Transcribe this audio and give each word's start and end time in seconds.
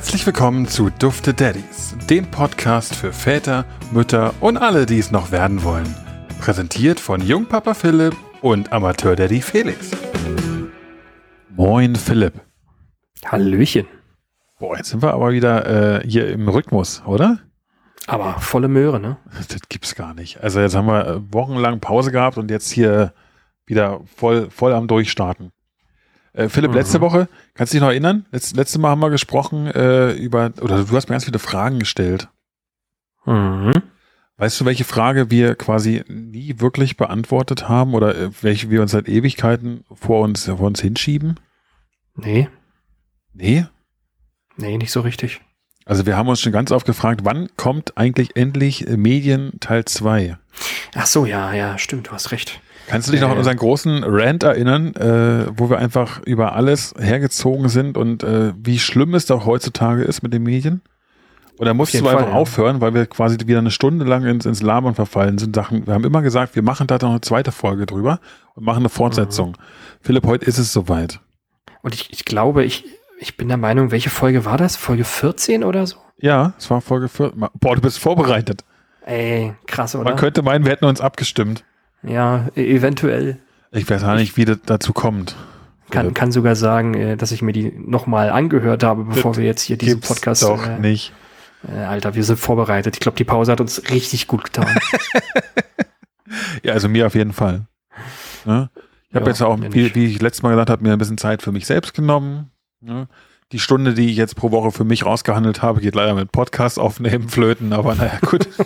Herzlich 0.00 0.24
willkommen 0.24 0.66
zu 0.66 0.88
Dufte 0.88 1.34
Daddies, 1.34 1.94
dem 2.08 2.24
Podcast 2.30 2.96
für 2.96 3.12
Väter, 3.12 3.66
Mütter 3.92 4.32
und 4.40 4.56
alle, 4.56 4.86
die 4.86 4.98
es 4.98 5.10
noch 5.10 5.30
werden 5.30 5.62
wollen. 5.62 5.94
Präsentiert 6.40 6.98
von 6.98 7.20
Jungpapa 7.20 7.74
Philipp 7.74 8.16
und 8.40 8.72
Amateur-Daddy 8.72 9.42
Felix. 9.42 9.90
Moin 11.54 11.96
Philipp. 11.96 12.32
Hallöchen. 13.26 13.86
Boah, 14.58 14.78
jetzt 14.78 14.88
sind 14.88 15.02
wir 15.02 15.12
aber 15.12 15.32
wieder 15.32 16.00
äh, 16.00 16.08
hier 16.08 16.30
im 16.30 16.48
Rhythmus, 16.48 17.02
oder? 17.04 17.38
Aber 18.06 18.40
volle 18.40 18.68
Möhre, 18.68 19.00
ne? 19.00 19.18
Das 19.48 19.58
gibt's 19.68 19.94
gar 19.94 20.14
nicht. 20.14 20.42
Also 20.42 20.60
jetzt 20.60 20.74
haben 20.74 20.86
wir 20.86 21.06
äh, 21.06 21.20
wochenlang 21.30 21.78
Pause 21.80 22.10
gehabt 22.10 22.38
und 22.38 22.50
jetzt 22.50 22.70
hier 22.70 23.12
wieder 23.66 24.00
voll, 24.16 24.50
voll 24.50 24.72
am 24.72 24.88
Durchstarten. 24.88 25.52
Äh, 26.32 26.48
Philipp, 26.48 26.70
mhm. 26.70 26.76
letzte 26.76 27.00
Woche, 27.00 27.28
kannst 27.54 27.72
du 27.72 27.76
dich 27.76 27.82
noch 27.82 27.90
erinnern? 27.90 28.26
Letz, 28.30 28.52
letzte 28.54 28.78
Mal 28.78 28.90
haben 28.90 29.00
wir 29.00 29.10
gesprochen 29.10 29.66
äh, 29.66 30.12
über, 30.12 30.52
oder 30.60 30.84
du 30.84 30.96
hast 30.96 31.08
mir 31.08 31.14
ganz 31.14 31.24
viele 31.24 31.38
Fragen 31.38 31.78
gestellt. 31.78 32.28
Mhm. 33.26 33.82
Weißt 34.36 34.58
du, 34.60 34.64
welche 34.64 34.84
Frage 34.84 35.30
wir 35.30 35.54
quasi 35.54 36.02
nie 36.08 36.60
wirklich 36.60 36.96
beantwortet 36.96 37.68
haben 37.68 37.94
oder 37.94 38.16
äh, 38.16 38.30
welche 38.40 38.70
wir 38.70 38.80
uns 38.80 38.92
seit 38.92 39.08
Ewigkeiten 39.08 39.84
vor 39.92 40.22
uns, 40.22 40.44
vor 40.44 40.60
uns 40.60 40.80
hinschieben? 40.80 41.38
Nee. 42.14 42.48
Nee? 43.34 43.66
Nee, 44.56 44.78
nicht 44.78 44.92
so 44.92 45.00
richtig. 45.00 45.40
Also 45.84 46.06
wir 46.06 46.16
haben 46.16 46.28
uns 46.28 46.40
schon 46.40 46.52
ganz 46.52 46.70
oft 46.70 46.86
gefragt, 46.86 47.22
wann 47.24 47.48
kommt 47.56 47.96
eigentlich 47.98 48.36
endlich 48.36 48.86
Medien 48.86 49.58
Teil 49.60 49.84
2? 49.84 50.38
Ach 50.94 51.06
so, 51.06 51.26
ja, 51.26 51.52
ja, 51.52 51.78
stimmt, 51.78 52.08
du 52.08 52.12
hast 52.12 52.32
recht. 52.32 52.60
Kannst 52.90 53.08
du 53.08 53.12
dich 53.12 53.20
noch 53.20 53.30
an 53.30 53.38
unseren 53.38 53.56
großen 53.56 54.02
Rant 54.04 54.42
erinnern, 54.42 54.94
äh, 54.96 55.46
wo 55.56 55.70
wir 55.70 55.78
einfach 55.78 56.20
über 56.24 56.54
alles 56.54 56.92
hergezogen 56.98 57.68
sind 57.68 57.96
und 57.96 58.24
äh, 58.24 58.52
wie 58.56 58.78
schlimm 58.78 59.14
es 59.14 59.26
doch 59.26 59.46
heutzutage 59.46 60.02
ist 60.02 60.22
mit 60.22 60.32
den 60.32 60.42
Medien? 60.42 60.82
Oder 61.60 61.74
musst 61.74 61.94
du 61.94 62.08
einfach 62.08 62.28
ja. 62.28 62.32
aufhören, 62.32 62.80
weil 62.80 62.94
wir 62.94 63.06
quasi 63.06 63.36
wieder 63.46 63.58
eine 63.58 63.70
Stunde 63.70 64.06
lang 64.06 64.24
ins, 64.24 64.46
ins 64.46 64.62
Labern 64.62 64.94
verfallen 64.94 65.38
sind? 65.38 65.54
Sachen, 65.54 65.86
wir 65.86 65.94
haben 65.94 66.04
immer 66.04 66.22
gesagt, 66.22 66.56
wir 66.56 66.62
machen 66.62 66.86
da 66.86 66.96
noch 67.00 67.10
eine 67.10 67.20
zweite 67.20 67.52
Folge 67.52 67.86
drüber 67.86 68.18
und 68.54 68.64
machen 68.64 68.78
eine 68.78 68.88
Fortsetzung. 68.88 69.50
Mhm. 69.50 69.54
Philipp, 70.00 70.26
heute 70.26 70.46
ist 70.46 70.58
es 70.58 70.72
soweit. 70.72 71.20
Und 71.82 71.94
ich, 71.94 72.10
ich 72.12 72.24
glaube, 72.24 72.64
ich, 72.64 72.86
ich 73.18 73.36
bin 73.36 73.48
der 73.48 73.58
Meinung, 73.58 73.90
welche 73.90 74.10
Folge 74.10 74.46
war 74.46 74.56
das? 74.56 74.76
Folge 74.76 75.04
14 75.04 75.62
oder 75.62 75.86
so? 75.86 75.96
Ja, 76.18 76.54
es 76.58 76.70
war 76.70 76.80
Folge 76.80 77.08
14. 77.08 77.38
Boah, 77.60 77.76
du 77.76 77.82
bist 77.82 77.98
vorbereitet. 77.98 78.64
Ey, 79.04 79.54
krass, 79.66 79.94
oder? 79.94 80.04
Man 80.04 80.16
könnte 80.16 80.42
meinen, 80.42 80.64
wir 80.64 80.72
hätten 80.72 80.86
uns 80.86 81.00
abgestimmt. 81.00 81.64
Ja, 82.02 82.48
e- 82.56 82.76
eventuell. 82.76 83.38
Ich 83.72 83.88
weiß 83.88 84.02
gar 84.02 84.16
nicht, 84.16 84.36
wie 84.36 84.44
das 84.44 84.58
dazu 84.64 84.92
kommt. 84.92 85.36
Kann, 85.90 86.14
kann 86.14 86.32
sogar 86.32 86.56
sagen, 86.56 86.94
äh, 86.94 87.16
dass 87.16 87.32
ich 87.32 87.42
mir 87.42 87.52
die 87.52 87.72
nochmal 87.76 88.30
angehört 88.30 88.84
habe, 88.84 89.04
bevor 89.04 89.32
das 89.32 89.38
wir 89.38 89.46
jetzt 89.46 89.62
hier 89.62 89.76
diesen 89.76 90.00
Podcast. 90.00 90.42
Doch 90.42 90.66
äh, 90.66 90.78
nicht. 90.78 91.12
Äh, 91.68 91.80
Alter, 91.80 92.14
wir 92.14 92.24
sind 92.24 92.38
vorbereitet. 92.38 92.96
Ich 92.96 93.00
glaube, 93.00 93.16
die 93.16 93.24
Pause 93.24 93.52
hat 93.52 93.60
uns 93.60 93.90
richtig 93.90 94.26
gut 94.28 94.44
getan. 94.44 94.78
ja, 96.62 96.72
also 96.72 96.88
mir 96.88 97.06
auf 97.06 97.14
jeden 97.14 97.32
Fall. 97.32 97.66
Ne? 98.44 98.70
Ich 99.08 99.16
habe 99.16 99.24
ja, 99.24 99.30
jetzt 99.30 99.42
auch, 99.42 99.58
wie, 99.60 99.94
wie, 99.94 100.06
ich 100.06 100.22
letztes 100.22 100.42
Mal 100.42 100.50
gesagt 100.50 100.70
habe, 100.70 100.82
mir 100.82 100.92
ein 100.92 100.98
bisschen 100.98 101.18
Zeit 101.18 101.42
für 101.42 101.52
mich 101.52 101.66
selbst 101.66 101.94
genommen. 101.94 102.50
Ne? 102.80 103.08
Die 103.52 103.58
Stunde, 103.58 103.94
die 103.94 104.08
ich 104.10 104.16
jetzt 104.16 104.36
pro 104.36 104.52
Woche 104.52 104.70
für 104.70 104.84
mich 104.84 105.04
rausgehandelt 105.04 105.60
habe, 105.60 105.80
geht 105.80 105.96
leider 105.96 106.14
mit 106.14 106.30
Podcast 106.30 106.78
aufnehmen, 106.78 107.28
flöten, 107.28 107.72
aber 107.72 107.96
naja, 107.96 108.18
gut. 108.24 108.48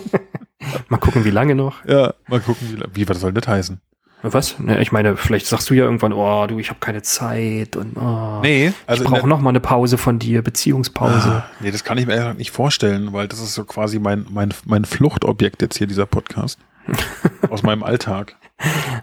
mal 0.89 0.99
gucken, 0.99 1.25
wie 1.25 1.31
lange 1.31 1.55
noch. 1.55 1.85
Ja, 1.85 2.15
mal 2.29 2.41
gucken, 2.41 2.85
wie, 2.93 3.03
wie 3.03 3.09
was 3.09 3.21
soll 3.21 3.33
das 3.33 3.49
heißen? 3.49 3.81
Was? 4.23 4.59
Ne, 4.59 4.81
ich 4.81 4.91
meine, 4.91 5.19
vielleicht 5.19 5.47
sagst 5.47 5.69
du 5.69 5.75
ja 5.75 5.85
irgendwann, 5.85 6.15
oh, 6.15 6.47
du, 6.47 6.59
ich 6.59 6.71
habe 6.71 6.81
keine 6.81 7.03
Zeit 7.03 7.77
und 7.77 7.99
oh, 7.99 8.41
nee, 8.43 8.73
also 8.87 9.05
ich 9.05 9.11
brauche 9.11 9.29
noch 9.29 9.41
mal 9.41 9.51
eine 9.51 9.61
Pause 9.61 9.99
von 9.99 10.19
dir, 10.19 10.41
Beziehungspause. 10.41 11.29
Ah, 11.29 11.45
nee, 11.61 11.71
das 11.71 11.85
kann 11.85 11.99
ich 11.99 12.07
mir 12.07 12.33
nicht 12.33 12.51
vorstellen, 12.51 13.13
weil 13.13 13.29
das 13.29 13.41
ist 13.41 13.53
so 13.53 13.65
quasi 13.65 13.99
mein, 13.99 14.25
mein, 14.31 14.55
mein 14.65 14.87
Fluchtobjekt 14.87 15.61
jetzt 15.61 15.77
hier, 15.77 15.87
dieser 15.87 16.07
Podcast. 16.07 16.59
aus 17.51 17.63
meinem 17.63 17.83
Alltag. 17.83 18.37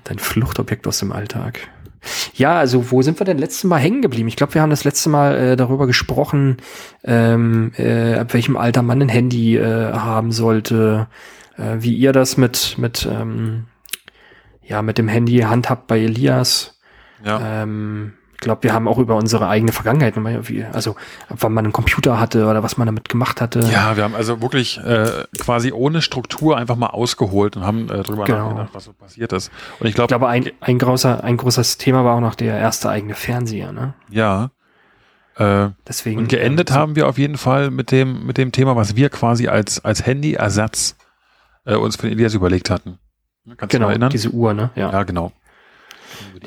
Dein 0.03 0.19
Fluchtobjekt 0.19 0.87
aus 0.87 0.99
dem 0.99 1.11
Alltag. 1.11 1.59
Ja, 2.33 2.57
also 2.57 2.89
wo 2.91 3.03
sind 3.03 3.19
wir 3.19 3.25
denn 3.25 3.37
letztes 3.37 3.63
Mal 3.63 3.77
hängen 3.77 4.01
geblieben? 4.01 4.27
Ich 4.27 4.35
glaube, 4.35 4.55
wir 4.55 4.61
haben 4.61 4.71
das 4.71 4.83
letzte 4.83 5.09
Mal 5.09 5.37
äh, 5.37 5.55
darüber 5.55 5.85
gesprochen, 5.85 6.57
ähm, 7.03 7.73
äh, 7.77 8.15
ab 8.15 8.33
welchem 8.33 8.57
Alter 8.57 8.81
man 8.81 9.01
ein 9.01 9.09
Handy 9.09 9.57
äh, 9.57 9.93
haben 9.93 10.31
sollte, 10.31 11.07
äh, 11.61 11.81
wie 11.81 11.93
ihr 11.93 12.11
das 12.11 12.37
mit, 12.37 12.77
mit, 12.77 13.07
ähm, 13.09 13.65
ja, 14.63 14.81
mit 14.81 14.97
dem 14.97 15.07
Handy 15.07 15.39
handhabt 15.39 15.87
bei 15.87 15.99
Elias. 15.99 16.79
Ja. 17.23 17.63
Ähm, 17.63 18.13
ich 18.33 18.43
glaube, 18.43 18.63
wir 18.63 18.73
haben 18.73 18.87
auch 18.87 18.97
über 18.97 19.15
unsere 19.17 19.47
eigene 19.47 19.71
Vergangenheit, 19.71 20.15
also 20.73 20.95
wann 21.29 21.53
man 21.53 21.65
einen 21.65 21.73
Computer 21.73 22.19
hatte 22.19 22.47
oder 22.47 22.63
was 22.63 22.75
man 22.75 22.87
damit 22.87 23.07
gemacht 23.07 23.39
hatte. 23.39 23.59
Ja, 23.71 23.95
wir 23.95 24.03
haben 24.03 24.15
also 24.15 24.41
wirklich 24.41 24.79
äh, 24.79 25.25
quasi 25.39 25.71
ohne 25.71 26.01
Struktur 26.01 26.57
einfach 26.57 26.75
mal 26.75 26.87
ausgeholt 26.87 27.55
und 27.55 27.63
haben 27.63 27.87
äh, 27.91 28.01
drüber 28.01 28.23
genau. 28.23 28.49
nachgedacht, 28.49 28.69
was 28.73 28.85
so 28.85 28.93
passiert 28.93 29.31
ist. 29.31 29.51
Und 29.79 29.85
ich, 29.85 29.93
glaub, 29.93 30.05
ich 30.05 30.07
glaube, 30.07 30.27
ein, 30.27 30.49
ein, 30.59 30.79
großer, 30.79 31.23
ein 31.23 31.37
großes 31.37 31.77
Thema 31.77 32.03
war 32.03 32.15
auch 32.15 32.19
noch 32.19 32.33
der 32.33 32.57
erste 32.57 32.89
eigene 32.89 33.13
Fernseher, 33.13 33.71
ne? 33.71 33.93
Ja. 34.09 34.49
Äh, 35.35 35.69
Deswegen, 35.87 36.21
und 36.21 36.29
geendet 36.29 36.71
ähm, 36.71 36.75
haben 36.77 36.95
wir 36.95 37.07
auf 37.07 37.19
jeden 37.19 37.37
Fall 37.37 37.69
mit 37.69 37.91
dem, 37.91 38.25
mit 38.25 38.39
dem 38.39 38.51
Thema, 38.51 38.75
was 38.75 38.95
wir 38.95 39.09
quasi 39.09 39.49
als, 39.49 39.85
als 39.85 40.07
Handyersatz 40.07 40.95
äh, 41.65 41.75
uns 41.75 41.97
den 41.97 42.11
Elias 42.11 42.33
überlegt 42.33 42.69
hatten. 42.69 42.97
Kannst 43.57 43.71
genau, 43.71 43.87
du 43.87 43.91
erinnern? 43.91 44.09
diese 44.11 44.29
Uhr, 44.29 44.53
ne? 44.53 44.69
Ja, 44.75 44.91
ja 44.91 45.03
genau. 45.03 45.31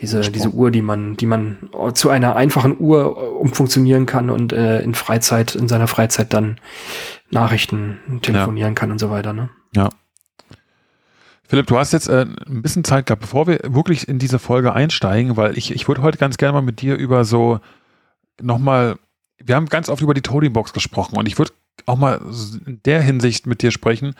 Diese, 0.00 0.20
diese 0.20 0.50
Uhr, 0.50 0.70
die 0.70 0.82
man, 0.82 1.16
die 1.16 1.26
man 1.26 1.70
zu 1.94 2.10
einer 2.10 2.36
einfachen 2.36 2.76
Uhr 2.78 3.16
äh, 3.16 3.26
umfunktionieren 3.26 4.06
kann 4.06 4.30
und 4.30 4.52
äh, 4.52 4.80
in 4.82 4.94
Freizeit, 4.94 5.54
in 5.54 5.68
seiner 5.68 5.88
Freizeit 5.88 6.32
dann 6.32 6.58
Nachrichten 7.30 8.20
telefonieren 8.22 8.72
ja. 8.72 8.74
kann 8.74 8.90
und 8.90 8.98
so 8.98 9.10
weiter, 9.10 9.32
ne? 9.32 9.50
Ja. 9.74 9.88
Philipp, 11.46 11.66
du 11.66 11.76
hast 11.76 11.92
jetzt 11.92 12.08
äh, 12.08 12.26
ein 12.46 12.62
bisschen 12.62 12.84
Zeit 12.84 13.06
gehabt, 13.06 13.22
bevor 13.22 13.46
wir 13.46 13.60
wirklich 13.64 14.08
in 14.08 14.18
diese 14.18 14.38
Folge 14.38 14.72
einsteigen, 14.72 15.36
weil 15.36 15.58
ich, 15.58 15.74
ich 15.74 15.88
würde 15.88 16.02
heute 16.02 16.18
ganz 16.18 16.36
gerne 16.36 16.54
mal 16.54 16.62
mit 16.62 16.80
dir 16.80 16.96
über 16.96 17.24
so 17.24 17.60
nochmal, 18.40 18.96
wir 19.38 19.54
haben 19.54 19.66
ganz 19.66 19.88
oft 19.88 20.02
über 20.02 20.14
die 20.14 20.22
Toading 20.22 20.52
Box 20.52 20.72
gesprochen 20.72 21.16
und 21.16 21.26
ich 21.26 21.38
würde 21.38 21.52
auch 21.86 21.96
mal 21.96 22.20
in 22.66 22.80
der 22.84 23.02
Hinsicht 23.02 23.46
mit 23.46 23.62
dir 23.62 23.70
sprechen, 23.70 24.14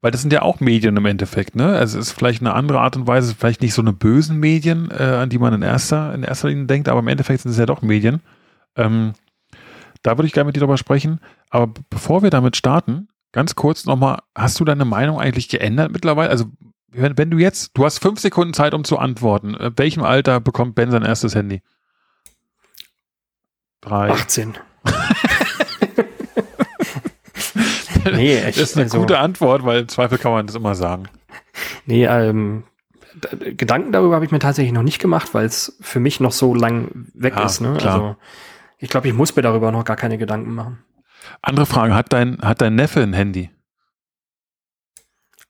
weil 0.00 0.10
das 0.10 0.20
sind 0.20 0.32
ja 0.32 0.42
auch 0.42 0.60
Medien 0.60 0.96
im 0.96 1.06
Endeffekt, 1.06 1.56
ne? 1.56 1.76
Also 1.76 1.98
es 1.98 2.08
ist 2.08 2.12
vielleicht 2.12 2.40
eine 2.40 2.54
andere 2.54 2.80
Art 2.80 2.96
und 2.96 3.06
Weise, 3.06 3.34
vielleicht 3.34 3.62
nicht 3.62 3.74
so 3.74 3.82
eine 3.82 3.92
bösen 3.92 4.38
Medien, 4.38 4.90
äh, 4.90 5.02
an 5.02 5.28
die 5.28 5.38
man 5.38 5.54
in 5.54 5.62
erster, 5.62 6.14
in 6.14 6.22
erster 6.22 6.48
Linie 6.48 6.66
denkt, 6.66 6.88
aber 6.88 7.00
im 7.00 7.08
Endeffekt 7.08 7.42
sind 7.42 7.50
es 7.50 7.58
ja 7.58 7.66
doch 7.66 7.82
Medien. 7.82 8.20
Ähm, 8.76 9.12
da 10.02 10.16
würde 10.16 10.26
ich 10.26 10.32
gerne 10.32 10.46
mit 10.46 10.56
dir 10.56 10.60
drüber 10.60 10.78
sprechen. 10.78 11.20
Aber 11.50 11.72
bevor 11.90 12.22
wir 12.22 12.30
damit 12.30 12.56
starten, 12.56 13.08
ganz 13.32 13.56
kurz 13.56 13.84
nochmal, 13.84 14.20
hast 14.34 14.60
du 14.60 14.64
deine 14.64 14.84
Meinung 14.84 15.18
eigentlich 15.18 15.48
geändert 15.48 15.90
mittlerweile? 15.90 16.30
Also 16.30 16.46
wenn, 16.90 17.18
wenn 17.18 17.30
du 17.30 17.38
jetzt, 17.38 17.76
du 17.76 17.84
hast 17.84 17.98
fünf 17.98 18.20
Sekunden 18.20 18.54
Zeit, 18.54 18.74
um 18.74 18.84
zu 18.84 18.98
antworten. 18.98 19.54
In 19.54 19.76
welchem 19.76 20.04
Alter 20.04 20.40
bekommt 20.40 20.74
Ben 20.74 20.90
sein 20.90 21.02
erstes 21.02 21.34
Handy? 21.34 21.62
Drei. 23.80 24.10
18. 24.10 24.58
nee, 28.16 28.36
echt, 28.36 28.58
das 28.58 28.70
ist 28.70 28.76
eine 28.76 28.84
also, 28.84 29.00
gute 29.00 29.18
Antwort, 29.18 29.64
weil 29.64 29.80
im 29.80 29.88
Zweifel 29.88 30.18
kann 30.18 30.32
man 30.32 30.46
das 30.46 30.56
immer 30.56 30.74
sagen. 30.74 31.08
Nee, 31.86 32.06
ähm, 32.06 32.64
Gedanken 33.40 33.92
darüber 33.92 34.14
habe 34.14 34.24
ich 34.24 34.30
mir 34.30 34.38
tatsächlich 34.38 34.72
noch 34.72 34.82
nicht 34.82 35.00
gemacht, 35.00 35.34
weil 35.34 35.46
es 35.46 35.76
für 35.80 36.00
mich 36.00 36.20
noch 36.20 36.32
so 36.32 36.54
lang 36.54 37.08
weg 37.14 37.34
ja, 37.36 37.44
ist. 37.44 37.60
Ne? 37.60 37.74
Klar. 37.78 37.94
Also 37.94 38.16
ich 38.78 38.90
glaube, 38.90 39.08
ich 39.08 39.14
muss 39.14 39.34
mir 39.34 39.42
darüber 39.42 39.72
noch 39.72 39.84
gar 39.84 39.96
keine 39.96 40.18
Gedanken 40.18 40.54
machen. 40.54 40.84
Andere 41.42 41.66
Frage, 41.66 41.94
hat 41.94 42.12
dein, 42.12 42.38
hat 42.40 42.60
dein 42.60 42.76
Neffe 42.76 43.02
ein 43.02 43.12
Handy? 43.12 43.50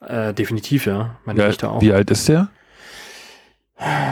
Äh, 0.01 0.33
definitiv, 0.33 0.87
ja. 0.87 1.17
Meine 1.25 1.41
ja, 1.41 1.69
auch. 1.69 1.83
Wie 1.83 1.93
alt 1.93 2.11
ist 2.11 2.29
der? 2.29 2.49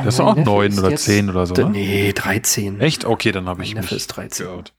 Das 0.05 0.15
ist 0.15 0.21
auch 0.21 0.37
neun 0.37 0.79
oder 0.79 0.95
zehn 0.95 1.29
oder 1.29 1.47
so. 1.47 1.55
Ne? 1.55 1.71
Nee, 1.71 2.13
13. 2.13 2.81
Echt? 2.81 3.05
Okay, 3.05 3.33
dann 3.33 3.49
habe 3.49 3.65
ich 3.65 3.75
mein 3.75 3.83
Neffe 3.83 3.97
ist 3.97 4.09
13. 4.09 4.47
Gehört. 4.47 4.75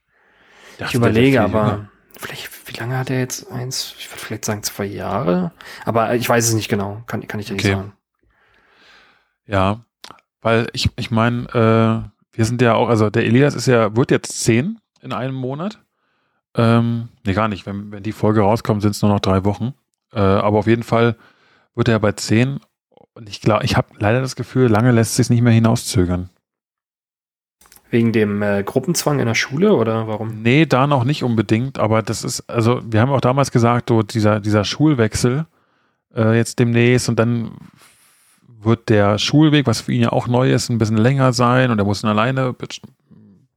Ich 0.79 0.93
überlege 0.93 1.41
aber, 1.41 1.89
vielleicht, 2.19 2.49
wie 2.67 2.77
lange 2.77 2.97
hat 2.97 3.09
er 3.09 3.19
jetzt 3.19 3.51
eins? 3.51 3.95
Ich 3.97 4.09
würde 4.11 4.21
vielleicht 4.21 4.45
sagen 4.45 4.63
zwei 4.63 4.85
Jahre. 4.85 5.51
Aber 5.85 6.15
ich 6.15 6.27
weiß 6.27 6.47
es 6.47 6.53
nicht 6.53 6.69
genau. 6.69 7.03
Kann, 7.07 7.27
kann 7.27 7.39
ich 7.39 7.47
dir 7.47 7.53
okay. 7.53 7.67
nicht 7.67 7.75
sagen. 7.75 7.93
Ja, 9.45 9.85
weil 10.41 10.67
ich, 10.73 10.89
ich 10.97 11.11
meine, 11.11 11.47
äh, 11.49 12.35
wir 12.37 12.45
sind 12.45 12.61
ja 12.61 12.75
auch, 12.75 12.89
also 12.89 13.09
der 13.09 13.25
Elias 13.25 13.55
ist 13.55 13.67
ja, 13.67 13.95
wird 13.95 14.11
jetzt 14.11 14.43
zehn 14.43 14.79
in 15.01 15.13
einem 15.13 15.35
Monat. 15.35 15.79
Ähm, 16.55 17.09
nee, 17.25 17.33
gar 17.33 17.47
nicht. 17.47 17.65
Wenn, 17.65 17.91
wenn 17.91 18.03
die 18.03 18.11
Folge 18.11 18.41
rauskommt, 18.41 18.81
sind 18.81 18.91
es 18.91 19.01
nur 19.01 19.11
noch 19.11 19.19
drei 19.19 19.45
Wochen. 19.45 19.73
Äh, 20.13 20.19
aber 20.19 20.59
auf 20.59 20.67
jeden 20.67 20.83
Fall 20.83 21.15
wird 21.75 21.87
er 21.87 21.99
bei 21.99 22.11
zehn. 22.11 22.59
Und 23.13 23.29
ich 23.29 23.41
glaube, 23.41 23.65
ich 23.65 23.77
habe 23.77 23.87
leider 23.97 24.21
das 24.21 24.35
Gefühl, 24.35 24.67
lange 24.67 24.91
lässt 24.91 25.15
sich 25.15 25.29
nicht 25.29 25.41
mehr 25.41 25.53
hinauszögern. 25.53 26.29
Wegen 27.89 28.11
dem 28.11 28.41
äh, 28.41 28.63
Gruppenzwang 28.63 29.19
in 29.19 29.27
der 29.27 29.35
Schule 29.35 29.73
oder 29.73 30.07
warum? 30.07 30.41
Nee, 30.41 30.65
da 30.65 30.87
noch 30.87 31.05
nicht 31.05 31.23
unbedingt, 31.23 31.79
aber 31.79 32.01
das 32.01 32.23
ist, 32.23 32.49
also 32.49 32.81
wir 32.83 32.99
haben 32.99 33.11
auch 33.11 33.21
damals 33.21 33.51
gesagt, 33.51 33.89
so 33.89 34.03
dieser, 34.03 34.39
dieser 34.41 34.65
Schulwechsel 34.65 35.45
äh, 36.15 36.35
jetzt 36.35 36.59
demnächst 36.59 37.07
und 37.07 37.17
dann 37.17 37.51
wird 38.59 38.89
der 38.89 39.17
Schulweg, 39.19 39.67
was 39.67 39.81
für 39.81 39.93
ihn 39.93 40.01
ja 40.01 40.11
auch 40.11 40.27
neu 40.27 40.51
ist, 40.51 40.69
ein 40.69 40.77
bisschen 40.77 40.97
länger 40.97 41.31
sein 41.31 41.71
und 41.71 41.79
er 41.79 41.85
muss 41.85 42.03
ihn 42.03 42.09
alleine 42.09 42.53
be 42.53 42.67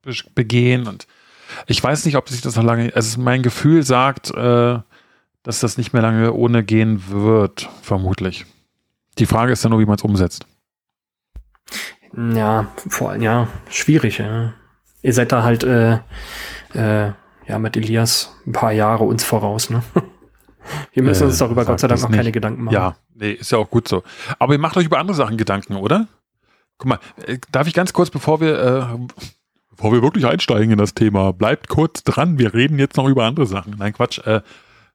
be 0.03 0.13
begehen 0.35 0.87
und 0.87 1.07
Ich 1.67 1.83
weiß 1.83 2.05
nicht, 2.05 2.17
ob 2.17 2.29
sich 2.29 2.41
das 2.41 2.57
noch 2.57 2.63
lange, 2.63 2.93
also 2.95 3.21
mein 3.21 3.43
Gefühl 3.43 3.83
sagt, 3.83 4.31
äh, 4.31 4.79
dass 5.43 5.61
das 5.61 5.79
nicht 5.79 5.93
mehr 5.93 6.03
lange 6.03 6.33
ohne 6.33 6.63
gehen 6.63 7.05
wird, 7.09 7.69
vermutlich. 7.83 8.47
Die 9.19 9.27
Frage 9.27 9.53
ist 9.53 9.65
dann 9.65 9.71
nur, 9.71 9.81
wie 9.81 9.87
man 9.87 9.97
es 9.97 10.03
umsetzt. 10.03 10.47
Ja, 12.17 12.67
vor 12.89 13.11
allem, 13.11 13.23
ja, 13.23 13.49
schwierig, 13.69 14.19
ja. 14.19 14.53
Ihr 15.03 15.13
seid 15.13 15.33
da 15.33 15.43
halt, 15.43 15.65
äh, 15.65 15.95
äh, 16.75 17.13
ja, 17.47 17.59
mit 17.59 17.77
Elias 17.77 18.37
ein 18.47 18.53
paar 18.53 18.73
Jahre 18.73 19.05
uns 19.05 19.25
voraus, 19.25 19.71
ne? 19.71 19.83
Wir 20.93 21.03
müssen 21.03 21.27
uns 21.27 21.39
darüber 21.39 21.65
Gott 21.65 21.81
sei 21.81 21.89
Dank 21.89 22.03
noch 22.03 22.11
keine 22.11 22.33
Gedanken 22.33 22.65
machen. 22.65 22.75
Ja, 22.75 22.97
nee, 23.15 23.33
ist 23.33 23.51
ja 23.51 23.59
auch 23.59 23.71
gut 23.71 23.89
so. 23.89 24.03
Aber 24.39 24.53
ihr 24.53 24.59
macht 24.59 24.77
euch 24.77 24.87
über 24.87 24.99
andere 24.99 25.17
Sachen 25.17 25.37
Gedanken, 25.37 25.75
oder? 25.75 26.07
Guck 26.79 26.89
mal, 26.89 26.99
äh, 27.27 27.39
darf 27.51 27.67
ich 27.67 27.75
ganz 27.75 27.93
kurz, 27.93 28.11
bevor 28.11 28.41
wir, 28.41 28.59
äh, 28.59 28.99
bevor 29.71 29.93
wir 29.93 30.03
wirklich 30.03 30.27
einsteigen 30.27 30.71
in 30.71 30.79
das 30.79 30.95
Thema, 30.95 31.33
bleibt 31.33 31.69
kurz 31.69 32.05
dran. 32.05 32.39
Wir 32.39 32.55
reden 32.55 32.79
jetzt 32.79 32.97
noch 32.97 33.09
über 33.09 33.25
andere 33.25 33.47
Sachen. 33.47 33.75
Nein, 33.79 33.93
Quatsch. 33.93 34.19
Äh, 34.27 34.43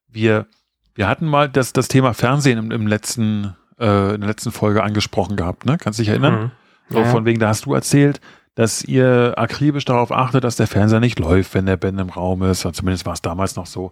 wir, 0.08 0.46
wir 0.94 1.08
hatten 1.08 1.26
mal 1.26 1.50
das, 1.50 1.74
das 1.74 1.88
Thema 1.88 2.14
Fernsehen 2.14 2.58
im, 2.58 2.72
im 2.72 2.88
letzten, 2.88 3.56
äh, 3.80 4.14
in 4.14 4.22
der 4.22 4.30
letzten 4.30 4.52
Folge 4.52 4.84
angesprochen 4.84 5.36
gehabt, 5.36 5.66
ne? 5.66 5.78
Kannst 5.78 6.00
du 6.00 6.04
dich 6.04 6.10
erinnern? 6.10 6.44
Mhm. 6.44 6.52
So, 6.90 7.00
ja. 7.00 7.06
von 7.06 7.26
wegen, 7.26 7.40
da 7.40 7.50
hast 7.50 7.66
du 7.66 7.74
erzählt, 7.74 8.22
dass 8.56 8.84
ihr 8.84 9.34
akribisch 9.38 9.86
darauf 9.86 10.12
achtet, 10.12 10.44
dass 10.44 10.56
der 10.56 10.68
Fernseher 10.68 11.00
nicht 11.00 11.20
läuft, 11.20 11.54
wenn 11.54 11.66
der 11.66 11.78
Ben 11.78 12.00
im 12.00 12.10
Raum 12.10 12.44
ist. 12.44 12.62
Zumindest 12.62 13.06
war 13.06 13.14
es 13.14 13.22
damals 13.22 13.56
noch 13.56 13.66
so. 13.66 13.92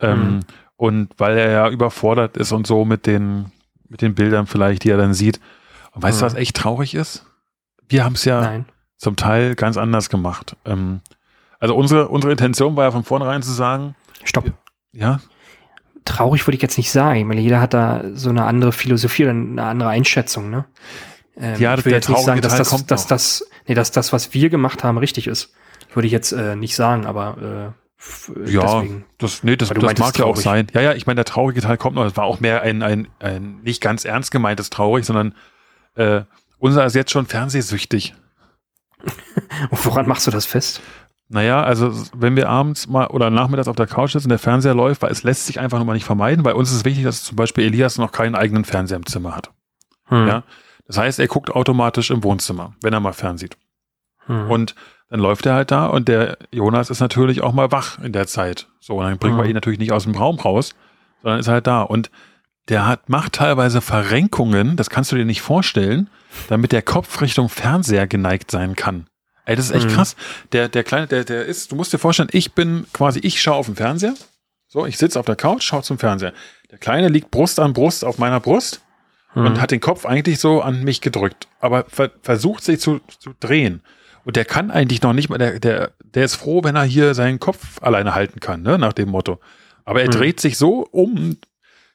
Ähm, 0.00 0.18
mhm. 0.18 0.40
Und 0.76 1.10
weil 1.18 1.38
er 1.38 1.50
ja 1.50 1.68
überfordert 1.68 2.36
ist 2.36 2.52
und 2.52 2.66
so 2.66 2.84
mit 2.84 3.06
den, 3.06 3.52
mit 3.88 4.02
den 4.02 4.14
Bildern 4.14 4.46
vielleicht, 4.46 4.84
die 4.84 4.90
er 4.90 4.96
dann 4.96 5.14
sieht. 5.14 5.40
Und 5.92 6.02
weißt 6.02 6.18
mhm. 6.18 6.20
du, 6.20 6.26
was 6.26 6.34
echt 6.34 6.56
traurig 6.56 6.94
ist? 6.94 7.26
Wir 7.88 8.04
haben 8.04 8.14
es 8.14 8.24
ja 8.24 8.40
Nein. 8.40 8.64
zum 8.96 9.16
Teil 9.16 9.54
ganz 9.54 9.76
anders 9.76 10.10
gemacht. 10.10 10.56
Ähm, 10.64 11.00
also 11.60 11.76
unsere, 11.76 12.08
unsere 12.08 12.32
Intention 12.32 12.76
war 12.76 12.84
ja 12.84 12.90
von 12.90 13.04
vornherein 13.04 13.42
zu 13.42 13.52
sagen. 13.52 13.94
Stopp. 14.24 14.50
Ja. 14.92 15.20
Traurig 16.04 16.46
würde 16.46 16.56
ich 16.56 16.62
jetzt 16.62 16.78
nicht 16.78 16.90
sagen, 16.90 17.28
weil 17.28 17.38
jeder 17.38 17.60
hat 17.60 17.74
da 17.74 18.02
so 18.14 18.30
eine 18.30 18.44
andere 18.44 18.72
Philosophie 18.72 19.24
oder 19.24 19.32
eine 19.32 19.62
andere 19.62 19.90
Einschätzung, 19.90 20.50
ne? 20.50 20.64
Ähm, 21.36 21.60
ja, 21.60 21.76
ich 21.76 21.84
will 21.84 21.92
jetzt 21.92 22.08
nicht 22.08 22.22
sagen, 22.22 22.40
dass 22.40 22.56
das, 22.56 22.86
dass 22.86 23.06
das, 23.06 23.48
nee, 23.66 23.74
dass 23.74 23.90
das, 23.90 24.12
was 24.12 24.34
wir 24.34 24.50
gemacht 24.50 24.84
haben, 24.84 24.98
richtig 24.98 25.26
ist. 25.26 25.52
Würde 25.92 26.06
ich 26.06 26.12
jetzt 26.12 26.32
äh, 26.32 26.56
nicht 26.56 26.76
sagen, 26.76 27.06
aber 27.06 27.74
äh, 27.74 28.50
ja, 28.50 28.80
deswegen. 28.80 29.04
das, 29.18 29.42
nee, 29.42 29.56
das, 29.56 29.68
das 29.68 29.98
mag 29.98 30.18
ja 30.18 30.24
auch 30.24 30.36
sein. 30.36 30.68
Ja, 30.72 30.80
ja, 30.80 30.92
ich 30.94 31.06
meine, 31.06 31.16
der 31.16 31.24
traurige 31.26 31.60
Teil 31.60 31.76
kommt 31.76 31.96
noch. 31.96 32.04
Es 32.04 32.16
war 32.16 32.24
auch 32.24 32.40
mehr 32.40 32.62
ein, 32.62 32.82
ein, 32.82 33.08
ein 33.18 33.60
nicht 33.62 33.82
ganz 33.82 34.04
ernst 34.04 34.30
gemeintes 34.30 34.70
traurig, 34.70 35.04
sondern 35.04 35.34
äh, 35.96 36.22
unser 36.58 36.84
ist 36.86 36.94
jetzt 36.94 37.10
schon 37.10 37.26
fernsehsüchtig. 37.26 38.14
Und 39.70 39.84
woran 39.84 40.06
machst 40.06 40.26
du 40.26 40.30
das 40.30 40.46
fest? 40.46 40.80
Naja, 41.28 41.62
also 41.62 41.92
wenn 42.14 42.34
wir 42.36 42.48
abends 42.48 42.88
mal 42.88 43.06
oder 43.06 43.30
nachmittags 43.30 43.68
auf 43.68 43.76
der 43.76 43.86
Couch 43.86 44.12
sitzen 44.12 44.26
und 44.26 44.30
der 44.30 44.40
Fernseher 44.40 44.74
läuft, 44.74 45.00
weil 45.00 45.12
es 45.12 45.22
lässt 45.22 45.46
sich 45.46 45.60
einfach 45.60 45.78
nur 45.78 45.86
mal 45.86 45.94
nicht 45.94 46.04
vermeiden. 46.04 46.42
Bei 46.42 46.54
uns 46.54 46.70
ist 46.70 46.78
es 46.78 46.84
wichtig, 46.84 47.04
dass 47.04 47.22
zum 47.22 47.36
Beispiel 47.36 47.64
Elias 47.64 47.98
noch 47.98 48.10
keinen 48.10 48.34
eigenen 48.34 48.64
Fernseher 48.64 48.96
im 48.96 49.06
Zimmer 49.06 49.36
hat. 49.36 49.52
Hm. 50.06 50.26
Ja, 50.26 50.42
das 50.90 50.98
heißt, 50.98 51.20
er 51.20 51.28
guckt 51.28 51.50
automatisch 51.52 52.10
im 52.10 52.24
Wohnzimmer, 52.24 52.74
wenn 52.82 52.92
er 52.92 52.98
mal 52.98 53.12
fernsieht. 53.12 53.56
Hm. 54.26 54.50
Und 54.50 54.74
dann 55.08 55.20
läuft 55.20 55.46
er 55.46 55.54
halt 55.54 55.70
da 55.70 55.86
und 55.86 56.08
der 56.08 56.36
Jonas 56.50 56.90
ist 56.90 56.98
natürlich 56.98 57.42
auch 57.42 57.52
mal 57.52 57.70
wach 57.70 58.00
in 58.00 58.12
der 58.12 58.26
Zeit. 58.26 58.66
So, 58.80 58.96
und 58.96 59.04
dann 59.04 59.16
bringen 59.16 59.36
hm. 59.36 59.44
wir 59.44 59.48
ihn 59.48 59.54
natürlich 59.54 59.78
nicht 59.78 59.92
aus 59.92 60.02
dem 60.02 60.16
Raum 60.16 60.40
raus, 60.40 60.74
sondern 61.22 61.38
ist 61.38 61.46
halt 61.46 61.68
da. 61.68 61.82
Und 61.82 62.10
der 62.68 62.88
hat, 62.88 63.08
macht 63.08 63.34
teilweise 63.34 63.80
Verrenkungen, 63.80 64.76
das 64.76 64.90
kannst 64.90 65.12
du 65.12 65.16
dir 65.16 65.24
nicht 65.24 65.42
vorstellen, 65.42 66.10
damit 66.48 66.72
der 66.72 66.82
Kopf 66.82 67.20
Richtung 67.20 67.48
Fernseher 67.48 68.08
geneigt 68.08 68.50
sein 68.50 68.74
kann. 68.74 69.06
Ey, 69.44 69.54
das 69.54 69.66
ist 69.66 69.76
echt 69.76 69.90
mhm. 69.90 69.94
krass. 69.94 70.16
Der, 70.50 70.68
der 70.68 70.82
Kleine, 70.82 71.06
der, 71.06 71.22
der 71.22 71.44
ist, 71.44 71.70
du 71.70 71.76
musst 71.76 71.92
dir 71.92 71.98
vorstellen, 71.98 72.30
ich 72.32 72.54
bin 72.54 72.84
quasi, 72.92 73.20
ich 73.20 73.40
schaue 73.40 73.54
auf 73.54 73.66
den 73.66 73.76
Fernseher. 73.76 74.14
So, 74.66 74.86
ich 74.86 74.98
sitze 74.98 75.20
auf 75.20 75.26
der 75.26 75.36
Couch, 75.36 75.62
schaue 75.62 75.84
zum 75.84 76.00
Fernseher. 76.00 76.32
Der 76.72 76.78
Kleine 76.78 77.06
liegt 77.06 77.30
Brust 77.30 77.60
an 77.60 77.74
Brust 77.74 78.04
auf 78.04 78.18
meiner 78.18 78.40
Brust 78.40 78.80
mhm. 79.34 79.46
und 79.46 79.60
hat 79.60 79.70
den 79.70 79.80
Kopf 79.80 80.06
eigentlich 80.06 80.38
so 80.38 80.62
an 80.62 80.82
mich 80.82 81.00
gedrückt, 81.00 81.48
aber 81.60 81.84
ver 81.88 82.10
versucht 82.22 82.64
sich 82.64 82.80
zu, 82.80 83.00
zu 83.18 83.34
drehen. 83.40 83.82
Und 84.24 84.36
der 84.36 84.44
kann 84.44 84.70
eigentlich 84.70 85.02
noch 85.02 85.14
nicht 85.14 85.30
mal, 85.30 85.38
der, 85.38 85.58
der, 85.58 85.92
der 86.02 86.24
ist 86.24 86.34
froh, 86.34 86.62
wenn 86.62 86.76
er 86.76 86.84
hier 86.84 87.14
seinen 87.14 87.40
Kopf 87.40 87.82
alleine 87.82 88.14
halten 88.14 88.40
kann, 88.40 88.62
ne, 88.62 88.78
nach 88.78 88.92
dem 88.92 89.08
Motto. 89.08 89.40
Aber 89.84 90.02
er 90.02 90.08
mhm. 90.08 90.12
dreht 90.12 90.40
sich 90.40 90.58
so 90.58 90.86
um, 90.90 91.38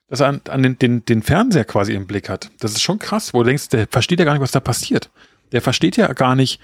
dass 0.10 0.22
er 0.22 0.28
an, 0.28 0.42
an 0.50 0.64
den, 0.64 0.80
den, 0.80 1.06
den 1.06 1.22
Fernseher 1.22 1.66
quasi 1.66 1.94
im 1.94 2.08
Blick 2.08 2.30
hat. 2.30 2.50
Das 2.60 2.72
ist 2.72 2.82
schon 2.82 3.00
krass, 3.00 3.34
wo 3.34 3.44
du 3.44 3.50
denkst, 3.50 3.70
der 3.70 3.88
versteht 3.88 4.20
ja 4.20 4.26
gar 4.26 4.34
nicht, 4.34 4.42
was 4.42 4.52
da 4.52 4.60
passiert. 4.60 5.12
Der 5.52 5.62
versteht 5.62 5.98
ja 5.98 6.12
gar 6.14 6.36
nicht, 6.36 6.60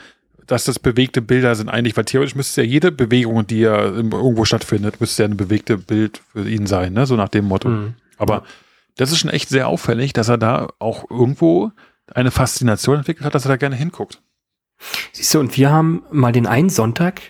dass 0.47 0.65
das 0.65 0.79
bewegte 0.79 1.21
Bilder 1.21 1.56
sind 1.56 1.69
eigentlich, 1.69 1.95
weil 1.95 2.06
theoretisch 2.06 2.35
müsste 2.35 2.62
ja 2.62 2.67
jede 2.67 2.91
Bewegung, 2.91 3.45
die 3.47 3.59
ja 3.59 3.83
irgendwo 3.83 4.44
stattfindet, 4.45 5.00
müsste 5.00 5.24
ja 5.24 5.29
ein 5.29 5.38
bewegte 5.38 5.77
Bild 5.77 6.21
für 6.33 6.47
ihn 6.50 6.67
sein, 6.67 6.94
ne? 6.94 7.06
so 7.06 7.15
nach 7.15 7.29
dem 7.29 7.45
Motto. 7.45 7.69
Mhm. 7.69 7.94
Aber 8.17 8.44
das 8.95 9.11
ist 9.11 9.19
schon 9.19 9.31
echt 9.31 9.49
sehr 9.49 9.67
auffällig, 9.67 10.13
dass 10.13 10.29
er 10.29 10.38
da 10.38 10.69
auch 10.79 11.09
irgendwo 11.09 11.71
eine 12.13 12.31
Faszination 12.31 12.97
entwickelt 12.97 13.25
hat, 13.25 13.35
dass 13.35 13.45
er 13.45 13.49
da 13.49 13.57
gerne 13.57 13.75
hinguckt. 13.75 14.21
Siehst 15.11 15.33
du, 15.33 15.39
und 15.39 15.55
wir 15.57 15.71
haben 15.71 16.03
mal 16.11 16.31
den 16.31 16.47
einen 16.47 16.69
Sonntag, 16.69 17.21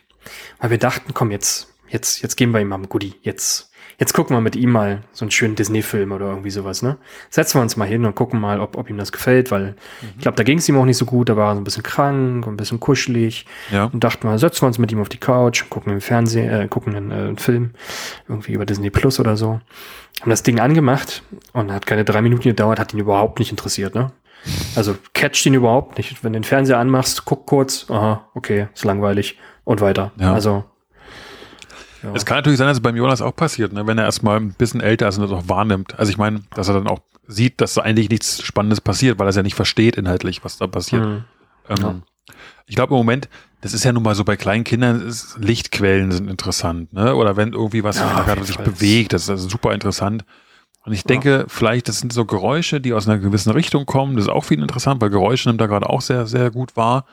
weil 0.59 0.69
wir 0.69 0.77
dachten, 0.77 1.13
komm, 1.13 1.31
jetzt, 1.31 1.67
jetzt, 1.89 2.21
jetzt 2.21 2.35
geben 2.35 2.53
wir 2.53 2.61
ihm 2.61 2.69
mal 2.69 2.77
ein 2.77 2.89
Goodie. 2.89 3.15
Jetzt, 3.21 3.70
jetzt 4.01 4.13
gucken 4.13 4.36
wir 4.36 4.42
mit 4.42 4.56
ihm 4.56 4.71
mal 4.71 5.03
so 5.12 5.24
einen 5.24 5.31
schönen 5.31 5.56
Disney-Film 5.56 6.12
oder 6.12 6.25
irgendwie 6.25 6.50
sowas, 6.50 6.81
ne? 6.81 6.98
Setzen 7.30 7.59
wir 7.59 7.62
uns 7.62 7.77
mal 7.77 7.88
hin 7.88 8.03
und 8.03 8.15
gucken 8.15 8.39
mal, 8.39 8.59
ob, 8.59 8.75
ob 8.75 8.89
ihm 8.89 8.98
das 8.98 9.12
gefällt, 9.12 9.51
weil 9.51 9.75
mhm. 10.01 10.09
ich 10.15 10.21
glaube, 10.24 10.36
da 10.38 10.44
ging 10.44 10.57
es 10.57 10.68
ihm 10.68 10.75
auch 10.77 10.86
nicht 10.86 10.98
so 10.98 11.06
gut, 11.06 11.30
da 11.30 11.38
war 11.38 11.51
er 11.51 11.53
so 11.53 11.62
ein 11.62 11.63
bisschen 11.63 11.83
krank 11.83 12.48
und 12.48 12.53
ein 12.53 12.57
bisschen 12.57 12.80
kuschelig. 12.80 13.45
Ja. 13.71 13.86
Und 13.86 14.03
dachten 14.03 14.25
mal, 14.25 14.39
setzen 14.39 14.63
wir 14.63 14.68
uns 14.68 14.80
mit 14.80 14.92
ihm 14.92 15.00
auf 15.00 15.09
die 15.09 15.19
Couch, 15.19 15.69
gucken 15.69 15.94
im 15.94 16.01
Fernsehen, 16.01 16.50
äh, 16.50 16.68
gucken 16.68 16.95
einen, 16.95 17.12
äh, 17.12 17.13
einen 17.13 17.38
Film, 17.38 17.74
irgendwie 18.27 18.53
über 18.53 18.65
Disney 18.65 18.89
Plus 18.89 19.19
oder 19.19 19.38
so. 19.38 19.62
Haben 20.21 20.30
das 20.31 20.42
Ding 20.42 20.59
angemacht 20.59 21.21
und 21.54 21.71
hat 21.71 21.86
keine 21.86 22.04
drei 22.04 22.24
Minuten 22.24 22.44
gedauert, 22.44 22.80
hat 22.80 22.95
ihn 22.95 23.00
überhaupt 23.00 23.38
nicht 23.38 23.51
interessiert, 23.51 23.94
ne? 23.94 24.12
Also 24.75 24.95
catcht 25.13 25.45
ihn 25.45 25.54
überhaupt 25.54 26.00
nicht. 26.00 26.24
Wenn 26.24 26.33
du 26.33 26.39
den 26.39 26.44
Fernseher 26.44 26.80
anmachst, 26.80 27.25
guck 27.25 27.45
kurz, 27.45 27.86
aha, 27.92 28.27
okay, 28.33 28.68
ist 28.74 28.83
langweilig 28.83 29.38
und 29.63 29.80
weiter. 29.80 30.12
Ja. 30.18 30.33
Also 30.33 30.63
ja. 32.03 32.13
Es 32.13 32.25
kann 32.25 32.38
natürlich 32.38 32.57
sein, 32.57 32.68
dass 32.68 32.77
es 32.77 32.83
beim 32.83 32.95
Jonas 32.95 33.21
auch 33.21 33.36
passiert, 33.36 33.74
ne? 33.74 33.86
wenn 33.88 33.98
er 33.98 34.06
erstmal 34.06 34.38
ein 34.38 34.53
bisschen 34.53 34.81
älter 34.81 35.07
ist 35.07 35.18
und 35.18 35.24
das 35.24 35.31
auch 35.31 35.48
wahrnimmt. 35.48 35.98
Also 36.00 36.12
ich 36.12 36.18
meine, 36.18 36.42
dass 36.56 36.68
er 36.68 36.74
dann 36.74 36.88
auch 36.88 37.00
sieht, 37.27 37.62
dass 37.62 37.75
da 37.75 37.81
eigentlich 37.81 38.09
nichts 38.09 38.44
Spannendes 38.44 38.81
passiert, 38.81 39.19
weil 39.19 39.27
er 39.27 39.30
es 39.30 39.36
ja 39.36 39.44
nicht 39.44 39.56
versteht 39.56 39.95
inhaltlich, 39.95 40.44
was 40.44 40.57
da 40.57 40.68
passiert. 40.68 41.04
Mhm. 41.04 41.23
Ähm, 41.69 41.78
ja. 41.80 41.95
Ich 42.66 42.75
glaube 42.75 42.94
im 42.94 42.97
Moment, 42.97 43.30
das 43.61 43.73
ist 43.73 43.83
ja 43.83 43.94
nun 43.94 44.04
mal 44.04 44.16
so 44.16 44.23
bei 44.23 44.37
kleinen 44.37 44.64
Kindern, 44.64 45.02
ist, 45.02 45.37
Lichtquellen 45.40 46.11
sind 46.11 46.30
interessant, 46.30 46.94
ne? 46.94 47.16
Oder 47.16 47.37
wenn 47.37 47.54
irgendwie 47.54 47.83
was 47.83 47.97
ja, 47.97 48.23
gerade 48.23 48.44
sich 48.44 48.57
bewegt, 48.57 49.14
das 49.14 49.23
ist 49.23 49.30
also 49.30 49.49
super 49.49 49.73
interessant. 49.73 50.25
Und 50.83 50.94
ich 50.94 51.04
denke, 51.04 51.30
ja. 51.30 51.45
vielleicht, 51.47 51.87
das 51.87 51.99
sind 51.99 52.11
so 52.11 52.25
Geräusche, 52.25 52.81
die 52.81 52.94
aus 52.94 53.07
einer 53.07 53.19
gewissen 53.19 53.52
Richtung 53.52 53.85
kommen. 53.85 54.16
Das 54.16 54.25
ist 54.25 54.31
auch 54.31 54.45
viel 54.45 54.59
interessant, 54.59 54.99
weil 54.99 55.11
Geräusche 55.11 55.49
nimmt 55.49 55.61
er 55.61 55.68
gerade 55.68 55.87
auch 55.87 56.02
sehr, 56.02 56.25
sehr 56.25 56.49
gut 56.49 56.75
wahr. 56.75 57.06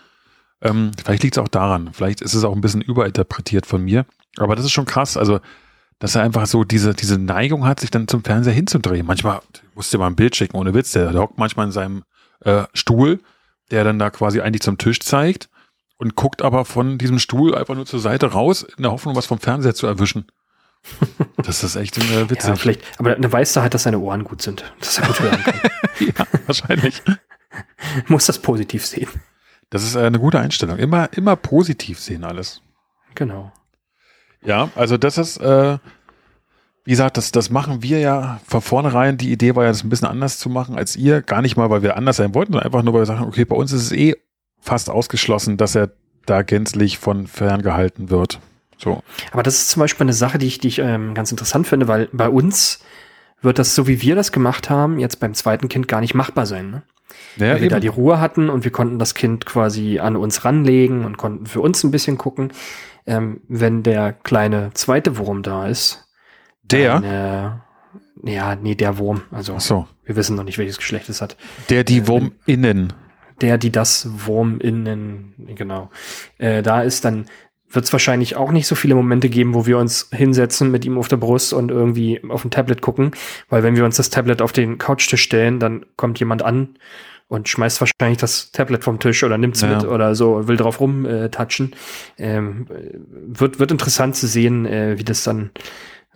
Ähm, 0.60 0.92
vielleicht 1.02 1.22
liegt 1.22 1.36
es 1.36 1.42
auch 1.42 1.48
daran. 1.48 1.90
Vielleicht 1.92 2.20
ist 2.20 2.34
es 2.34 2.44
auch 2.44 2.54
ein 2.54 2.60
bisschen 2.60 2.82
überinterpretiert 2.82 3.66
von 3.66 3.82
mir. 3.82 4.06
Aber 4.36 4.56
das 4.56 4.64
ist 4.64 4.72
schon 4.72 4.86
krass. 4.86 5.16
Also, 5.16 5.40
dass 5.98 6.14
er 6.14 6.22
einfach 6.22 6.46
so 6.46 6.64
diese, 6.64 6.94
diese 6.94 7.18
Neigung 7.18 7.64
hat, 7.64 7.80
sich 7.80 7.90
dann 7.90 8.08
zum 8.08 8.24
Fernseher 8.24 8.52
hinzudrehen. 8.52 9.06
Manchmal, 9.06 9.40
musst 9.74 9.92
du 9.92 9.96
dir 9.96 10.02
mal 10.02 10.08
ein 10.08 10.16
Bild 10.16 10.36
schicken, 10.36 10.56
ohne 10.56 10.74
Witz. 10.74 10.92
Der, 10.92 11.12
der 11.12 11.22
hockt 11.22 11.38
manchmal 11.38 11.66
in 11.66 11.72
seinem 11.72 12.04
äh, 12.44 12.64
Stuhl, 12.74 13.20
der 13.70 13.84
dann 13.84 13.98
da 13.98 14.10
quasi 14.10 14.40
eigentlich 14.40 14.62
zum 14.62 14.78
Tisch 14.78 15.00
zeigt 15.00 15.48
und 15.98 16.14
guckt 16.14 16.42
aber 16.42 16.64
von 16.64 16.98
diesem 16.98 17.18
Stuhl 17.18 17.54
einfach 17.54 17.74
nur 17.74 17.86
zur 17.86 18.00
Seite 18.00 18.32
raus, 18.32 18.62
in 18.62 18.82
der 18.82 18.92
Hoffnung, 18.92 19.16
was 19.16 19.26
vom 19.26 19.38
Fernseher 19.38 19.74
zu 19.74 19.86
erwischen. 19.86 20.26
Das 21.38 21.62
ist 21.62 21.76
echt 21.76 21.96
äh, 21.98 22.30
witzig. 22.30 22.48
Ja, 22.48 22.56
vielleicht, 22.56 22.82
aber 22.98 23.14
dann 23.14 23.32
weißt 23.32 23.56
du 23.56 23.60
halt, 23.60 23.72
dass 23.72 23.84
seine 23.84 24.00
Ohren 24.00 24.24
gut 24.24 24.42
sind, 24.42 24.64
dass 24.80 24.98
er 24.98 25.06
gut 25.06 25.20
hören 25.20 25.42
kann. 25.42 25.60
ja, 26.00 26.26
wahrscheinlich. 26.46 27.02
Muss 28.08 28.26
das 28.26 28.40
positiv 28.40 28.84
sehen. 28.84 29.08
Das 29.70 29.82
ist 29.82 29.96
eine 29.96 30.18
gute 30.18 30.38
Einstellung. 30.40 30.78
Immer, 30.78 31.12
immer 31.12 31.36
positiv 31.36 32.00
sehen 32.00 32.24
alles. 32.24 32.62
Genau. 33.14 33.52
Ja, 34.42 34.70
also 34.74 34.96
das 34.96 35.18
ist, 35.18 35.38
äh, 35.38 35.78
wie 36.84 36.90
gesagt, 36.90 37.16
das, 37.16 37.32
das 37.32 37.50
machen 37.50 37.82
wir 37.82 37.98
ja 37.98 38.40
von 38.46 38.62
vornherein. 38.62 39.18
Die 39.18 39.30
Idee 39.30 39.56
war 39.56 39.64
ja, 39.64 39.70
das 39.70 39.84
ein 39.84 39.90
bisschen 39.90 40.08
anders 40.08 40.38
zu 40.38 40.48
machen 40.48 40.76
als 40.76 40.96
ihr. 40.96 41.20
Gar 41.20 41.42
nicht 41.42 41.56
mal, 41.56 41.68
weil 41.68 41.82
wir 41.82 41.96
anders 41.96 42.16
sein 42.16 42.34
wollten, 42.34 42.52
sondern 42.52 42.66
einfach 42.66 42.82
nur, 42.82 42.94
weil 42.94 43.02
wir 43.02 43.06
sagen, 43.06 43.24
okay, 43.24 43.44
bei 43.44 43.56
uns 43.56 43.72
ist 43.72 43.82
es 43.82 43.92
eh 43.92 44.16
fast 44.60 44.88
ausgeschlossen, 44.88 45.56
dass 45.56 45.74
er 45.74 45.90
da 46.24 46.42
gänzlich 46.42 46.98
von 46.98 47.26
ferngehalten 47.26 48.10
wird. 48.10 48.40
So. 48.78 49.02
Aber 49.32 49.42
das 49.42 49.54
ist 49.56 49.70
zum 49.70 49.80
Beispiel 49.80 50.04
eine 50.04 50.12
Sache, 50.12 50.38
die 50.38 50.46
ich, 50.46 50.58
die 50.58 50.68
ich 50.68 50.78
ähm, 50.78 51.14
ganz 51.14 51.30
interessant 51.30 51.66
finde, 51.66 51.88
weil 51.88 52.08
bei 52.12 52.28
uns 52.28 52.80
wird 53.42 53.58
das, 53.58 53.74
so 53.74 53.86
wie 53.86 54.00
wir 54.02 54.14
das 54.14 54.32
gemacht 54.32 54.70
haben, 54.70 54.98
jetzt 54.98 55.20
beim 55.20 55.34
zweiten 55.34 55.68
Kind 55.68 55.88
gar 55.88 56.00
nicht 56.00 56.14
machbar 56.14 56.46
sein. 56.46 56.70
Ne? 56.70 56.82
Ja, 57.36 57.54
weil 57.54 57.62
wir 57.62 57.68
da 57.68 57.80
die 57.80 57.88
Ruhe 57.88 58.20
hatten 58.20 58.50
und 58.50 58.64
wir 58.64 58.70
konnten 58.70 58.98
das 58.98 59.14
Kind 59.14 59.46
quasi 59.46 59.98
an 59.98 60.16
uns 60.16 60.44
ranlegen 60.44 61.04
und 61.04 61.16
konnten 61.16 61.46
für 61.46 61.60
uns 61.60 61.84
ein 61.84 61.90
bisschen 61.90 62.18
gucken. 62.18 62.52
Ähm, 63.06 63.40
wenn 63.48 63.82
der 63.82 64.12
kleine 64.12 64.70
zweite 64.74 65.16
Wurm 65.16 65.42
da 65.42 65.66
ist. 65.66 66.06
Der? 66.62 67.00
Dann, 67.00 67.62
äh, 68.24 68.30
ja, 68.34 68.56
nee, 68.56 68.74
der 68.74 68.98
Wurm. 68.98 69.22
Also 69.30 69.58
so. 69.58 69.86
wir 70.04 70.16
wissen 70.16 70.36
noch 70.36 70.44
nicht, 70.44 70.58
welches 70.58 70.76
Geschlecht 70.76 71.08
es 71.08 71.22
hat. 71.22 71.36
Der 71.70 71.84
die 71.84 71.98
ähm, 71.98 72.08
Wurm 72.08 72.32
innen. 72.44 72.92
Der, 73.40 73.56
die 73.56 73.70
das 73.70 74.26
Wurm 74.26 74.58
innen, 74.60 75.34
genau. 75.54 75.90
Äh, 76.38 76.62
da 76.62 76.82
ist 76.82 77.04
dann 77.04 77.26
wird 77.70 77.84
es 77.84 77.92
wahrscheinlich 77.92 78.36
auch 78.36 78.50
nicht 78.50 78.66
so 78.66 78.74
viele 78.74 78.94
Momente 78.94 79.28
geben, 79.28 79.54
wo 79.54 79.66
wir 79.66 79.78
uns 79.78 80.08
hinsetzen 80.12 80.70
mit 80.70 80.84
ihm 80.84 80.98
auf 80.98 81.08
der 81.08 81.18
Brust 81.18 81.52
und 81.52 81.70
irgendwie 81.70 82.20
auf 82.28 82.44
ein 82.44 82.50
Tablet 82.50 82.80
gucken, 82.80 83.12
weil 83.48 83.62
wenn 83.62 83.76
wir 83.76 83.84
uns 83.84 83.96
das 83.96 84.10
Tablet 84.10 84.40
auf 84.42 84.52
den 84.52 84.78
Couchtisch 84.78 85.22
stellen, 85.22 85.60
dann 85.60 85.84
kommt 85.96 86.18
jemand 86.18 86.42
an 86.42 86.76
und 87.28 87.48
schmeißt 87.48 87.80
wahrscheinlich 87.80 88.18
das 88.18 88.52
Tablet 88.52 88.84
vom 88.84 88.98
Tisch 88.98 89.22
oder 89.22 89.36
nimmt's 89.36 89.60
ja. 89.60 89.68
mit 89.68 89.84
oder 89.84 90.14
so, 90.14 90.48
will 90.48 90.56
drauf 90.56 90.80
rumtatschen. 90.80 91.74
Äh, 92.16 92.36
ähm, 92.36 92.66
wird, 93.26 93.58
wird 93.58 93.70
interessant 93.70 94.16
zu 94.16 94.26
sehen, 94.26 94.64
äh, 94.64 94.98
wie 94.98 95.04
das 95.04 95.24
dann 95.24 95.50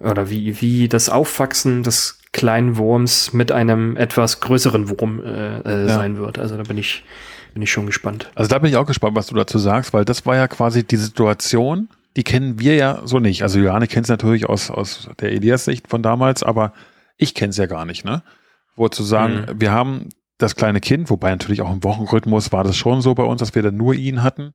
oder 0.01 0.31
wie, 0.31 0.61
wie 0.61 0.89
das 0.89 1.09
Aufwachsen 1.09 1.83
des 1.83 2.19
kleinen 2.33 2.77
Wurms 2.79 3.33
mit 3.33 3.53
einem 3.53 3.97
etwas 3.97 4.41
größeren 4.41 4.89
Wurm 4.89 5.23
äh, 5.23 5.59
äh, 5.59 5.87
ja. 5.87 5.95
sein 5.95 6.17
wird. 6.17 6.39
Also 6.39 6.57
da 6.57 6.63
bin 6.63 6.79
ich, 6.79 7.05
bin 7.53 7.63
ich 7.63 7.71
schon 7.71 7.87
gespannt. 7.87 8.31
Also 8.35 8.49
da 8.49 8.59
bin 8.59 8.71
ich 8.71 8.77
auch 8.77 8.87
gespannt, 8.87 9.17
was 9.17 9.27
du 9.27 9.35
dazu 9.35 9.59
sagst, 9.59 9.93
weil 9.93 10.05
das 10.05 10.27
war 10.27 10.37
ja 10.37 10.49
quasi 10.49 10.85
die 10.85 10.97
Situation, 10.97 11.89
die 12.17 12.25
kennen 12.25 12.59
wir 12.59 12.75
ja 12.75 13.01
so 13.05 13.19
nicht. 13.19 13.43
Also 13.43 13.59
Johanne 13.59 13.87
kennt 13.87 14.07
es 14.07 14.11
natürlich 14.11 14.49
aus, 14.49 14.71
aus 14.71 15.09
der 15.21 15.33
Elias-Sicht 15.33 15.89
von 15.89 16.03
damals, 16.03 16.43
aber 16.43 16.73
ich 17.17 17.35
kenne 17.35 17.51
es 17.51 17.57
ja 17.57 17.67
gar 17.67 17.85
nicht, 17.85 18.05
ne? 18.05 18.23
Wo 18.77 18.89
zu 18.89 19.03
sagen, 19.03 19.47
mhm. 19.49 19.61
wir 19.61 19.71
haben 19.71 20.09
das 20.39 20.57
kleine 20.57 20.81
Kind, 20.81 21.11
wobei 21.11 21.31
natürlich 21.31 21.63
auch 21.63 21.73
im 21.73 21.85
Wochenrhythmus 21.85 22.53
war 22.53 22.65
das 22.65 22.77
schon 22.77 23.01
so 23.01 23.15
bei 23.15 23.23
uns, 23.23 23.39
dass 23.39 23.55
wir 23.55 23.63
dann 23.63 23.77
nur 23.77 23.95
ihn 23.95 24.23
hatten. 24.23 24.55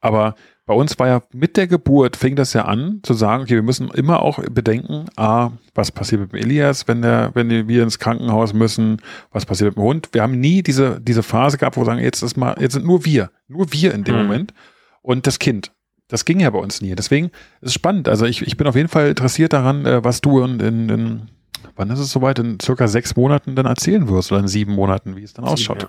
Aber 0.00 0.34
bei 0.70 0.76
uns 0.76 0.96
war 1.00 1.08
ja 1.08 1.22
mit 1.32 1.56
der 1.56 1.66
Geburt 1.66 2.14
fing 2.14 2.36
das 2.36 2.52
ja 2.52 2.64
an, 2.64 3.00
zu 3.02 3.12
sagen, 3.12 3.42
okay, 3.42 3.56
wir 3.56 3.62
müssen 3.62 3.90
immer 3.90 4.22
auch 4.22 4.38
bedenken, 4.38 5.06
ah, 5.16 5.50
was 5.74 5.90
passiert 5.90 6.20
mit 6.20 6.32
dem 6.32 6.38
Elias, 6.38 6.86
wenn 6.86 7.02
der, 7.02 7.32
wenn 7.34 7.66
wir 7.66 7.82
ins 7.82 7.98
Krankenhaus 7.98 8.54
müssen, 8.54 8.98
was 9.32 9.46
passiert 9.46 9.70
mit 9.70 9.78
dem 9.78 9.82
Hund. 9.82 10.08
Wir 10.12 10.22
haben 10.22 10.38
nie 10.38 10.62
diese, 10.62 11.00
diese 11.00 11.24
Phase 11.24 11.58
gehabt, 11.58 11.76
wo 11.76 11.80
wir 11.80 11.86
sagen, 11.86 11.98
jetzt 11.98 12.22
ist 12.22 12.36
mal, 12.36 12.54
jetzt 12.60 12.74
sind 12.74 12.86
nur 12.86 13.04
wir, 13.04 13.32
nur 13.48 13.72
wir 13.72 13.92
in 13.92 14.04
dem 14.04 14.14
hm. 14.14 14.22
Moment 14.22 14.54
und 15.02 15.26
das 15.26 15.40
Kind. 15.40 15.72
Das 16.06 16.24
ging 16.24 16.38
ja 16.38 16.48
bei 16.50 16.60
uns 16.60 16.80
nie. 16.80 16.94
Deswegen 16.94 17.32
ist 17.62 17.70
es 17.70 17.74
spannend. 17.74 18.08
Also 18.08 18.24
ich, 18.24 18.40
ich 18.40 18.56
bin 18.56 18.68
auf 18.68 18.76
jeden 18.76 18.88
Fall 18.88 19.08
interessiert 19.08 19.52
daran, 19.52 19.84
äh, 19.86 20.04
was 20.04 20.20
du 20.20 20.40
in, 20.40 20.60
in, 20.60 20.88
in 20.88 21.28
wann 21.74 21.90
ist 21.90 21.98
es 21.98 22.12
soweit, 22.12 22.38
in 22.38 22.60
circa 22.60 22.86
sechs 22.86 23.16
Monaten 23.16 23.56
dann 23.56 23.66
erzählen 23.66 24.08
wirst 24.08 24.30
oder 24.30 24.40
in 24.40 24.46
sieben 24.46 24.74
Monaten, 24.74 25.16
wie 25.16 25.24
es 25.24 25.32
dann 25.34 25.46
ausschaut. 25.46 25.88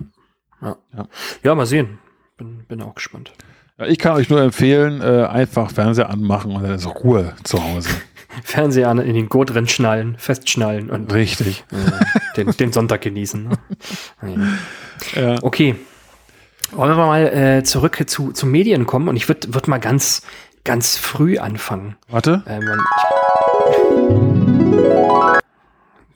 Ja. 0.59 0.69
Ja. 0.69 0.77
ja. 0.97 1.07
ja 1.43 1.53
mal 1.53 1.67
sehen. 1.67 2.00
Bin, 2.35 2.65
bin 2.67 2.81
auch 2.81 2.95
gespannt. 2.95 3.31
Ich 3.88 3.97
kann 3.97 4.15
euch 4.15 4.29
nur 4.29 4.41
empfehlen, 4.41 5.01
äh, 5.01 5.25
einfach 5.25 5.71
Fernseher 5.71 6.09
anmachen 6.09 6.55
und 6.55 6.63
dann 6.63 6.73
ist 6.73 6.88
Ruhe 6.88 7.33
zu 7.43 7.63
Hause. 7.63 7.89
Fernseher 8.43 8.89
an, 8.89 9.00
in 9.00 9.13
den 9.13 9.27
Gurt 9.29 9.53
drin 9.53 9.67
schnallen, 9.67 10.15
festschnallen 10.17 10.89
und 10.89 11.13
Richtig. 11.13 11.65
Äh, 11.71 12.35
den, 12.38 12.51
den, 12.51 12.71
Sonntag 12.71 13.01
genießen. 13.01 13.50
Ne? 14.21 14.57
ja. 15.15 15.38
Okay. 15.41 15.75
Wollen 16.71 16.95
wir 16.95 17.05
mal 17.05 17.27
äh, 17.27 17.63
zurück 17.63 18.01
zu, 18.07 18.31
zu 18.31 18.45
Medien 18.45 18.85
kommen 18.85 19.09
und 19.09 19.17
ich 19.17 19.27
würde 19.27 19.53
würd 19.53 19.67
mal 19.67 19.79
ganz, 19.79 20.21
ganz 20.63 20.97
früh 20.97 21.38
anfangen. 21.38 21.97
Warte. 22.07 22.43
Ähm, 22.47 22.61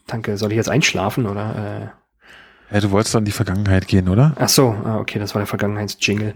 Danke, 0.08 0.38
soll 0.38 0.52
ich 0.52 0.56
jetzt 0.56 0.70
einschlafen 0.70 1.26
oder? 1.26 1.92
Äh? 1.92 2.05
Ja, 2.72 2.80
du 2.80 2.92
wolltest 2.92 3.14
doch 3.14 3.20
in 3.20 3.26
die 3.26 3.32
Vergangenheit 3.32 3.88
gehen, 3.88 4.10
oder? 4.10 4.34
Ach 4.38 4.50
so, 4.50 4.76
ah, 4.84 4.98
okay, 4.98 5.20
das 5.20 5.36
war 5.36 5.40
der 5.40 5.48
Vergangenheitsjingle. 5.48 6.34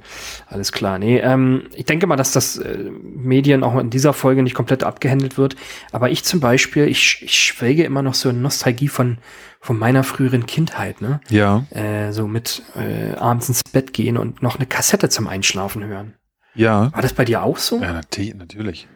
Alles 0.47 0.71
klar. 0.71 0.99
Nee, 0.99 1.19
ähm, 1.19 1.63
ich 1.73 1.85
denke 1.85 2.05
mal, 2.05 2.17
dass 2.17 2.31
das 2.31 2.57
äh, 2.57 2.89
Medien 3.01 3.63
auch 3.63 3.77
in 3.79 3.89
dieser 3.89 4.13
Folge 4.13 4.43
nicht 4.43 4.53
komplett 4.53 4.83
abgehandelt 4.83 5.37
wird. 5.37 5.55
Aber 5.91 6.11
ich 6.11 6.23
zum 6.23 6.39
Beispiel, 6.39 6.87
ich, 6.87 7.21
ich 7.23 7.35
schwelge 7.35 7.83
immer 7.83 8.03
noch 8.03 8.13
so 8.13 8.29
in 8.29 8.41
Nostalgie 8.41 8.89
von, 8.89 9.17
von 9.59 9.79
meiner 9.79 10.03
früheren 10.03 10.45
Kindheit, 10.45 11.01
ne? 11.01 11.19
Ja. 11.29 11.65
Äh, 11.71 12.11
so 12.11 12.27
mit 12.27 12.61
äh, 12.75 13.15
abends 13.15 13.49
ins 13.49 13.63
Bett 13.63 13.93
gehen 13.93 14.17
und 14.17 14.43
noch 14.43 14.57
eine 14.57 14.67
Kassette 14.67 15.09
zum 15.09 15.27
Einschlafen 15.27 15.83
hören. 15.83 16.13
Ja. 16.53 16.93
War 16.93 17.01
das 17.01 17.13
bei 17.13 17.25
dir 17.25 17.41
auch 17.41 17.57
so? 17.57 17.81
Ja, 17.81 18.01
natürlich. 18.35 18.87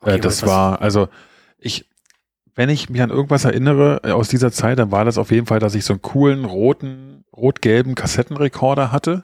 Okay, 0.00 0.16
äh, 0.16 0.20
das 0.20 0.46
war, 0.46 0.80
also 0.80 1.08
ich, 1.58 1.86
wenn 2.54 2.68
ich 2.68 2.88
mich 2.88 3.02
an 3.02 3.10
irgendwas 3.10 3.44
erinnere 3.44 4.00
äh, 4.04 4.12
aus 4.12 4.28
dieser 4.28 4.52
Zeit, 4.52 4.78
dann 4.78 4.92
war 4.92 5.04
das 5.04 5.18
auf 5.18 5.30
jeden 5.30 5.46
Fall, 5.46 5.58
dass 5.58 5.74
ich 5.74 5.84
so 5.84 5.94
einen 5.94 6.02
coolen 6.02 6.44
roten, 6.44 7.24
rot-gelben 7.36 7.94
Kassettenrekorder 7.94 8.92
hatte, 8.92 9.22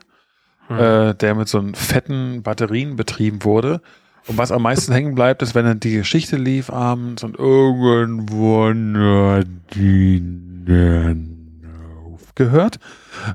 hm. 0.67 0.77
äh, 0.77 1.13
der 1.15 1.35
mit 1.35 1.47
so 1.47 1.59
einen 1.59 1.75
fetten 1.75 2.43
Batterien 2.43 2.95
betrieben 2.95 3.43
wurde. 3.43 3.81
Und 4.27 4.37
was 4.37 4.51
am 4.51 4.61
meisten 4.61 4.93
hängen 4.93 5.15
bleibt, 5.15 5.41
ist, 5.41 5.55
wenn 5.55 5.65
dann 5.65 5.79
die 5.79 5.93
Geschichte 5.93 6.37
lief 6.37 6.69
abends 6.69 7.23
und 7.23 7.39
irgendwo 7.39 8.71
Nadine 8.71 10.21
aufgehört. 12.05 12.79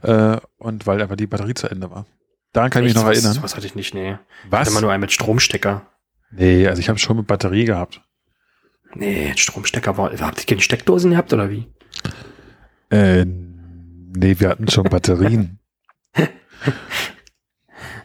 Äh, 0.02 0.36
und 0.58 0.86
weil 0.86 1.02
einfach 1.02 1.16
die 1.16 1.26
Batterie 1.26 1.54
zu 1.54 1.68
Ende 1.68 1.90
war. 1.90 2.06
Daran 2.52 2.70
kann 2.70 2.84
ich 2.84 2.90
mich 2.90 2.94
noch 2.94 3.06
was, 3.06 3.22
erinnern. 3.22 3.42
Was 3.42 3.56
hatte 3.56 3.66
ich 3.66 3.74
nicht, 3.74 3.94
nee. 3.94 4.16
Was? 4.48 4.60
Hatte 4.60 4.70
immer 4.70 4.80
nur 4.82 4.92
einen 4.92 5.00
mit 5.00 5.12
Stromstecker. 5.12 5.82
Nee, 6.30 6.66
also 6.66 6.80
ich 6.80 6.88
habe 6.88 6.98
schon 6.98 7.16
mit 7.16 7.26
Batterie 7.26 7.64
gehabt. 7.64 8.00
Nee, 8.94 9.32
Stromstecker 9.36 9.96
war. 9.96 10.10
Habt 10.18 10.40
ihr 10.40 10.46
keine 10.46 10.60
Steckdosen 10.60 11.10
gehabt 11.10 11.32
oder 11.32 11.50
wie? 11.50 11.66
Äh, 12.90 13.24
nee, 13.24 14.36
wir 14.38 14.48
hatten 14.48 14.68
schon 14.68 14.84
Batterien. 14.84 15.58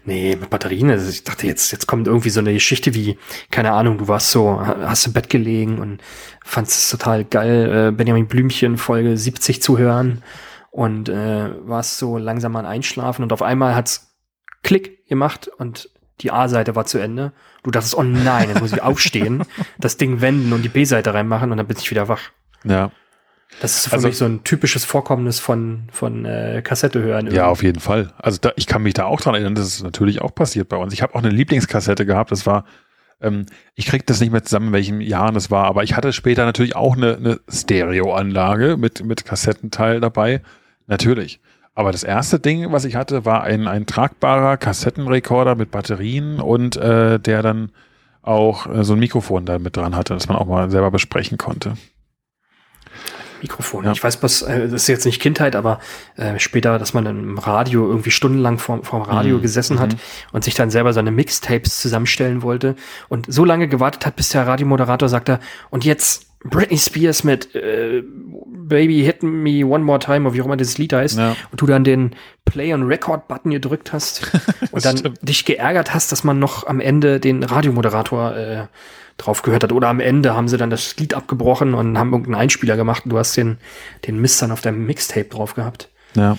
nee, 0.06 0.36
mit 0.36 0.50
Batterien. 0.50 0.90
Also 0.90 1.10
ich 1.10 1.24
dachte, 1.24 1.48
jetzt, 1.48 1.72
jetzt 1.72 1.88
kommt 1.88 2.08
irgendwie 2.08 2.30
so 2.30 2.40
eine 2.40 2.54
Geschichte 2.54 2.94
wie, 2.94 3.18
keine 3.52 3.72
Ahnung, 3.72 4.00
du 4.00 4.08
warst 4.08 4.32
so, 4.32 4.60
hast 4.60 5.08
im 5.08 5.14
Bett 5.14 5.30
gelegen 5.30 5.80
und 5.80 6.02
fandst 6.44 6.78
es 6.78 6.90
total 6.90 7.24
geil, 7.24 7.90
äh, 7.90 7.92
Benjamin 7.92 8.28
Blümchen 8.28 8.78
Folge 8.78 9.16
70 9.18 9.62
zu 9.62 9.78
hören 9.78 10.24
und 10.72 11.10
äh, 11.10 11.52
warst 11.68 11.98
so 11.98 12.18
langsam 12.18 12.54
mal 12.54 12.66
Einschlafen 12.66 13.24
und 13.24 13.34
auf 13.34 13.42
einmal 13.42 13.76
hat's 13.76 14.18
Klick 14.64 15.06
gemacht 15.08 15.48
und 15.48 15.90
die 16.22 16.32
A-Seite 16.32 16.76
war 16.76 16.86
zu 16.86 16.98
Ende. 16.98 17.32
Du 17.64 17.72
dachtest, 17.72 17.96
oh 17.96 18.04
nein, 18.04 18.50
jetzt 18.50 18.62
muss 18.62 18.74
ich 18.74 18.82
aufstehen, 18.82 19.44
das 19.80 19.98
Ding 19.98 20.22
wenden 20.22 20.54
und 20.54 20.64
die 20.64 20.70
B-Seite 20.70 21.14
reinmachen 21.14 21.52
und 21.52 21.58
dann 21.58 21.68
bin 21.68 21.78
ich 21.78 21.90
wieder 21.92 22.08
wach. 22.08 22.32
Ja. 22.64 22.92
Das 23.60 23.78
ist 23.78 23.88
für 23.88 23.94
also, 23.94 24.08
mich 24.08 24.18
so 24.18 24.26
ein 24.26 24.44
typisches 24.44 24.86
Vorkommnis 24.86 25.40
von, 25.40 25.84
von 25.92 26.26
äh, 26.26 26.62
Kassette 26.64 27.02
hören. 27.02 27.28
Irgendwie. 27.28 27.36
Ja, 27.38 27.48
auf 27.48 27.64
jeden 27.64 27.82
Fall. 27.82 28.14
Also 28.18 28.38
da, 28.40 28.52
ich 28.56 28.66
kann 28.66 28.82
mich 28.82 28.94
da 28.94 29.06
auch 29.06 29.20
dran 29.20 29.36
erinnern, 29.36 29.56
das 29.56 29.68
ist 29.68 29.84
natürlich 29.84 30.22
auch 30.22 30.34
passiert 30.34 30.70
bei 30.70 30.78
uns. 30.78 30.94
Ich 30.94 31.02
habe 31.02 31.14
auch 31.16 31.20
eine 31.20 31.30
Lieblingskassette 31.30 32.06
gehabt, 32.06 32.32
das 32.32 32.46
war, 32.46 32.66
ähm, 33.20 33.46
ich 33.76 33.88
krieg 33.88 34.08
das 34.08 34.20
nicht 34.22 34.32
mehr 34.32 34.44
zusammen, 34.44 34.68
in 34.68 34.74
welchem 34.74 35.02
Jahr 35.02 35.32
das 35.32 35.52
war, 35.52 35.66
aber 35.66 35.84
ich 35.84 35.98
hatte 35.98 36.14
später 36.14 36.46
natürlich 36.46 36.76
auch 36.76 36.96
eine, 36.96 37.18
eine 37.18 37.40
Stereoanlage 37.50 38.78
mit, 38.78 39.04
mit 39.04 39.26
Kassettenteil 39.26 40.00
dabei. 40.00 40.42
Natürlich. 40.88 41.40
Aber 41.74 41.92
das 41.92 42.04
erste 42.04 42.40
Ding, 42.40 42.72
was 42.72 42.86
ich 42.86 42.96
hatte, 42.96 43.26
war 43.26 43.44
ein, 43.44 43.68
ein 43.68 43.86
tragbarer 43.86 44.58
Kassettenrekorder 44.58 45.56
mit 45.56 45.72
Batterien 45.72 46.40
und 46.40 46.76
äh, 46.76 47.20
der 47.20 47.42
dann 47.42 47.72
auch 48.22 48.68
äh, 48.68 48.84
so 48.84 48.94
ein 48.94 49.00
Mikrofon 49.00 49.46
da 49.46 49.58
mit 49.58 49.78
dran 49.78 49.96
hatte, 49.96 50.14
dass 50.14 50.28
man 50.28 50.38
auch 50.38 50.46
mal 50.46 50.70
selber 50.70 50.92
besprechen 50.92 51.38
konnte. 51.38 51.74
Mikrofon. 53.42 53.86
Ja. 53.86 53.92
Ich 53.92 54.04
weiß, 54.04 54.22
was, 54.22 54.42
äh, 54.44 54.70
das 54.70 54.84
ist 54.84 54.88
jetzt 54.88 55.06
nicht 55.06 55.22
Kindheit, 55.22 55.56
aber 55.56 55.80
äh, 56.16 56.38
später, 56.40 56.78
dass 56.78 56.94
man 56.94 57.06
im 57.06 57.38
Radio 57.38 57.88
irgendwie 57.88 58.12
stundenlang 58.12 58.60
vorm, 58.60 58.84
vorm 58.84 59.02
Radio 59.02 59.38
mhm. 59.38 59.42
gesessen 59.42 59.80
hat 59.80 59.94
mhm. 59.94 60.00
und 60.32 60.44
sich 60.44 60.54
dann 60.54 60.70
selber 60.70 60.94
seine 60.94 61.12
Mixtapes 61.12 61.80
zusammenstellen 61.80 62.42
wollte 62.42 62.76
und 63.10 63.32
so 63.32 63.46
lange 63.46 63.68
gewartet 63.68 64.06
hat, 64.06 64.16
bis 64.16 64.30
der 64.30 64.46
Radiomoderator 64.46 65.10
sagte, 65.10 65.40
und 65.70 65.86
jetzt 65.86 66.31
Britney 66.44 66.78
Spears 66.78 67.24
mit 67.24 67.54
äh, 67.56 68.04
Baby 68.72 69.04
Hit 69.04 69.22
Me 69.22 69.66
One 69.66 69.84
More 69.84 70.00
Time, 70.00 70.22
oder 70.22 70.34
wie 70.34 70.42
auch 70.42 70.46
immer 70.46 70.58
dieses 70.58 70.78
Lied 70.78 70.94
heißt, 70.94 71.18
ja. 71.18 71.36
und 71.52 71.62
du 71.62 71.66
dann 71.66 71.84
den 71.84 72.16
Play 72.46 72.74
on 72.74 72.84
Record 72.84 73.28
Button 73.28 73.52
gedrückt 73.52 73.94
hast 73.94 74.32
und 74.72 74.84
dann 74.84 74.98
stimmt. 74.98 75.20
dich 75.22 75.46
geärgert 75.46 75.94
hast, 75.94 76.12
dass 76.12 76.24
man 76.24 76.40
noch 76.40 76.66
am 76.66 76.80
Ende 76.80 77.20
den 77.20 77.44
Radiomoderator 77.44 78.36
äh, 78.36 78.68
drauf 79.18 79.42
gehört 79.44 79.64
hat. 79.64 79.72
Oder 79.72 79.90
am 79.90 80.00
Ende 80.00 80.36
haben 80.36 80.48
sie 80.48 80.58
dann 80.58 80.70
das 80.70 80.98
Lied 80.98 81.14
abgebrochen 81.14 81.74
und 81.74 81.98
haben 81.98 82.12
irgendeinen 82.12 82.42
Einspieler 82.42 82.76
gemacht 82.76 83.06
und 83.06 83.12
du 83.12 83.20
hast 83.20 83.38
den, 83.38 83.58
den 84.08 84.20
Mist 84.20 84.42
dann 84.42 84.52
auf 84.52 84.62
deinem 84.62 84.86
Mixtape 84.86 85.26
drauf 85.26 85.54
gehabt. 85.54 85.90
Ja. 86.16 86.38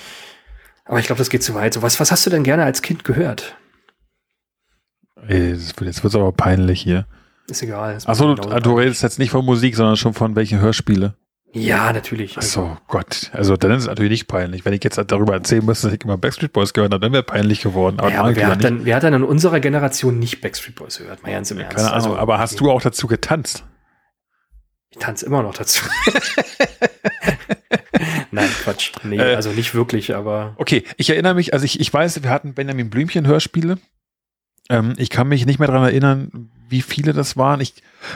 Aber 0.85 0.99
ich 0.99 1.07
glaube, 1.07 1.19
das 1.19 1.31
geht 1.31 1.43
zu 1.43 1.55
weit. 1.55 1.75
So, 1.75 1.83
was, 1.83 2.01
was 2.01 2.11
hast 2.11 2.27
du 2.27 2.31
denn 2.31 2.43
gerne 2.43 2.65
als 2.65 2.83
Kind 2.83 3.05
gehört? 3.05 3.57
Ey, 5.29 5.51
jetzt 5.51 5.81
wird 5.81 5.95
es 5.95 6.15
aber 6.15 6.33
peinlich 6.33 6.83
hier. 6.83 7.07
Ist 7.49 7.63
egal. 7.63 7.99
Achso, 8.05 8.35
du, 8.35 8.61
du 8.61 8.75
redest 8.75 9.03
jetzt 9.03 9.19
nicht 9.19 9.31
von 9.31 9.45
Musik, 9.45 9.77
sondern 9.77 9.97
schon 9.97 10.15
von 10.15 10.37
welchen 10.37 10.61
Hörspiele? 10.61 11.15
Ja, 11.55 11.93
natürlich. 11.93 12.39
Achso, 12.39 12.63
also. 12.63 12.79
Gott. 12.89 13.31
Also 13.35 13.57
dann 13.57 13.73
ist 13.73 13.83
es 13.83 13.87
natürlich 13.87 14.11
nicht 14.11 14.27
peinlich. 14.27 14.65
Wenn 14.65 14.73
ich 14.73 14.83
jetzt 14.83 14.97
darüber 14.97 15.35
erzählen 15.35 15.65
müsste, 15.65 15.89
dass 15.89 15.95
ich 15.95 16.05
immer 16.05 16.17
Backstreet 16.17 16.53
Boys 16.53 16.73
gehört 16.73 16.93
habe, 16.93 17.01
dann 17.01 17.13
wäre 17.13 17.23
peinlich 17.23 17.61
geworden. 17.61 18.01
Aber, 18.01 18.11
ja, 18.11 18.21
aber 18.21 18.35
wer, 18.35 18.49
hat 18.49 18.65
dann, 18.65 18.87
wer 18.87 18.97
hat 18.97 19.03
dann 19.03 19.13
in 19.13 19.23
unserer 19.23 19.61
Generation 19.61 20.19
nicht 20.19 20.41
Backstreet 20.41 20.77
Boys 20.77 20.99
gehört? 20.99 21.23
Mal 21.23 21.33
ganz 21.33 21.51
im 21.51 21.59
Ernst. 21.59 21.77
Keine 21.77 21.93
Ahnung, 21.93 22.13
also, 22.13 22.17
aber 22.17 22.39
hast 22.39 22.59
du 22.59 22.71
auch 22.71 22.81
dazu 22.81 23.07
getanzt? 23.07 23.65
Ich 24.91 24.99
tanze 24.99 25.27
immer 25.27 25.43
noch 25.43 25.55
dazu. 25.55 25.85
Nein, 28.31 28.49
Quatsch. 28.63 28.93
Nee, 29.05 29.19
äh, 29.19 29.35
also 29.35 29.51
nicht 29.51 29.75
wirklich, 29.75 30.15
aber. 30.15 30.55
Okay, 30.57 30.85
ich 30.97 31.11
erinnere 31.11 31.35
mich, 31.35 31.53
also 31.53 31.65
ich, 31.65 31.81
ich 31.81 31.93
weiß, 31.93 32.23
wir 32.23 32.31
hatten 32.31 32.55
Benjamin 32.55 32.89
Blümchen 32.91 33.27
Hörspiele 33.27 33.79
Ähm, 34.69 34.95
ich 34.97 35.11
kann 35.11 35.29
mich 35.29 35.47
nicht 35.47 35.59
mehr 35.59 35.69
daran 35.69 35.85
erinnern, 35.85 36.49
wie 36.69 36.83
viele 36.83 37.13
das 37.13 37.37
waren. 37.37 37.61
Ich, 37.61 37.75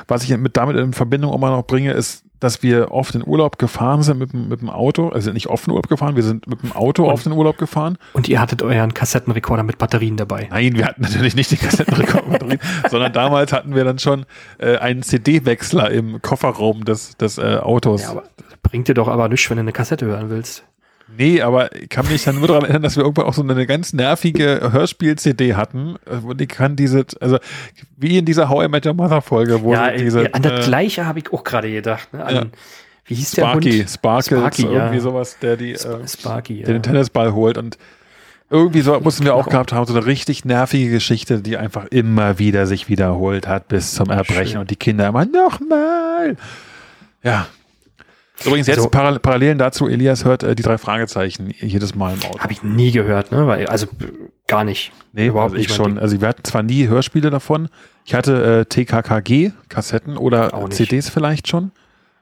was 0.09 0.25
ich 0.25 0.37
mit 0.37 0.57
damit 0.57 0.77
in 0.77 0.93
Verbindung 0.93 1.35
immer 1.35 1.51
noch 1.51 1.67
bringe, 1.67 1.93
ist, 1.93 2.25
dass 2.41 2.63
wir 2.63 2.93
oft 2.93 3.15
in 3.15 3.27
Urlaub 3.27 3.59
gefahren 3.59 4.03
sind 4.03 4.19
mit, 4.19 4.35
mit 4.35 4.61
dem 4.61 4.69
Auto. 4.71 5.09
Also 5.09 5.33
nicht 5.33 5.47
oft 5.47 5.67
in 5.67 5.71
Urlaub 5.73 5.89
gefahren, 5.89 6.17
wir 6.17 6.23
sind 6.23 6.47
mit 6.47 6.63
dem 6.63 6.73
Auto 6.73 7.05
Und- 7.05 7.11
auf 7.13 7.23
den 7.23 7.33
Urlaub 7.33 7.57
gefahren. 7.59 7.97
Und 8.13 8.29
ihr 8.29 8.41
hattet 8.41 8.63
euren 8.63 8.93
Kassettenrekorder 8.95 9.63
mit 9.63 9.79
Batterien 9.79 10.17
dabei. 10.17 10.49
Nein, 10.51 10.75
wir 10.77 10.87
hatten 10.87 11.03
natürlich 11.03 11.35
nicht 11.35 11.51
die 11.51 11.57
Kassettenrekorder 11.57 12.39
drin, 12.39 12.59
sondern 12.91 13.13
damals 13.13 13.53
hatten 13.53 13.75
wir 13.75 13.85
dann 13.85 13.99
schon 13.99 14.27
äh, 14.59 14.77
einen 14.77 15.03
CD-Wechsler 15.03 15.91
im 15.91 16.21
Kofferraum 16.21 16.85
des, 16.85 17.17
des 17.17 17.39
äh, 17.39 17.57
Autos. 17.63 18.03
Ja, 18.03 18.11
aber 18.11 18.25
bringt 18.63 18.89
dir 18.89 18.95
doch 18.95 19.09
aber 19.09 19.29
nichts, 19.29 19.49
wenn 19.49 19.57
du 19.57 19.63
eine 19.63 19.73
Kassette 19.73 20.05
hören 20.07 20.29
willst. 20.29 20.65
Nee, 21.17 21.41
aber 21.41 21.75
ich 21.75 21.89
kann 21.89 22.09
mich 22.09 22.25
dann 22.25 22.39
nur 22.39 22.49
daran 22.49 22.65
erinnern, 22.65 22.83
dass 22.83 22.97
wir 22.97 23.05
irgendwann 23.05 23.27
auch 23.27 23.35
so 23.35 23.43
eine 23.43 23.67
ganz 23.67 23.93
nervige 23.93 24.71
Hörspiel-CD 24.73 25.55
hatten. 25.55 25.97
äh, 26.05 26.17
Und 26.17 26.41
ich 26.41 26.49
kann 26.49 26.77
diese, 26.77 27.07
also 27.21 27.39
wie 27.97 28.19
in 28.19 28.25
dieser 28.25 28.49
How 28.49 28.65
I 28.65 28.69
Met 28.69 28.87
Your 28.87 28.95
Mother 28.95 29.23
Folge, 29.23 29.63
wo 29.63 29.73
ja, 29.73 29.93
diese 29.93 30.27
äh, 30.27 30.33
an 30.33 30.43
das 30.43 30.65
äh, 30.65 30.69
gleiche 30.69 31.07
habe 31.07 31.21
ich 31.21 31.33
auch 31.33 31.45
gerade 31.45 31.71
gedacht. 31.71 32.13
Ne? 32.13 32.25
An, 32.25 32.35
Ja. 32.35 32.45
Wie 33.09 33.15
hieß 33.15 33.33
der 33.33 33.45
Sparky, 33.45 33.79
Hund? 33.79 33.91
Sparkles, 33.91 34.39
Sparky, 34.41 34.63
ja. 34.63 34.71
irgendwie 34.71 34.99
sowas, 34.99 35.39
der 35.39 35.57
die, 35.57 35.73
äh, 35.75 36.09
Sparky, 36.09 36.57
der 36.59 36.67
den 36.67 36.75
ja. 36.77 36.81
Tennisball 36.81 37.35
holt 37.35 37.57
und 37.57 37.79
irgendwie 38.51 38.81
so 38.81 38.99
mussten 39.01 39.25
wir 39.25 39.35
auch 39.35 39.49
gehabt 39.49 39.73
haben, 39.73 39.87
so 39.87 39.95
eine 39.97 40.07
richtig 40.07 40.45
nervige 40.45 40.91
Geschichte, 40.91 41.41
die 41.41 41.57
einfach 41.57 41.87
immer 41.87 42.39
wieder 42.39 42.67
sich 42.67 42.89
wiederholt 42.89 43.49
hat 43.49 43.69
bis 43.69 43.95
zum 43.95 44.11
Erbrechen 44.11 44.53
Schön. 44.53 44.61
und 44.61 44.71
die 44.71 44.77
Kinder 44.77 45.09
immer 45.09 45.25
nochmal. 45.25 46.37
Ja. 47.23 47.47
Übrigens 48.45 48.67
jetzt 48.67 48.79
Also- 48.79 48.91
Paral 48.91 49.19
Parallelen 49.19 49.57
dazu, 49.59 49.89
Elias 49.89 50.25
hört 50.25 50.43
äh, 50.43 50.55
die 50.55 50.63
drei 50.63 50.77
Fragezeichen 50.79 51.53
jedes 51.59 51.95
Mal 51.95 52.15
im 52.15 52.23
Auto. 52.23 52.39
Habe 52.41 52.53
ich 52.53 52.63
nie 52.63 52.93
gehört, 52.93 53.33
ne? 53.33 53.47
Weil, 53.47 53.67
also 53.67 53.87
gar 54.47 54.63
nicht. 54.65 54.93
Nee, 55.13 55.29
Überhaupt 55.29 55.53
also 55.53 55.57
ich 55.57 55.69
nicht 55.69 55.71
mein 55.71 55.77
schon. 55.87 55.95
Ding. 55.95 56.03
Also 56.03 56.21
wir 56.21 56.29
hatten 56.29 56.45
zwar 56.45 56.63
nie 56.63 56.87
Hörspiele 56.89 57.31
davon. 57.31 57.69
Ich 58.05 58.15
hatte 58.15 58.61
äh, 58.61 58.65
TKKG-Kassetten 58.67 60.17
oder. 60.17 60.53
CDs 60.71 61.09
vielleicht 61.09 61.49
schon. 61.49 61.73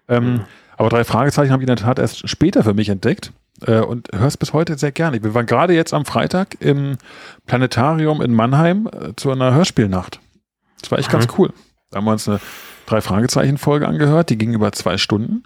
Ähm, 0.08 0.24
Mhm. 0.34 0.40
Aber 0.76 0.88
drei 0.88 1.04
Fragezeichen 1.04 1.52
habe 1.52 1.62
ich 1.62 1.68
in 1.68 1.74
der 1.76 1.84
Tat 1.84 1.98
erst 2.00 2.28
später 2.28 2.64
für 2.64 2.74
mich 2.74 2.88
entdeckt 2.88 3.32
äh, 3.64 3.78
und 3.78 4.08
höre 4.12 4.26
es 4.26 4.36
bis 4.36 4.52
heute 4.52 4.76
sehr 4.76 4.90
gerne. 4.90 5.22
Wir 5.22 5.32
waren 5.34 5.46
gerade 5.46 5.72
jetzt 5.72 5.94
am 5.94 6.04
Freitag 6.04 6.56
im 6.60 6.96
Planetarium 7.46 8.20
in 8.22 8.32
Mannheim 8.34 8.88
äh, 8.92 9.12
zu 9.16 9.30
einer 9.30 9.54
Hörspielnacht. 9.54 10.18
Das 10.80 10.90
war 10.90 10.98
echt 10.98 11.08
Mhm. 11.08 11.12
ganz 11.12 11.28
cool. 11.38 11.52
Da 11.90 11.98
haben 11.98 12.06
wir 12.06 12.12
uns 12.12 12.28
eine 12.28 12.40
drei 12.86 13.00
Fragezeichen-Folge 13.00 13.86
angehört, 13.86 14.30
die 14.30 14.38
ging 14.38 14.52
über 14.52 14.72
zwei 14.72 14.96
Stunden. 14.98 15.44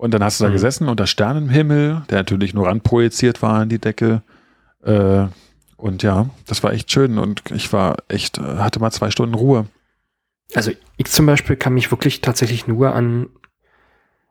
Und 0.00 0.14
dann 0.14 0.24
hast 0.24 0.40
du 0.40 0.44
da 0.44 0.48
Mhm. 0.48 0.54
gesessen 0.54 0.88
unter 0.88 1.06
Sternenhimmel, 1.06 2.00
der 2.08 2.16
natürlich 2.18 2.54
nur 2.54 2.66
ranprojiziert 2.68 3.42
war 3.42 3.56
an 3.58 3.68
die 3.68 3.78
Decke. 3.78 4.22
Äh, 4.82 5.26
und 5.76 6.02
ja, 6.02 6.30
das 6.46 6.62
war 6.62 6.72
echt 6.72 6.90
schön 6.90 7.18
und 7.18 7.42
ich 7.50 7.70
war 7.74 7.96
echt, 8.08 8.38
äh, 8.38 8.42
hatte 8.56 8.80
mal 8.80 8.90
zwei 8.92 9.10
Stunden 9.10 9.34
Ruhe. 9.34 9.66
Also 10.54 10.70
ich 10.96 11.06
zum 11.06 11.26
Beispiel 11.26 11.56
kann 11.56 11.74
mich 11.74 11.90
wirklich 11.90 12.22
tatsächlich 12.22 12.66
nur 12.66 12.94
an, 12.94 13.28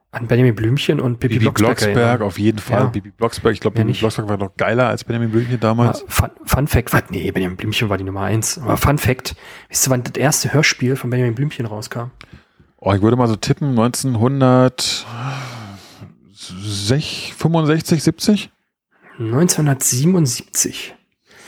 an 0.09 0.25
Benjamin 0.25 0.55
Blümchen 0.55 0.99
und 0.99 1.19
Bibi, 1.19 1.35
Bibi 1.35 1.51
Blocksberg, 1.51 1.93
Blocksberg, 1.93 2.21
auf 2.21 2.39
jeden 2.39 2.57
Fall. 2.57 2.79
Ja. 2.81 2.85
Bibi 2.88 3.11
Blocksberg, 3.11 3.53
ich 3.53 3.59
glaube, 3.59 3.75
Bibi 3.75 3.89
nicht. 3.89 3.99
Blocksberg 3.99 4.27
war 4.27 4.38
noch 4.38 4.57
geiler 4.57 4.88
als 4.88 5.03
Benjamin 5.03 5.29
Blümchen 5.29 5.59
damals. 5.59 6.01
Aber 6.01 6.11
Fun, 6.11 6.29
Fun 6.45 6.67
Fact, 6.67 6.93
was, 6.93 7.03
nee, 7.11 7.29
Benjamin 7.29 7.57
Blümchen 7.57 7.89
war 7.89 7.99
die 7.99 8.03
Nummer 8.05 8.21
eins. 8.21 8.57
Aber 8.57 8.75
Fun 8.75 8.97
Fact, 8.97 9.35
wisst 9.69 9.88
ihr, 9.88 9.91
wann 9.91 10.01
das 10.01 10.15
erste 10.15 10.51
Hörspiel 10.51 10.95
von 10.95 11.11
Benjamin 11.11 11.35
Blümchen 11.35 11.67
rauskam? 11.67 12.09
Oh, 12.77 12.91
ich 12.91 13.03
würde 13.03 13.17
mal 13.17 13.27
so 13.27 13.35
tippen, 13.35 13.75
1965, 16.39 18.03
70? 18.03 18.51
1977. 19.19 20.96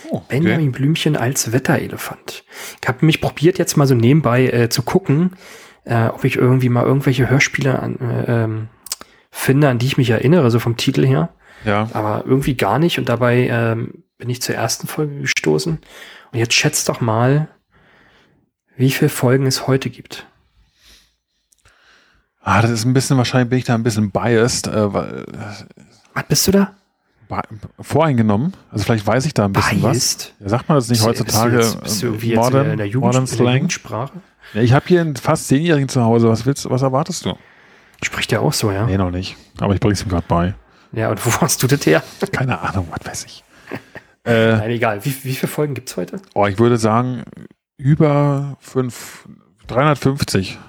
Oh, 0.09 0.21
Benjamin 0.27 0.73
Blümchen 0.73 1.15
als 1.15 1.53
Wetterelefant. 1.53 2.43
Ich 2.81 2.87
habe 2.87 3.05
mich 3.05 3.21
probiert, 3.21 3.57
jetzt 3.57 3.77
mal 3.77 3.87
so 3.87 3.95
nebenbei 3.95 4.47
äh, 4.47 4.69
zu 4.69 4.83
gucken, 4.83 5.37
äh, 5.85 6.07
ob 6.07 6.25
ich 6.25 6.35
irgendwie 6.35 6.67
mal 6.67 6.83
irgendwelche 6.83 7.29
Hörspiele 7.29 7.79
an, 7.79 7.97
äh, 7.99 8.43
ähm, 8.43 8.67
finde, 9.29 9.69
an 9.69 9.79
die 9.79 9.85
ich 9.85 9.97
mich 9.97 10.09
erinnere, 10.09 10.51
so 10.51 10.59
vom 10.59 10.75
Titel 10.75 11.05
her. 11.05 11.29
Ja, 11.63 11.89
Aber 11.93 12.25
irgendwie 12.25 12.55
gar 12.55 12.77
nicht. 12.77 12.99
Und 12.99 13.07
dabei 13.07 13.47
ähm, 13.49 14.03
bin 14.17 14.29
ich 14.29 14.41
zur 14.41 14.55
ersten 14.55 14.87
Folge 14.87 15.21
gestoßen. 15.21 15.79
Und 16.31 16.39
jetzt 16.39 16.53
schätzt 16.53 16.89
doch 16.89 16.99
mal, 16.99 17.47
wie 18.75 18.91
viele 18.91 19.09
Folgen 19.09 19.45
es 19.45 19.67
heute 19.67 19.89
gibt. 19.89 20.27
Ah, 22.43 22.61
das 22.61 22.71
ist 22.71 22.85
ein 22.85 22.93
bisschen, 22.93 23.17
wahrscheinlich 23.17 23.49
bin 23.49 23.59
ich 23.59 23.65
da 23.65 23.75
ein 23.75 23.83
bisschen 23.83 24.11
biased, 24.11 24.67
äh, 24.67 24.93
weil, 24.93 25.25
Was 26.13 26.23
bist 26.27 26.47
du 26.47 26.51
da? 26.51 26.73
voreingenommen. 27.79 28.53
Also 28.71 28.83
vielleicht 28.83 29.07
weiß 29.07 29.25
ich 29.25 29.33
da 29.33 29.45
ein 29.45 29.53
bisschen 29.53 29.81
was. 29.81 29.91
Biased? 29.91 30.33
Ja, 30.39 30.49
sagt 30.49 30.67
man 30.67 30.77
das 30.77 30.89
nicht 30.89 31.01
heutzutage? 31.03 31.57
Bist 31.57 31.73
du, 31.73 31.77
jetzt, 31.77 31.83
bist 31.83 32.01
du 32.01 32.05
äh, 32.05 32.09
irgendwie 32.09 32.29
jetzt 32.29 32.37
modern, 32.37 32.69
in 32.71 32.77
der, 32.77 32.87
Jugend, 32.87 33.07
modern 33.07 33.27
Slang? 33.27 33.53
Jugendsprache? 33.53 34.11
Ja, 34.53 34.61
ich 34.61 34.73
habe 34.73 34.85
hier 34.87 35.01
einen 35.01 35.15
fast 35.15 35.47
Zehnjährigen 35.47 35.87
zu 35.87 36.03
Hause. 36.03 36.27
Was 36.27 36.45
willst 36.45 36.65
du, 36.65 36.69
was 36.69 36.81
erwartest 36.81 37.25
du? 37.25 37.37
Spricht 38.03 38.31
der 38.31 38.41
auch 38.41 38.53
so, 38.53 38.71
ja? 38.71 38.85
Nee, 38.85 38.97
noch 38.97 39.11
nicht. 39.11 39.37
Aber 39.59 39.73
ich 39.73 39.79
bring's 39.79 40.01
ihm 40.01 40.09
gerade 40.09 40.25
bei. 40.27 40.55
Ja, 40.91 41.09
und 41.09 41.25
wo 41.25 41.31
hast 41.41 41.63
du 41.63 41.67
das 41.67 41.85
her? 41.85 42.03
Keine 42.31 42.59
Ahnung, 42.59 42.87
was 42.91 43.05
weiß 43.05 43.25
ich. 43.25 43.43
Äh, 44.23 44.55
Nein, 44.57 44.69
egal. 44.69 45.03
Wie, 45.03 45.09
wie 45.23 45.33
viele 45.33 45.51
Folgen 45.51 45.73
gibt's 45.73 45.97
heute? 45.97 46.21
oh, 46.35 46.45
ich 46.45 46.59
würde 46.59 46.77
sagen, 46.77 47.23
über 47.75 48.55
fünf, 48.59 49.27
350. 49.65 50.59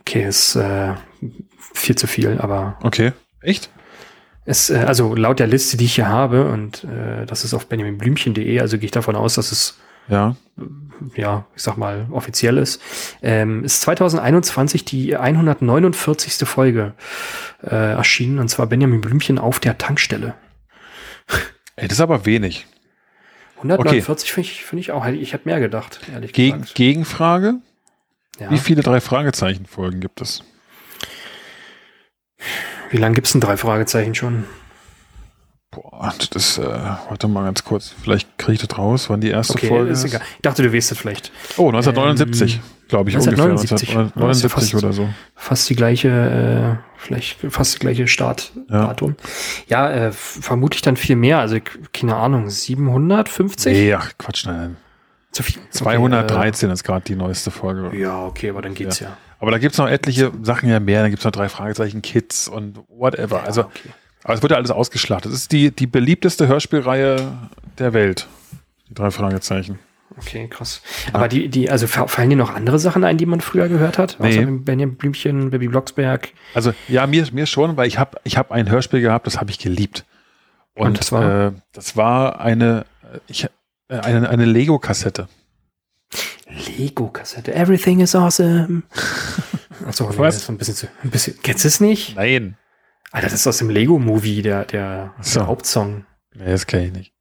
Okay, 0.00 0.26
ist 0.26 0.56
äh, 0.56 0.94
viel 1.74 1.96
zu 1.96 2.06
viel, 2.06 2.38
aber 2.38 2.78
Okay. 2.82 3.12
Echt? 3.42 3.70
es, 4.44 4.70
äh, 4.70 4.78
also 4.86 5.14
laut 5.14 5.38
der 5.38 5.46
Liste, 5.46 5.76
die 5.76 5.84
ich 5.84 5.94
hier 5.94 6.08
habe, 6.08 6.50
und 6.50 6.84
äh, 6.84 7.26
das 7.26 7.44
ist 7.44 7.54
auf 7.54 7.66
benjaminblümchen.de, 7.68 8.60
also 8.60 8.78
gehe 8.78 8.86
ich 8.86 8.90
davon 8.90 9.16
aus, 9.16 9.34
dass 9.34 9.52
es, 9.52 9.78
Ja. 10.08 10.34
ja, 11.14 11.46
ich 11.54 11.62
sag 11.62 11.76
mal, 11.76 12.06
offiziell 12.10 12.58
ist, 12.58 12.80
ähm, 13.22 13.64
ist 13.64 13.80
2021 13.82 14.84
die 14.84 15.16
149. 15.16 16.48
Folge 16.48 16.94
äh, 17.62 17.92
erschienen, 17.92 18.38
und 18.40 18.48
zwar 18.48 18.66
Benjamin 18.66 19.00
Blümchen 19.00 19.38
auf 19.38 19.60
der 19.60 19.78
Tankstelle. 19.78 20.34
Ey, 21.76 21.86
das 21.88 21.98
ist 21.98 22.02
aber 22.02 22.26
wenig. 22.26 22.66
149 23.56 24.32
finde 24.32 24.48
ich, 24.48 24.64
finde 24.64 24.80
ich 24.80 24.90
auch, 24.92 25.06
ich 25.06 25.32
hätte 25.34 25.46
mehr 25.48 25.60
gedacht, 25.60 26.00
ehrlich 26.12 26.32
Gegen, 26.32 26.62
gesagt. 26.62 26.74
Gegenfrage. 26.74 27.54
Ja. 28.40 28.50
Wie 28.50 28.58
viele 28.58 28.82
drei 28.82 29.00
Fragezeichen 29.00 29.66
Folgen 29.66 30.00
gibt 30.00 30.20
es? 30.20 30.42
Wie 32.90 32.96
lange 32.96 33.14
gibt's 33.14 33.32
denn 33.32 33.40
drei 33.40 33.56
Fragezeichen 33.56 34.14
schon? 34.14 34.44
Boah, 35.72 36.12
das 36.30 36.58
äh, 36.58 36.62
warte 36.64 37.28
mal 37.28 37.44
ganz 37.44 37.62
kurz. 37.62 37.94
Vielleicht 38.02 38.36
kriege 38.38 38.54
ich 38.54 38.66
das 38.66 38.76
raus, 38.76 39.08
wann 39.08 39.20
die 39.20 39.28
erste 39.30 39.54
Okay, 39.54 39.68
Folge 39.68 39.92
ist 39.92 40.04
egal. 40.04 40.20
Ich 40.36 40.42
dachte, 40.42 40.64
du 40.64 40.72
weißt 40.72 40.90
es 40.90 40.98
vielleicht. 40.98 41.30
Oh, 41.58 41.68
1979, 41.68 42.60
glaube 42.88 43.10
ich, 43.10 43.14
1979. 43.16 43.90
ungefähr. 43.94 44.22
1979 44.22 44.56
Ja, 44.56 44.60
ist 44.60 44.72
ja 44.72 44.78
oder 44.78 44.92
so. 44.92 45.08
fast 45.36 45.70
die 45.70 45.76
gleiche, 45.76 46.08
äh, 46.80 46.98
vielleicht 46.98 47.38
fast 47.50 47.74
die 47.76 47.78
gleiche 47.78 48.08
Startdatum. 48.08 49.14
Ja, 49.68 49.88
äh, 49.90 50.06
f- 50.08 50.38
vermutlich 50.40 50.82
dann 50.82 50.96
viel 50.96 51.14
mehr. 51.14 51.38
Also 51.38 51.58
keine 51.92 52.16
Ahnung, 52.16 52.50
750? 52.50 53.72
Nee, 53.72 53.94
ach, 53.94 54.10
Quatsch, 54.18 54.46
nein. 54.46 54.76
Zu 55.32 55.42
viel. 55.42 55.60
213 55.70 56.70
ist 56.70 56.82
gerade 56.84 57.04
die 57.04 57.14
neueste 57.16 57.50
Folge. 57.50 57.86
Okay, 57.86 57.96
äh, 57.98 58.02
ja, 58.02 58.24
okay, 58.26 58.50
aber 58.50 58.62
dann 58.62 58.74
geht's 58.74 59.00
ja. 59.00 59.16
Aber 59.38 59.50
da 59.50 59.58
gibt 59.58 59.72
es 59.72 59.78
noch 59.78 59.88
etliche 59.88 60.32
Sachen 60.42 60.68
ja 60.68 60.80
mehr. 60.80 61.02
Da 61.02 61.08
gibt 61.08 61.20
es 61.20 61.24
noch 61.24 61.32
drei 61.32 61.48
Fragezeichen, 61.48 62.02
Kids 62.02 62.48
und 62.48 62.78
whatever. 62.88 63.42
Also, 63.44 63.62
okay. 63.62 63.90
aber 64.24 64.34
es 64.34 64.42
wird 64.42 64.50
ja 64.50 64.56
alles 64.58 64.70
ausgeschlachtet. 64.70 65.32
Das 65.32 65.40
ist 65.40 65.52
die, 65.52 65.70
die 65.70 65.86
beliebteste 65.86 66.46
Hörspielreihe 66.48 67.32
der 67.78 67.92
Welt. 67.94 68.26
Die 68.88 68.94
drei 68.94 69.10
Fragezeichen. 69.10 69.78
Okay, 70.18 70.48
krass. 70.48 70.82
Aber 71.12 71.28
die, 71.28 71.48
die, 71.48 71.70
also 71.70 71.86
fa- 71.86 72.08
fallen 72.08 72.30
dir 72.30 72.36
noch 72.36 72.52
andere 72.52 72.80
Sachen 72.80 73.04
ein, 73.04 73.16
die 73.16 73.26
man 73.26 73.40
früher 73.40 73.68
gehört 73.68 73.96
hat? 73.96 74.16
Nee. 74.18 74.28
Außer 74.40 74.46
Benjamin 74.46 74.96
Blümchen, 74.96 75.50
Baby 75.50 75.68
Blocksberg. 75.68 76.30
Also 76.52 76.72
ja, 76.88 77.06
mir, 77.06 77.24
mir 77.32 77.46
schon, 77.46 77.76
weil 77.76 77.86
ich 77.86 77.98
habe 77.98 78.18
ich 78.24 78.36
hab 78.36 78.50
ein 78.50 78.68
Hörspiel 78.68 79.00
gehabt, 79.00 79.28
das 79.28 79.38
habe 79.40 79.50
ich 79.52 79.60
geliebt. 79.60 80.04
Und, 80.74 80.88
Und 80.88 80.98
das 80.98 81.12
war? 81.12 81.46
Äh, 81.46 81.52
das 81.72 81.96
war 81.96 82.40
eine, 82.40 82.84
ich, 83.28 83.44
äh, 83.44 83.48
eine, 83.90 84.28
eine 84.28 84.44
Lego-Kassette. 84.44 85.28
Lego-Kassette. 86.78 87.54
Everything 87.54 88.00
is 88.00 88.14
awesome. 88.14 88.82
Achso, 89.86 90.08
nee, 90.10 90.18
Was? 90.18 90.34
das 90.34 90.42
ist 90.44 90.48
ein 90.50 90.58
bisschen 90.58 90.74
zu, 90.74 90.88
ein 91.02 91.10
bisschen. 91.10 91.36
Kennst 91.42 91.64
du 91.64 91.68
es 91.68 91.80
nicht? 91.80 92.16
Nein. 92.16 92.56
Alter, 93.12 93.26
das 93.28 93.34
ist 93.40 93.46
aus 93.46 93.58
dem 93.58 93.70
Lego-Movie, 93.70 94.42
der, 94.42 94.64
der, 94.64 95.14
So. 95.20 95.40
der 95.40 95.46
Hauptsong. 95.48 96.04
Nee, 96.34 96.44
das 96.50 96.66
kenne 96.66 96.86
ich 96.86 96.92
nicht. 96.92 97.12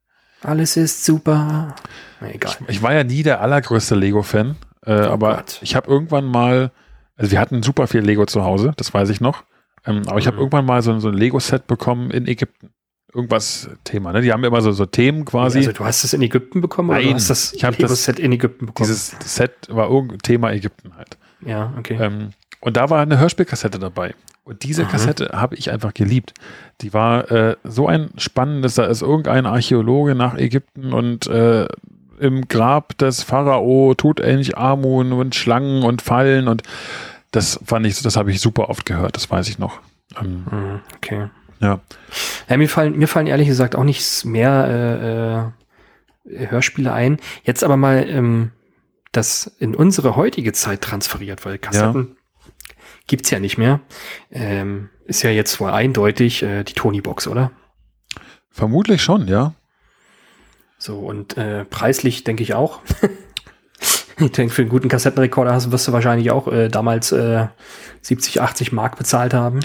Alles 0.42 0.78
ist 0.78 1.06
super. 1.06 1.76
Na, 2.22 2.30
egal. 2.32 2.56
Ich 2.68 2.82
war 2.82 2.94
ja 2.94 3.04
nie 3.04 3.24
der 3.24 3.42
allergrößte 3.42 3.96
Lego-Fan, 3.96 4.56
äh, 4.86 4.92
aber 4.92 5.34
Oh 5.34 5.36
Gott. 5.38 5.60
ich 5.62 5.76
habe 5.76 5.90
irgendwann 5.90 6.26
mal, 6.26 6.72
also 7.16 7.32
wir 7.32 7.40
hatten 7.40 7.62
super 7.64 7.88
viel 7.88 8.02
Lego 8.02 8.26
zu 8.26 8.44
Hause, 8.44 8.74
das 8.78 8.94
weiß 8.94 9.10
ich 9.10 9.20
noch. 9.22 9.44
Ähm, 9.86 10.04
aber 10.08 10.20
ich 10.20 10.28
habe 10.28 10.36
Mhm. 10.36 10.42
irgendwann 10.42 10.66
mal 10.66 10.82
so, 10.82 10.98
so 11.00 11.08
ein 11.10 11.14
Lego-Set 11.16 11.68
bekommen 11.68 12.12
in 12.12 12.28
Ägypten. 12.28 12.72
Irgendwas 13.14 13.70
Thema, 13.84 14.14
ne? 14.14 14.22
Die 14.22 14.32
haben 14.32 14.44
immer 14.44 14.62
so, 14.62 14.72
so 14.72 14.86
Themen 14.86 15.26
quasi. 15.26 15.60
Also 15.60 15.72
du 15.72 15.84
hast 15.86 16.04
es 16.04 16.14
in 16.14 16.22
Ägypten 16.22 16.62
bekommen 16.62 16.90
oder 16.90 17.00
Nein, 17.00 17.10
du 17.10 17.14
hast 17.16 17.30
das 17.30 17.54
ich 17.54 17.64
hab 17.64 17.72
das- 17.72 17.82
Lego-Set 17.82 18.20
in 18.20 18.32
Ägypten 18.32 18.68
bekommen? 18.68 18.88
Dieses 18.88 19.16
Set 19.26 19.52
war 19.70 19.90
irgendein 19.90 20.20
Thema 20.20 20.52
Ägypten 20.52 20.92
halt. 20.96 21.18
ja, 21.46 21.74
okay. 21.78 21.98
Ähm, 22.00 22.30
und 22.62 22.78
da 22.78 22.90
war 22.90 23.02
eine 23.02 23.18
Hörspielkassette 23.18 23.80
dabei. 23.80 24.14
Und 24.44 24.64
diese 24.64 24.84
Mhm. 24.84 24.90
Kassette 24.90 25.30
habe 25.34 25.56
ich 25.56 25.72
einfach 25.72 25.94
geliebt. 25.94 26.34
Die 26.82 26.94
war 26.94 27.32
äh, 27.32 27.56
so 27.64 27.88
ein 27.88 28.10
spannendes, 28.18 28.76
da 28.76 28.86
ist 28.86 29.02
irgendein 29.02 29.46
Archäologe 29.46 30.14
nach 30.16 30.36
Ägypten 30.36 30.92
und 30.94 31.28
äh, 31.28 31.68
im 32.20 32.48
Grab 32.48 32.98
des 32.98 33.24
Pharao 33.24 33.94
tut 33.96 34.20
endlich 34.20 34.58
Amun 34.58 35.14
und 35.14 35.36
Schlangen 35.36 35.84
und 35.84 36.02
Fallen 36.02 36.48
und 36.48 36.64
das 37.32 37.60
fand 37.66 37.86
ich, 37.86 38.02
das 38.02 38.18
habe 38.18 38.32
ich 38.32 38.42
super 38.42 38.70
oft 38.70 38.86
gehört, 38.86 39.16
das 39.16 39.30
weiß 39.32 39.48
ich 39.50 39.58
noch. 39.60 39.80
Ähm, 40.20 40.46
Mhm, 40.52 40.80
Okay. 40.98 41.30
ja. 41.62 41.80
Ja, 42.50 42.58
mir 42.58 42.68
fallen, 42.68 42.98
mir 42.98 43.08
fallen 43.08 43.28
ehrlich 43.28 43.48
gesagt 43.48 43.76
auch 43.76 43.84
nichts 43.84 44.26
mehr 44.26 45.54
äh, 46.26 46.34
äh, 46.34 46.48
Hörspiele 46.50 46.92
ein. 46.92 47.18
Jetzt 47.44 47.64
aber 47.64 47.78
mal 47.78 48.10
ähm, 48.10 48.52
das 49.12 49.48
in 49.60 49.76
unsere 49.76 50.16
heutige 50.16 50.52
Zeit 50.54 50.82
transferiert, 50.82 51.46
weil 51.46 51.60
Kassetten 51.60 52.18
gibt's 53.08 53.30
ja 53.30 53.40
nicht 53.40 53.58
mehr. 53.58 53.82
Ähm, 54.32 54.90
ist 55.06 55.24
ja 55.24 55.30
jetzt 55.30 55.60
wohl 55.60 55.72
eindeutig 55.72 56.44
äh, 56.44 56.64
die 56.64 56.74
Tony-Box, 56.74 57.28
oder? 57.28 57.52
Vermutlich 58.52 59.02
schon, 59.02 59.28
ja. 59.28 59.54
So, 60.78 61.00
und 61.00 61.38
äh, 61.38 61.66
preislich 61.66 62.24
denke 62.24 62.44
ich 62.44 62.54
auch. 62.54 62.82
ich 64.20 64.32
denke, 64.32 64.54
für 64.54 64.62
einen 64.62 64.70
guten 64.70 64.88
Kassettenrekorder 64.90 65.54
hast, 65.54 65.72
wirst 65.72 65.88
du 65.88 65.92
wahrscheinlich 65.92 66.32
auch 66.32 66.48
äh, 66.48 66.70
damals 66.70 67.12
äh, 67.12 67.48
70, 68.02 68.42
80 68.42 68.72
Mark 68.72 68.98
bezahlt 68.98 69.34
haben. 69.34 69.60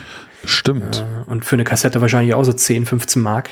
Stimmt. 0.46 1.04
Äh, 1.04 1.30
und 1.30 1.44
für 1.44 1.56
eine 1.56 1.64
Kassette 1.64 2.00
wahrscheinlich 2.00 2.34
auch 2.34 2.44
so 2.44 2.52
10, 2.52 2.86
15 2.86 3.22
Mark. 3.22 3.50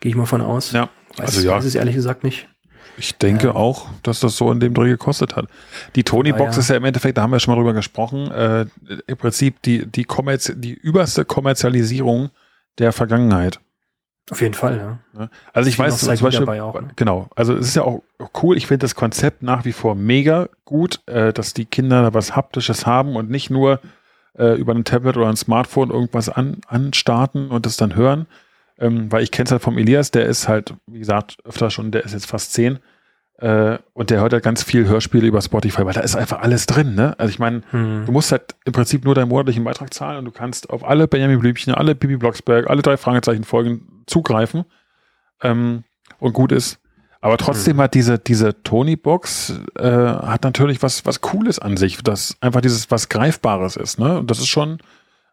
Gehe 0.00 0.10
ich 0.10 0.16
mal 0.16 0.26
von 0.26 0.40
aus. 0.40 0.72
ja. 0.72 0.88
Weiß, 1.16 1.26
also 1.26 1.48
ja, 1.48 1.56
weiß 1.56 1.64
es 1.64 1.74
ehrlich 1.74 1.94
gesagt 1.94 2.22
nicht. 2.22 2.48
ich 2.96 3.16
denke 3.16 3.54
auch, 3.54 3.88
dass 4.02 4.20
das 4.20 4.36
so 4.36 4.52
in 4.52 4.60
dem 4.60 4.74
Dreh 4.74 4.88
gekostet 4.88 5.36
hat. 5.36 5.46
Die 5.96 6.04
Tony-Box 6.04 6.56
Ja, 6.56 6.60
ist 6.60 6.70
ja 6.70 6.76
im 6.76 6.84
Endeffekt, 6.84 7.18
da 7.18 7.22
haben 7.22 7.32
wir 7.32 7.40
schon 7.40 7.54
mal 7.54 7.60
drüber 7.60 7.72
gesprochen, 7.72 8.30
äh, 8.30 8.66
im 9.06 9.16
Prinzip 9.16 9.62
die, 9.62 9.86
die, 9.86 10.04
Kommerz 10.04 10.52
die 10.54 10.74
überste 10.74 11.24
Kommerzialisierung 11.24 12.30
der 12.78 12.92
Vergangenheit. 12.92 13.60
Auf 14.30 14.42
jeden 14.42 14.54
Fall, 14.54 14.76
ja. 14.76 14.98
Ne? 15.18 15.30
Also 15.52 15.68
ich 15.68 15.76
Viel 15.76 15.86
weiß 15.86 15.98
zum 15.98 16.08
Beispiel, 16.08 16.30
dabei 16.30 16.62
auch, 16.62 16.78
ne? 16.80 16.88
genau, 16.96 17.30
also 17.34 17.54
es 17.54 17.68
ist 17.68 17.76
ja 17.76 17.82
auch 17.82 18.02
cool, 18.42 18.56
ich 18.58 18.66
finde 18.66 18.84
das 18.84 18.94
Konzept 18.94 19.42
nach 19.42 19.64
wie 19.64 19.72
vor 19.72 19.94
mega 19.94 20.48
gut, 20.64 21.00
äh, 21.06 21.32
dass 21.32 21.54
die 21.54 21.64
Kinder 21.64 22.02
da 22.02 22.14
was 22.14 22.36
Haptisches 22.36 22.84
haben 22.84 23.16
und 23.16 23.30
nicht 23.30 23.48
nur 23.48 23.80
äh, 24.38 24.54
über 24.54 24.74
ein 24.74 24.84
Tablet 24.84 25.16
oder 25.16 25.28
ein 25.28 25.36
Smartphone 25.36 25.90
irgendwas 25.90 26.28
an, 26.28 26.58
anstarten 26.66 27.50
und 27.50 27.66
das 27.66 27.76
dann 27.76 27.94
hören, 27.94 28.26
ähm, 28.78 29.10
weil 29.10 29.22
ich 29.22 29.30
kenne 29.30 29.46
es 29.46 29.52
halt 29.52 29.62
vom 29.62 29.78
Elias, 29.78 30.10
der 30.10 30.26
ist 30.26 30.48
halt, 30.48 30.74
wie 30.86 31.00
gesagt, 31.00 31.38
öfter 31.44 31.70
schon, 31.70 31.90
der 31.90 32.04
ist 32.04 32.12
jetzt 32.12 32.26
fast 32.26 32.52
zehn 32.52 32.78
äh, 33.38 33.78
und 33.92 34.10
der 34.10 34.20
hört 34.20 34.32
halt 34.32 34.42
ganz 34.42 34.62
viel 34.62 34.86
Hörspiele 34.86 35.26
über 35.26 35.42
Spotify, 35.42 35.84
weil 35.84 35.94
da 35.94 36.00
ist 36.00 36.16
einfach 36.16 36.40
alles 36.40 36.66
drin, 36.66 36.94
ne? 36.94 37.14
Also 37.18 37.30
ich 37.30 37.38
meine, 37.38 37.62
Hm. 37.70 38.04
Du 38.06 38.12
musst 38.12 38.32
halt 38.32 38.54
im 38.64 38.72
Prinzip 38.72 39.04
nur 39.04 39.14
deinen 39.14 39.28
monatlichen 39.28 39.64
Beitrag 39.64 39.92
zahlen 39.94 40.18
und 40.18 40.24
du 40.24 40.30
kannst 40.30 40.70
auf 40.70 40.84
alle 40.84 41.06
Benjamin 41.08 41.38
Blümchen, 41.38 41.74
alle 41.74 41.94
Bibi 41.94 42.16
Blocksberg, 42.16 42.68
alle 42.68 42.82
drei 42.82 42.96
Fragezeichen 42.96 43.44
Folgen 43.44 44.02
zugreifen. 44.06 44.64
Ähm, 45.42 45.84
und 46.18 46.32
gut 46.32 46.52
ist. 46.52 46.80
Aber 47.20 47.36
trotzdem 47.36 47.80
hat 47.80 47.94
diese, 47.94 48.18
diese 48.18 48.62
Tony-Box 48.62 49.60
äh, 49.76 49.82
hat 49.82 50.44
natürlich 50.44 50.82
was, 50.82 51.04
was 51.04 51.20
Cooles 51.20 51.58
an 51.58 51.76
sich, 51.76 52.02
das 52.02 52.36
einfach 52.40 52.60
dieses 52.60 52.90
was 52.90 53.08
Greifbares 53.08 53.76
ist, 53.76 53.98
ne? 53.98 54.18
Und 54.18 54.30
das 54.30 54.38
ist 54.38 54.48
schon, 54.48 54.78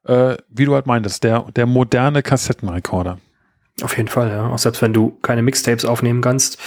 äh, 0.06 0.36
wie 0.50 0.66
du 0.66 0.74
halt 0.74 0.88
meintest, 0.88 1.24
der, 1.24 1.46
der 1.56 1.68
moderne 1.68 2.24
Kassettenrekorder. 2.24 3.20
Auf 3.84 3.98
jeden 3.98 4.08
Fall, 4.08 4.30
ja. 4.30 4.48
Auch 4.48 4.58
selbst 4.58 4.82
wenn 4.82 4.94
du 4.94 5.18
keine 5.22 5.42
Mixtapes 5.42 5.86
aufnehmen 5.86 6.22
kannst. 6.22 6.58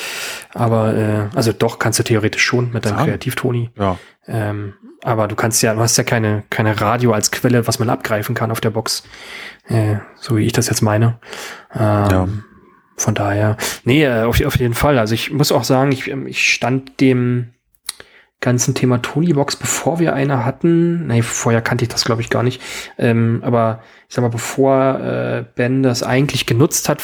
Aber, 0.55 0.95
äh, 0.95 1.29
also 1.35 1.53
doch 1.53 1.79
kannst 1.79 1.99
du 1.99 2.03
theoretisch 2.03 2.45
schon 2.45 2.71
mit 2.71 2.85
deinem. 2.85 2.99
Kreativ-Toni. 2.99 3.71
Ja. 3.77 3.97
Ähm, 4.27 4.75
aber 5.03 5.27
du 5.27 5.35
kannst 5.35 5.63
ja, 5.63 5.75
du 5.75 5.81
hast 5.81 5.97
ja 5.97 6.05
keine, 6.05 6.45
keine 6.51 6.81
Radio 6.81 7.13
als 7.13 7.31
Quelle, 7.31 7.67
was 7.67 7.79
man 7.79 7.89
abgreifen 7.89 8.35
kann 8.35 8.51
auf 8.51 8.61
der 8.61 8.71
Box. 8.71 9.05
Äh, 9.69 9.97
so 10.17 10.37
wie 10.37 10.45
ich 10.45 10.53
das 10.53 10.69
jetzt 10.69 10.83
meine. 10.83 11.19
Ähm, 11.75 12.11
Ja. 12.11 12.29
Von 12.99 13.15
daher, 13.15 13.57
nee, 13.85 14.05
äh, 14.05 14.25
auf, 14.25 14.45
auf 14.45 14.57
jeden 14.59 14.75
Fall. 14.75 14.99
Also 14.99 15.15
ich 15.15 15.31
muss 15.31 15.53
auch 15.53 15.65
sagen, 15.65 15.93
ich, 15.93 16.09
ähm, 16.11 16.27
ich 16.27 16.53
stand 16.53 17.01
dem 17.01 17.55
ganzen 18.41 18.75
Thema 18.75 19.03
Tony-Box, 19.03 19.57
bevor 19.57 19.99
wir 19.99 20.15
eine 20.15 20.45
hatten. 20.45 21.07
Nee, 21.07 21.23
vorher 21.23 21.61
kannte 21.61 21.85
ich 21.85 21.89
das, 21.89 22.05
glaube 22.05 22.23
ich, 22.23 22.31
gar 22.31 22.43
nicht. 22.43 22.61
Ähm, 22.97 23.41
aber 23.45 23.83
ich 24.09 24.15
sag 24.15 24.23
mal, 24.23 24.29
bevor 24.29 25.01
äh, 25.01 25.45
Ben 25.57 25.83
das 25.83 26.03
eigentlich 26.03 26.47
genutzt 26.47 26.89
hat, 26.89 27.03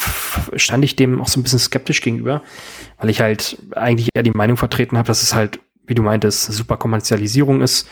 stand 0.56 0.84
ich 0.84 0.96
dem 0.96 1.20
auch 1.20 1.28
so 1.28 1.40
ein 1.40 1.42
bisschen 1.42 1.58
skeptisch 1.58 2.02
gegenüber, 2.02 2.42
weil 2.98 3.10
ich 3.10 3.20
halt 3.20 3.58
eigentlich 3.72 4.10
eher 4.14 4.22
die 4.22 4.30
Meinung 4.30 4.56
vertreten 4.56 4.96
habe, 4.96 5.06
dass 5.06 5.22
es 5.22 5.34
halt, 5.34 5.60
wie 5.86 5.94
du 5.94 6.02
meintest, 6.02 6.52
super 6.52 6.76
Kommerzialisierung 6.76 7.62
ist. 7.62 7.88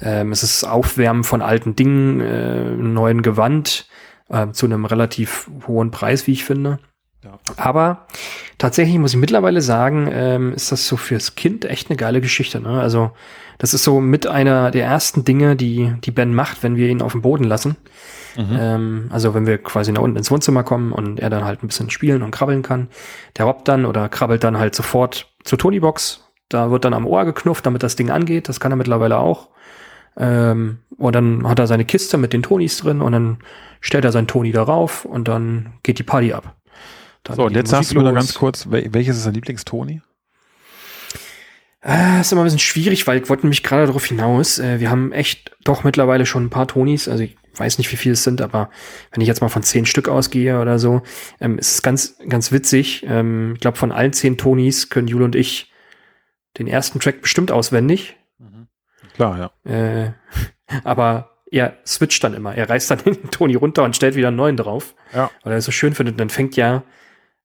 Ähm, 0.00 0.32
es 0.32 0.42
ist 0.42 0.64
Aufwärmen 0.64 1.24
von 1.24 1.40
alten 1.40 1.76
Dingen, 1.76 2.20
äh, 2.20 2.70
neuen 2.70 3.22
Gewand 3.22 3.88
äh, 4.28 4.50
zu 4.52 4.66
einem 4.66 4.84
relativ 4.84 5.50
hohen 5.66 5.90
Preis, 5.90 6.26
wie 6.26 6.32
ich 6.32 6.44
finde. 6.44 6.78
Ja. 7.24 7.38
Aber 7.56 8.06
tatsächlich 8.58 8.98
muss 8.98 9.12
ich 9.12 9.20
mittlerweile 9.20 9.60
sagen, 9.60 10.08
ähm, 10.12 10.52
ist 10.52 10.72
das 10.72 10.88
so 10.88 10.96
fürs 10.96 11.34
Kind 11.36 11.64
echt 11.64 11.88
eine 11.88 11.96
geile 11.96 12.20
Geschichte. 12.20 12.60
Ne? 12.60 12.80
Also 12.80 13.12
das 13.58 13.74
ist 13.74 13.84
so 13.84 14.00
mit 14.00 14.26
einer 14.26 14.72
der 14.72 14.86
ersten 14.86 15.24
Dinge, 15.24 15.54
die, 15.54 15.94
die 16.02 16.10
Ben 16.10 16.34
macht, 16.34 16.62
wenn 16.62 16.76
wir 16.76 16.88
ihn 16.88 17.00
auf 17.02 17.12
dem 17.12 17.22
Boden 17.22 17.44
lassen. 17.44 17.76
Mhm. 18.36 18.58
Ähm, 18.58 19.10
also 19.10 19.34
wenn 19.34 19.46
wir 19.46 19.58
quasi 19.58 19.92
nach 19.92 20.02
unten 20.02 20.16
ins 20.16 20.30
Wohnzimmer 20.30 20.64
kommen 20.64 20.90
und 20.90 21.20
er 21.20 21.30
dann 21.30 21.44
halt 21.44 21.62
ein 21.62 21.68
bisschen 21.68 21.90
spielen 21.90 22.22
und 22.22 22.32
krabbeln 22.32 22.62
kann. 22.62 22.88
Der 23.36 23.44
robbt 23.44 23.68
dann 23.68 23.84
oder 23.84 24.08
krabbelt 24.08 24.42
dann 24.42 24.58
halt 24.58 24.74
sofort 24.74 25.32
zur 25.44 25.58
Tonybox. 25.58 26.28
Da 26.48 26.70
wird 26.70 26.84
dann 26.84 26.94
am 26.94 27.06
Ohr 27.06 27.24
geknufft, 27.24 27.64
damit 27.66 27.82
das 27.82 27.94
Ding 27.94 28.10
angeht. 28.10 28.48
Das 28.48 28.58
kann 28.58 28.72
er 28.72 28.76
mittlerweile 28.76 29.18
auch. 29.18 29.48
Ähm, 30.16 30.78
und 30.98 31.14
dann 31.14 31.48
hat 31.48 31.58
er 31.58 31.66
seine 31.66 31.84
Kiste 31.84 32.18
mit 32.18 32.32
den 32.32 32.42
Tonis 32.42 32.78
drin 32.78 33.00
und 33.00 33.12
dann 33.12 33.38
stellt 33.80 34.04
er 34.04 34.12
seinen 34.12 34.26
Toni 34.26 34.52
darauf 34.52 35.04
und 35.04 35.28
dann 35.28 35.74
geht 35.82 35.98
die 35.98 36.04
Party 36.04 36.32
ab. 36.32 36.54
Dann 37.24 37.36
So, 37.36 37.44
und 37.44 37.54
jetzt 37.54 37.70
sagst 37.70 37.92
du 37.92 38.00
mir 38.00 38.12
ganz 38.12 38.34
kurz, 38.34 38.70
wel 38.70 38.92
welches 38.92 39.16
ist 39.16 39.26
dein 39.26 39.34
Lieblingstoni? 39.34 40.02
Äh, 41.84 42.20
ist 42.20 42.32
immer 42.32 42.42
ein 42.42 42.44
bisschen 42.44 42.60
schwierig, 42.60 43.06
weil 43.06 43.20
ich 43.20 43.28
wollte 43.28 43.44
nämlich 43.44 43.62
gerade 43.62 43.86
darauf 43.86 44.04
hinaus. 44.04 44.58
Äh, 44.58 44.78
wir 44.80 44.90
haben 44.90 45.12
echt 45.12 45.56
doch 45.64 45.82
mittlerweile 45.82 46.26
schon 46.26 46.44
ein 46.44 46.50
paar 46.50 46.68
Tonis. 46.68 47.08
Also 47.08 47.24
ich 47.24 47.36
weiß 47.56 47.78
nicht, 47.78 47.90
wie 47.90 47.96
viele 47.96 48.12
es 48.12 48.22
sind, 48.22 48.40
aber 48.40 48.70
wenn 49.10 49.20
ich 49.20 49.28
jetzt 49.28 49.40
mal 49.40 49.48
von 49.48 49.62
zehn 49.62 49.84
Stück 49.84 50.08
ausgehe 50.08 50.60
oder 50.60 50.78
so, 50.78 51.02
ähm, 51.40 51.58
ist 51.58 51.74
es 51.74 51.82
ganz, 51.82 52.16
ganz 52.28 52.52
witzig. 52.52 53.04
Ähm, 53.08 53.54
ich 53.54 53.60
glaube, 53.60 53.78
von 53.78 53.90
allen 53.90 54.12
zehn 54.12 54.38
Tonis 54.38 54.90
können 54.90 55.08
Jule 55.08 55.24
und 55.24 55.34
ich 55.34 55.72
den 56.58 56.68
ersten 56.68 57.00
Track 57.00 57.20
bestimmt 57.20 57.50
auswendig. 57.50 58.16
Klar, 59.14 59.52
ja. 59.66 59.70
Äh, 59.70 60.12
aber 60.84 61.42
er 61.50 61.76
switcht 61.86 62.24
dann 62.24 62.34
immer. 62.34 62.54
Er 62.54 62.68
reißt 62.70 62.90
dann 62.90 62.98
den 63.04 63.30
Toni 63.30 63.54
runter 63.54 63.82
und 63.82 63.96
stellt 63.96 64.14
wieder 64.14 64.28
einen 64.28 64.36
neuen 64.36 64.56
drauf. 64.56 64.94
Ja. 65.12 65.30
Weil 65.42 65.52
er 65.52 65.58
es 65.58 65.64
so 65.64 65.72
schön 65.72 65.94
findet. 65.94 66.18
Dann 66.18 66.30
fängt 66.30 66.56
ja 66.56 66.84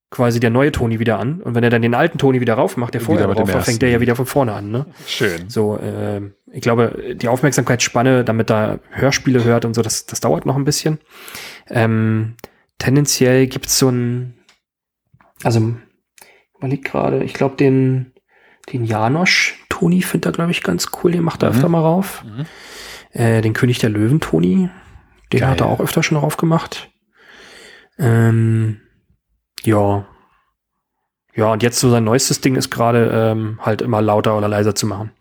quasi 0.09 0.39
der 0.39 0.49
neue 0.49 0.71
Toni 0.71 0.99
wieder 0.99 1.19
an. 1.19 1.41
Und 1.41 1.53
wenn 1.55 1.63
er 1.63 1.69
dann 1.69 1.81
den 1.81 1.93
alten 1.93 2.17
Toni 2.17 2.39
wieder 2.39 2.53
rauf 2.53 2.77
macht, 2.77 2.93
der 2.93 3.01
vorher 3.01 3.27
drauf 3.27 3.53
war, 3.53 3.61
fängt 3.61 3.81
der 3.81 3.89
ja 3.89 3.99
wieder 3.99 4.15
von 4.15 4.25
vorne 4.25 4.53
an. 4.53 4.71
Ne? 4.71 4.85
Schön. 5.05 5.49
So, 5.49 5.77
ähm, 5.81 6.33
ich 6.51 6.61
glaube, 6.61 7.15
die 7.15 7.27
Aufmerksamkeitsspanne, 7.27 8.23
damit 8.23 8.49
da 8.49 8.79
Hörspiele 8.91 9.43
hört 9.43 9.65
und 9.65 9.73
so, 9.73 9.81
das, 9.81 10.05
das 10.05 10.21
dauert 10.21 10.45
noch 10.45 10.55
ein 10.55 10.63
bisschen. 10.63 10.99
Ähm, 11.69 12.35
tendenziell 12.79 13.47
gibt's 13.47 13.77
so 13.77 13.89
ein, 13.89 14.35
also 15.43 15.75
ich 16.21 16.57
überleg 16.57 16.85
gerade, 16.85 17.23
ich 17.23 17.33
glaube, 17.33 17.57
den, 17.57 18.13
den 18.71 18.85
Janosch 18.85 19.55
Toni 19.69 20.01
findet 20.01 20.27
er, 20.27 20.31
glaube 20.31 20.51
ich, 20.51 20.63
ganz 20.63 20.87
cool, 21.03 21.11
den 21.11 21.23
macht 21.23 21.43
er 21.43 21.49
Mhm. 21.49 21.55
öfter 21.55 21.69
mal 21.69 21.81
rauf. 21.81 22.23
Mhm. 22.23 22.45
Äh, 23.11 23.41
den 23.41 23.53
König 23.53 23.79
der 23.79 23.89
Löwen 23.89 24.21
Toni, 24.21 24.69
den 25.33 25.39
Geil. 25.41 25.49
hat 25.49 25.59
er 25.59 25.67
auch 25.67 25.79
öfter 25.81 26.01
schon 26.01 26.17
drauf 26.17 26.37
gemacht. 26.37 26.89
Ähm, 27.99 28.79
ja. 29.67 30.05
Ja, 31.35 31.51
und 31.51 31.61
jetzt 31.61 31.79
so 31.79 31.91
sein 31.91 32.03
neuestes 32.03 32.41
Ding 32.41 32.55
ist 32.55 32.71
gerade 32.71 33.11
ähm, 33.13 33.59
halt 33.61 33.83
immer 33.83 34.01
lauter 34.01 34.35
oder 34.35 34.47
leiser 34.47 34.73
zu 34.73 34.87
machen. 34.87 35.11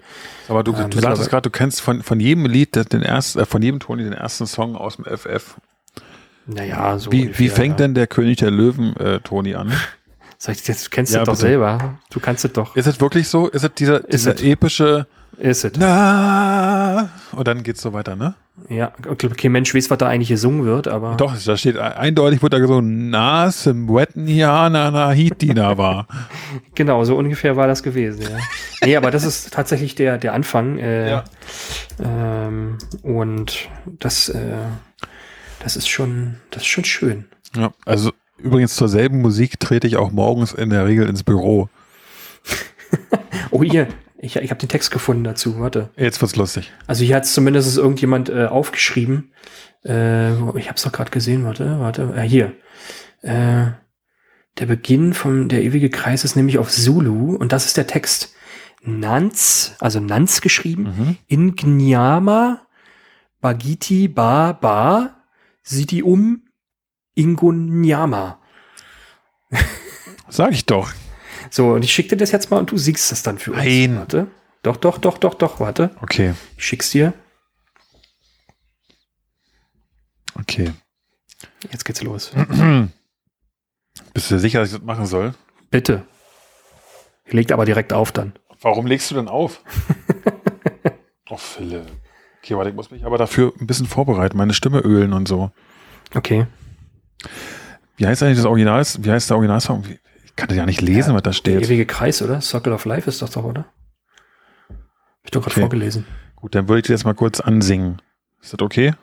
Aber 0.48 0.64
du, 0.64 0.72
Ähm, 0.72 0.88
du 0.88 0.98
sagtest 0.98 1.28
gerade, 1.28 1.42
du 1.42 1.50
kennst 1.50 1.82
von, 1.82 2.02
von 2.02 2.20
jedem 2.20 2.46
Lied 2.46 2.74
den- 2.90 3.02
ersten, 3.02 3.40
äh, 3.40 3.44
von 3.44 3.60
jedem 3.60 3.80
Toni 3.80 4.02
den 4.04 4.14
ersten 4.14 4.46
Song 4.46 4.76
aus 4.76 4.96
dem 4.96 5.04
FF. 5.04 5.56
Naja, 6.46 6.98
so. 6.98 7.12
wie, 7.12 7.18
wie 7.18 7.26
ungefähr, 7.26 7.50
fängt 7.50 7.80
ja. 7.80 7.86
denn 7.86 7.94
der 7.94 8.06
König 8.06 8.38
der 8.38 8.50
Löwen 8.50 8.96
äh, 8.96 9.20
Toni 9.20 9.54
an? 9.56 9.72
Sag 10.38 10.54
ich, 10.56 10.66
jetzt, 10.66 10.86
du 10.86 10.90
kennst 10.90 11.12
Ja, 11.12 11.20
es 11.22 11.26
doch 11.26 11.34
selber. 11.34 11.98
Du 12.10 12.20
kannst 12.20 12.44
es 12.46 12.52
doch. 12.52 12.76
Ist 12.76 12.86
es 12.86 12.98
wirklich 13.00 13.28
so? 13.28 13.48
Ist 13.48 13.64
es 13.64 13.74
dieser, 13.74 14.00
dieser 14.00 14.34
es. 14.34 14.42
epische 14.42 15.06
Ist 15.38 15.64
es. 15.66 15.72
Na 15.76 17.10
und 17.32 17.46
dann 17.46 17.62
geht's 17.62 17.82
so 17.82 17.92
weiter, 17.92 18.16
ne? 18.16 18.34
Ja, 18.68 18.92
ich 19.10 19.18
glaube, 19.18 19.36
kein 19.36 19.52
Mensch 19.52 19.74
weiß, 19.74 19.90
was 19.90 19.98
da 19.98 20.08
eigentlich 20.08 20.30
gesungen 20.30 20.64
wird, 20.64 20.88
aber. 20.88 21.16
Doch, 21.16 21.34
da 21.44 21.56
steht 21.56 21.76
eindeutig, 21.78 22.42
wurde 22.42 22.56
da 22.56 22.60
gesungen, 22.60 23.10
Nas 23.10 23.66
im 23.66 23.88
wetten 23.88 24.24
na 24.26 25.10
Hitina 25.10 25.76
war. 25.78 26.06
Genau, 26.74 27.04
so 27.04 27.16
ungefähr 27.16 27.56
war 27.56 27.66
das 27.66 27.82
gewesen, 27.82 28.22
ja. 28.22 28.38
nee, 28.84 28.96
aber 28.96 29.10
das 29.10 29.24
ist 29.24 29.52
tatsächlich 29.52 29.94
der, 29.94 30.18
der 30.18 30.34
Anfang. 30.34 30.78
Äh, 30.78 31.10
Ja. 31.10 31.24
ähm, 32.02 32.76
und 33.02 33.68
das, 33.98 34.28
äh, 34.28 34.56
das 35.62 35.76
ist 35.76 35.88
schon, 35.88 36.36
das 36.50 36.62
ist 36.62 36.68
schon 36.68 36.84
schön. 36.84 37.24
Ja, 37.56 37.72
also 37.86 38.12
übrigens 38.38 38.74
zur 38.76 38.88
selben 38.88 39.20
Musik 39.22 39.58
trete 39.60 39.86
ich 39.86 39.96
auch 39.96 40.10
morgens 40.12 40.52
in 40.52 40.70
der 40.70 40.86
Regel 40.86 41.08
ins 41.08 41.22
Büro. 41.22 41.68
Oh, 43.50 43.62
hier, 43.62 43.88
ich, 44.26 44.36
ich 44.36 44.50
habe 44.50 44.60
den 44.60 44.68
Text 44.68 44.90
gefunden 44.90 45.24
dazu, 45.24 45.58
warte. 45.58 45.90
Jetzt 45.96 46.20
wird's 46.20 46.36
lustig. 46.36 46.72
Also 46.86 47.04
hier 47.04 47.16
hat 47.16 47.26
zumindest 47.26 47.76
irgendjemand 47.78 48.28
äh, 48.28 48.46
aufgeschrieben. 48.46 49.32
Äh, 49.84 50.32
ich 50.58 50.66
habe 50.68 50.76
es 50.76 50.82
doch 50.82 50.92
gerade 50.92 51.10
gesehen, 51.10 51.44
warte, 51.44 51.78
warte. 51.80 52.12
Äh, 52.16 52.22
hier. 52.22 52.52
Äh, 53.22 53.66
Der 54.58 54.66
Beginn 54.66 55.12
von 55.14 55.48
der 55.48 55.62
ewige 55.62 55.90
Kreis 55.90 56.24
ist 56.24 56.34
nämlich 56.36 56.58
auf 56.58 56.70
Zulu 56.70 57.36
und 57.36 57.52
das 57.52 57.66
ist 57.66 57.76
der 57.76 57.86
Text. 57.86 58.34
Nans, 58.82 59.74
also 59.80 60.00
Nans 60.00 60.40
geschrieben, 60.40 60.82
Mhm. 60.96 61.16
in 61.26 61.56
Gnyama, 61.56 62.62
Bagiti, 63.40 64.08
Ba, 64.08 64.52
Ba, 64.52 65.16
Sidi 65.62 66.02
um, 66.02 66.42
Ingunyama. 67.14 68.38
Sag 70.28 70.52
ich 70.52 70.66
doch. 70.66 70.92
So, 71.50 71.72
und 71.74 71.84
ich 71.84 71.92
schicke 71.92 72.10
dir 72.10 72.16
das 72.16 72.32
jetzt 72.32 72.50
mal 72.50 72.58
und 72.58 72.70
du 72.70 72.78
siehst 72.78 73.10
das 73.12 73.22
dann 73.22 73.38
für 73.38 73.52
uns. 73.52 73.62
Nein. 73.64 73.96
Warte. 73.96 74.26
Doch, 74.62 74.76
doch, 74.76 74.98
doch, 74.98 75.18
doch, 75.18 75.34
doch, 75.34 75.60
warte. 75.60 75.90
Okay, 76.00 76.34
Ich 76.56 76.64
schick's 76.64 76.90
dir. 76.90 77.12
okay. 80.40 80.72
Jetzt 81.70 81.84
geht's 81.84 82.02
los. 82.02 82.32
Bist 84.14 84.30
du 84.30 84.34
dir 84.34 84.40
sicher, 84.40 84.60
dass 84.60 84.68
ich 84.70 84.74
das 84.76 84.84
machen 84.84 85.06
soll? 85.06 85.34
Bitte. 85.70 86.02
Legt 87.28 87.52
aber 87.52 87.64
direkt 87.64 87.92
auf 87.92 88.12
dann. 88.12 88.32
Warum 88.60 88.86
legst 88.86 89.10
du 89.10 89.14
denn 89.14 89.28
auf? 89.28 89.62
oh, 91.30 91.36
Philipp. 91.36 91.86
Okay, 92.42 92.56
warte, 92.56 92.70
ich 92.70 92.76
muss 92.76 92.90
mich 92.90 93.04
aber 93.04 93.18
dafür 93.18 93.52
ein 93.60 93.66
bisschen 93.66 93.86
vorbereiten, 93.86 94.36
meine 94.36 94.54
Stimme 94.54 94.78
ölen 94.80 95.12
und 95.12 95.26
so. 95.26 95.50
Okay. 96.14 96.46
Wie 97.96 98.06
heißt 98.06 98.22
eigentlich 98.22 98.38
das 98.38 98.46
Original? 98.46 98.84
Wie 98.98 99.10
heißt 99.10 99.28
der 99.30 99.36
Originalsong? 99.36 99.84
Ich 99.88 99.98
kann 100.36 100.48
das 100.48 100.56
ja 100.56 100.66
nicht 100.66 100.80
lesen, 100.82 101.14
was 101.14 101.22
da 101.22 101.30
Der 101.30 101.34
steht. 101.34 101.62
ewige 101.62 101.86
Kreis, 101.86 102.20
oder? 102.22 102.40
Circle 102.40 102.72
of 102.72 102.84
Life 102.84 103.08
ist 103.08 103.22
das 103.22 103.30
doch, 103.30 103.44
oder? 103.44 103.64
Hab 104.68 105.24
ich 105.24 105.30
doch 105.30 105.40
gerade 105.42 105.52
Okay. 105.54 105.60
vorgelesen. 105.60 106.06
Gut, 106.36 106.54
dann 106.54 106.68
würde 106.68 106.80
ich 106.80 106.86
dir 106.86 106.92
jetzt 106.92 107.04
mal 107.04 107.14
kurz 107.14 107.40
ansingen. 107.40 108.00
Ist 108.42 108.52
das 108.52 108.60
okay? 108.60 108.94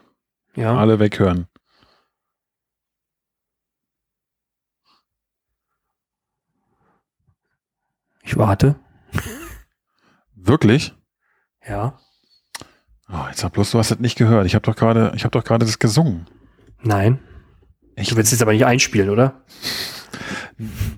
Ja. 0.55 0.77
Alle 0.77 0.99
weghören. 0.99 1.47
Ich 8.23 8.37
warte. 8.37 8.75
Wirklich? 10.35 10.93
Ja. 11.67 11.99
Oh, 13.09 13.25
jetzt 13.27 13.39
sag 13.41 13.53
bloß, 13.53 13.71
du 13.71 13.79
hast 13.79 13.91
das 13.91 13.99
nicht 13.99 14.17
gehört. 14.17 14.45
Ich 14.45 14.55
habe 14.55 14.63
doch 14.63 14.75
gerade, 14.75 15.11
ich 15.15 15.23
habe 15.23 15.31
doch 15.31 15.43
gerade 15.43 15.65
das 15.65 15.79
gesungen. 15.79 16.27
Nein. 16.81 17.19
Echt? 17.95 18.11
Du 18.11 18.15
willst 18.15 18.31
jetzt 18.31 18.41
aber 18.41 18.53
nicht 18.53 18.65
einspielen, 18.65 19.09
oder? 19.09 19.43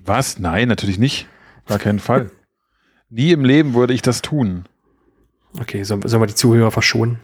Was? 0.04 0.38
Nein, 0.38 0.68
natürlich 0.68 0.98
nicht. 0.98 1.26
Gar 1.66 1.78
keinen 1.78 1.98
Fall. 1.98 2.30
Nie 3.10 3.32
im 3.32 3.44
Leben 3.44 3.74
würde 3.74 3.94
ich 3.94 4.02
das 4.02 4.22
tun. 4.22 4.64
Okay, 5.58 5.84
sollen, 5.84 6.02
sollen 6.02 6.22
wir 6.22 6.26
die 6.26 6.34
Zuhörer 6.34 6.70
verschonen? 6.70 7.18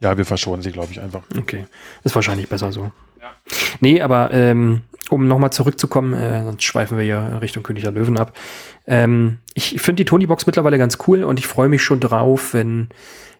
Ja, 0.00 0.16
wir 0.16 0.24
verschonen 0.24 0.62
sie, 0.62 0.72
glaube 0.72 0.92
ich, 0.92 1.00
einfach. 1.00 1.22
Okay. 1.36 1.66
Ist 2.04 2.14
wahrscheinlich 2.14 2.48
besser 2.48 2.72
so. 2.72 2.90
Ja. 3.20 3.32
Nee, 3.80 4.00
aber 4.00 4.32
ähm, 4.32 4.82
um 5.10 5.28
nochmal 5.28 5.52
zurückzukommen, 5.52 6.14
äh, 6.14 6.44
sonst 6.44 6.64
schweifen 6.64 6.96
wir 6.96 7.04
ja 7.04 7.38
Richtung 7.38 7.62
König 7.62 7.82
der 7.82 7.92
Löwen 7.92 8.18
ab. 8.18 8.36
Ähm, 8.86 9.38
ich 9.54 9.80
finde 9.80 10.00
die 10.00 10.04
Tony-Box 10.06 10.46
mittlerweile 10.46 10.78
ganz 10.78 10.98
cool 11.06 11.24
und 11.24 11.38
ich 11.38 11.46
freue 11.46 11.68
mich 11.68 11.82
schon 11.82 12.00
drauf, 12.00 12.54
wenn 12.54 12.88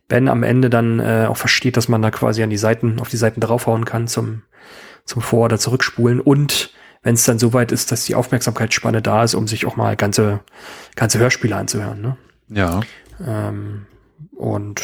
Ben 0.09 0.29
am 0.29 0.42
Ende 0.42 0.68
dann 0.68 1.00
äh, 1.00 1.26
auch 1.29 1.37
versteht, 1.37 1.76
dass 1.76 1.88
man 1.88 2.03
da 2.03 2.11
quasi 2.11 2.42
an 2.42 2.50
die 2.50 2.59
Seiten, 2.59 3.00
auf 3.00 3.09
die 3.09 3.16
Seiten 3.16 3.40
draufhauen 3.40 3.85
kann 3.85 4.07
zum, 4.09 4.42
zum 5.05 5.22
Vor- 5.22 5.46
oder 5.46 5.59
Zurückspulen 5.59 6.20
und 6.20 6.74
wenn 7.03 7.15
es 7.15 7.25
dann 7.25 7.39
soweit 7.39 7.73
ist, 7.73 7.93
dass 7.93 8.05
die 8.05 8.15
Aufmerksamkeitsspanne 8.15 9.03
da 9.03 9.25
ist, 9.25 9.35
um 9.35 9.47
sich 9.49 9.67
auch 9.67 9.77
mal 9.77 9.97
ganze, 9.97 10.41
ganze 10.97 11.19
Hörspiele 11.19 11.57
anzuhören. 11.57 12.01
Ne? 12.01 12.17
Ja. 12.49 12.81
Ähm, 13.27 13.87
und 14.37 14.83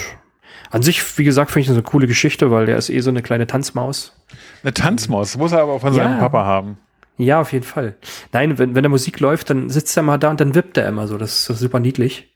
an 0.71 0.83
sich, 0.83 1.19
wie 1.19 1.25
gesagt, 1.25 1.51
finde 1.51 1.61
ich 1.63 1.67
das 1.69 1.77
eine 1.77 1.83
coole 1.83 2.07
Geschichte, 2.07 2.51
weil 2.51 2.67
der 2.67 2.77
ist 2.77 2.89
eh 2.91 3.01
so 3.01 3.11
eine 3.11 3.23
kleine 3.23 3.47
Tanzmaus. 3.47 4.17
Eine 4.63 4.73
Tanzmaus 4.75 5.37
muss 5.37 5.53
er 5.53 5.61
aber 5.63 5.79
von 5.81 5.93
Ja. 5.95 6.05
seinem 6.05 6.19
Papa 6.19 6.45
haben. 6.45 6.79
Ja, 7.19 7.41
auf 7.41 7.53
jeden 7.53 7.65
Fall. 7.65 7.97
Nein, 8.33 8.59
wenn, 8.59 8.75
wenn 8.75 8.83
der 8.83 8.91
Musik 8.91 9.21
läuft, 9.21 9.49
dann 9.49 9.71
sitzt 9.71 9.97
er 9.97 10.03
mal 10.03 10.19
da 10.19 10.31
und 10.31 10.41
dann 10.41 10.55
wippt 10.55 10.77
er 10.77 10.89
immer 10.89 11.07
so. 11.07 11.17
Das 11.17 11.33
ist, 11.39 11.49
das 11.49 11.57
ist 11.57 11.63
super 11.63 11.81
niedlich. 11.81 12.35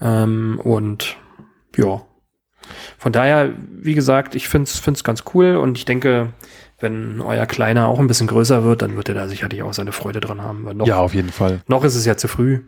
Ähm, 0.00 0.60
und 0.62 1.16
ja. 1.76 2.02
Von 2.96 3.12
daher, 3.12 3.52
wie 3.70 3.94
gesagt, 3.94 4.34
ich 4.34 4.48
finde 4.48 4.70
es 4.70 5.04
ganz 5.04 5.24
cool 5.34 5.56
und 5.56 5.76
ich 5.78 5.84
denke, 5.84 6.32
wenn 6.84 7.20
euer 7.20 7.46
Kleiner 7.46 7.88
auch 7.88 7.98
ein 7.98 8.06
bisschen 8.06 8.28
größer 8.28 8.62
wird, 8.62 8.82
dann 8.82 8.96
wird 8.96 9.08
er 9.08 9.16
da 9.16 9.26
sicherlich 9.26 9.62
auch 9.64 9.74
seine 9.74 9.90
Freude 9.90 10.20
dran 10.20 10.40
haben. 10.42 10.62
Noch, 10.76 10.86
Ja, 10.86 10.98
auf 10.98 11.14
jeden 11.14 11.32
Fall. 11.32 11.62
noch 11.66 11.82
ist 11.82 11.96
es 11.96 12.04
ja 12.06 12.16
zu 12.16 12.28
früh. 12.28 12.60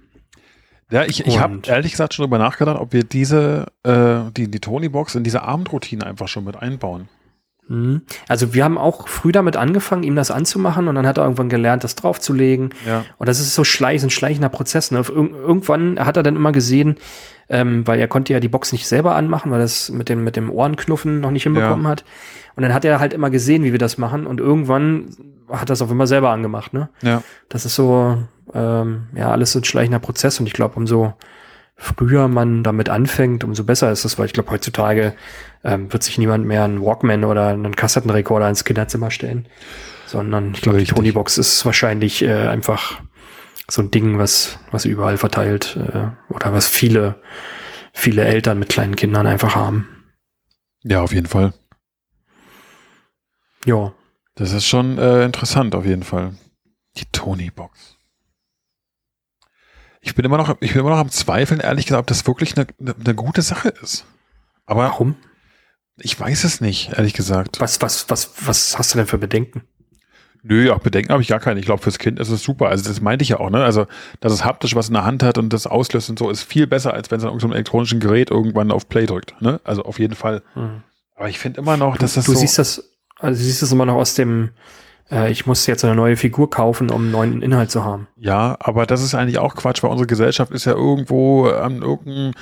Ja, 0.90 1.04
ich, 1.04 1.26
ich 1.26 1.40
habe 1.40 1.60
ehrlich 1.66 1.92
gesagt 1.92 2.14
schon 2.14 2.24
darüber 2.24 2.38
nachgedacht, 2.38 2.78
ob 2.80 2.92
wir 2.92 3.04
diese, 3.04 3.66
äh, 3.82 4.30
die, 4.36 4.48
die 4.48 4.60
Tony-Box 4.60 5.16
in 5.16 5.24
diese 5.24 5.42
Abendroutine 5.42 6.06
einfach 6.06 6.28
schon 6.28 6.44
mit 6.44 6.56
einbauen. 6.56 7.08
Mhm. 7.68 8.02
Also 8.28 8.54
wir 8.54 8.64
haben 8.64 8.78
auch 8.78 9.08
früh 9.08 9.32
damit 9.32 9.56
angefangen, 9.56 10.04
ihm 10.04 10.14
das 10.14 10.30
anzumachen 10.30 10.88
und 10.88 10.94
dann 10.94 11.06
hat 11.06 11.18
er 11.18 11.24
irgendwann 11.24 11.48
gelernt, 11.48 11.84
das 11.84 11.96
draufzulegen. 11.96 12.70
Ja. 12.86 13.04
Und 13.18 13.28
das 13.28 13.40
ist 13.40 13.54
so 13.54 13.64
schleich, 13.64 14.02
ein 14.02 14.10
schleichender 14.10 14.48
Prozess. 14.48 14.90
Ne? 14.92 15.02
Irgendwann 15.08 15.98
hat 15.98 16.16
er 16.16 16.22
dann 16.22 16.36
immer 16.36 16.52
gesehen, 16.52 16.96
ähm, 17.48 17.86
weil 17.86 17.98
er 18.00 18.08
konnte 18.08 18.32
ja 18.32 18.40
die 18.40 18.48
Box 18.48 18.72
nicht 18.72 18.86
selber 18.86 19.14
anmachen, 19.14 19.50
weil 19.50 19.60
das 19.60 19.90
mit 19.90 20.08
dem, 20.08 20.24
mit 20.24 20.36
dem 20.36 20.50
Ohrenknuffen 20.50 21.20
noch 21.20 21.30
nicht 21.30 21.44
hinbekommen 21.44 21.86
hat. 21.86 22.04
Und 22.56 22.62
dann 22.62 22.74
hat 22.74 22.84
er 22.84 22.98
halt 22.98 23.12
immer 23.12 23.30
gesehen, 23.30 23.64
wie 23.64 23.72
wir 23.72 23.78
das 23.78 23.98
machen. 23.98 24.26
Und 24.26 24.40
irgendwann 24.40 25.10
hat 25.50 25.70
er 25.70 25.74
es 25.74 25.82
auf 25.82 25.90
immer 25.90 26.06
selber 26.06 26.30
angemacht. 26.30 26.72
Ne? 26.72 26.88
Ja. 27.02 27.22
Das 27.48 27.66
ist 27.66 27.76
so, 27.76 28.18
ähm, 28.54 29.06
ja, 29.14 29.30
alles 29.30 29.52
so 29.52 29.60
ein 29.60 29.64
schleichender 29.64 29.98
Prozess. 29.98 30.40
Und 30.40 30.46
ich 30.46 30.54
glaube, 30.54 30.76
umso 30.76 31.14
früher 31.76 32.26
man 32.28 32.62
damit 32.62 32.88
anfängt, 32.88 33.44
umso 33.44 33.62
besser 33.62 33.92
ist 33.92 34.04
es, 34.04 34.18
weil 34.18 34.26
ich 34.26 34.32
glaube, 34.32 34.50
heutzutage 34.50 35.14
ähm, 35.62 35.92
wird 35.92 36.02
sich 36.02 36.16
niemand 36.16 36.46
mehr 36.46 36.64
einen 36.64 36.80
Walkman 36.80 37.24
oder 37.24 37.48
einen 37.48 37.76
Kassettenrekorder 37.76 38.48
ins 38.48 38.64
Kinderzimmer 38.64 39.10
stellen. 39.10 39.46
Sondern 40.06 40.52
ich 40.54 40.62
glaube, 40.62 40.78
die. 40.78 40.84
Tonybox 40.84 41.36
ist 41.36 41.66
wahrscheinlich 41.66 42.22
äh, 42.22 42.48
einfach 42.48 43.00
so 43.70 43.82
ein 43.82 43.90
Ding, 43.90 44.18
was, 44.18 44.58
was 44.70 44.84
überall 44.84 45.18
verteilt 45.18 45.76
äh, 45.76 46.10
oder 46.32 46.52
was 46.52 46.68
viele, 46.68 47.20
viele 47.92 48.24
Eltern 48.24 48.58
mit 48.58 48.68
kleinen 48.68 48.96
Kindern 48.96 49.26
einfach 49.26 49.54
haben. 49.54 49.88
Ja, 50.84 51.02
auf 51.02 51.12
jeden 51.12 51.26
Fall. 51.26 51.52
Ja. 53.64 53.92
Das 54.36 54.52
ist 54.52 54.66
schon 54.66 54.98
äh, 54.98 55.24
interessant, 55.24 55.74
auf 55.74 55.84
jeden 55.84 56.02
Fall. 56.02 56.36
Die 56.96 57.06
Tony-Box. 57.10 57.96
Ich 60.00 60.14
bin 60.14 60.24
immer 60.24 60.36
noch, 60.36 60.56
ich 60.60 60.72
bin 60.72 60.80
immer 60.80 60.90
noch 60.90 60.98
am 60.98 61.10
Zweifeln, 61.10 61.60
ehrlich 61.60 61.86
gesagt, 61.86 62.00
ob 62.00 62.06
das 62.06 62.26
wirklich 62.26 62.56
eine, 62.56 62.66
eine, 62.78 63.14
gute 63.14 63.42
Sache 63.42 63.70
ist. 63.70 64.06
Aber 64.66 64.84
Warum? 64.84 65.16
ich 65.98 66.18
weiß 66.18 66.44
es 66.44 66.60
nicht, 66.60 66.92
ehrlich 66.92 67.14
gesagt. 67.14 67.60
Was, 67.60 67.80
was, 67.80 68.08
was, 68.10 68.30
was 68.46 68.78
hast 68.78 68.94
du 68.94 68.98
denn 68.98 69.06
für 69.06 69.18
Bedenken? 69.18 69.62
Nö, 70.48 70.70
auch 70.70 70.78
Bedenken 70.78 71.10
habe 71.12 71.22
ich 71.22 71.28
gar 71.28 71.40
keine. 71.40 71.58
Ich 71.58 71.66
glaube, 71.66 71.82
fürs 71.82 71.98
Kind 71.98 72.20
ist 72.20 72.28
es 72.30 72.42
super. 72.42 72.68
Also 72.68 72.88
das 72.88 73.00
meinte 73.00 73.22
ich 73.24 73.30
ja 73.30 73.40
auch, 73.40 73.50
ne? 73.50 73.64
Also, 73.64 73.86
dass 74.20 74.32
es 74.32 74.44
haptisch 74.44 74.74
was 74.76 74.88
in 74.88 74.94
der 74.94 75.04
Hand 75.04 75.22
hat 75.22 75.38
und 75.38 75.52
das 75.52 75.66
auslöst 75.66 76.08
und 76.10 76.18
so, 76.18 76.30
ist 76.30 76.42
viel 76.42 76.66
besser, 76.66 76.94
als 76.94 77.10
wenn 77.10 77.18
es 77.18 77.24
an 77.24 77.30
irgendeinem 77.30 77.52
elektronischen 77.54 77.98
Gerät 78.00 78.30
irgendwann 78.30 78.70
auf 78.70 78.88
Play 78.88 79.06
drückt. 79.06 79.40
Ne? 79.42 79.60
Also 79.64 79.82
auf 79.84 79.98
jeden 79.98 80.14
Fall. 80.14 80.42
Hm. 80.54 80.82
Aber 81.16 81.28
ich 81.28 81.38
finde 81.38 81.60
immer 81.60 81.76
noch, 81.76 81.96
dass 81.96 82.14
das 82.14 82.26
du 82.26 82.32
so. 82.32 82.38
siehst 82.38 82.58
das, 82.58 82.90
also 83.18 83.38
du 83.38 83.44
siehst 83.44 83.62
das 83.62 83.72
immer 83.72 83.86
noch 83.86 83.94
aus 83.96 84.14
dem, 84.14 84.50
äh, 85.10 85.32
ich 85.32 85.46
muss 85.46 85.66
jetzt 85.66 85.84
eine 85.84 85.94
neue 85.96 86.16
Figur 86.16 86.48
kaufen, 86.50 86.90
um 86.90 87.02
einen 87.02 87.10
neuen 87.10 87.42
Inhalt 87.42 87.70
zu 87.70 87.84
haben. 87.84 88.06
Ja, 88.16 88.56
aber 88.60 88.86
das 88.86 89.02
ist 89.02 89.14
eigentlich 89.14 89.38
auch 89.38 89.54
Quatsch, 89.56 89.82
weil 89.82 89.90
unsere 89.90 90.06
Gesellschaft 90.06 90.52
ist 90.52 90.64
ja 90.66 90.72
irgendwo 90.74 91.46
an 91.48 91.82
irgendeinem 91.82 92.34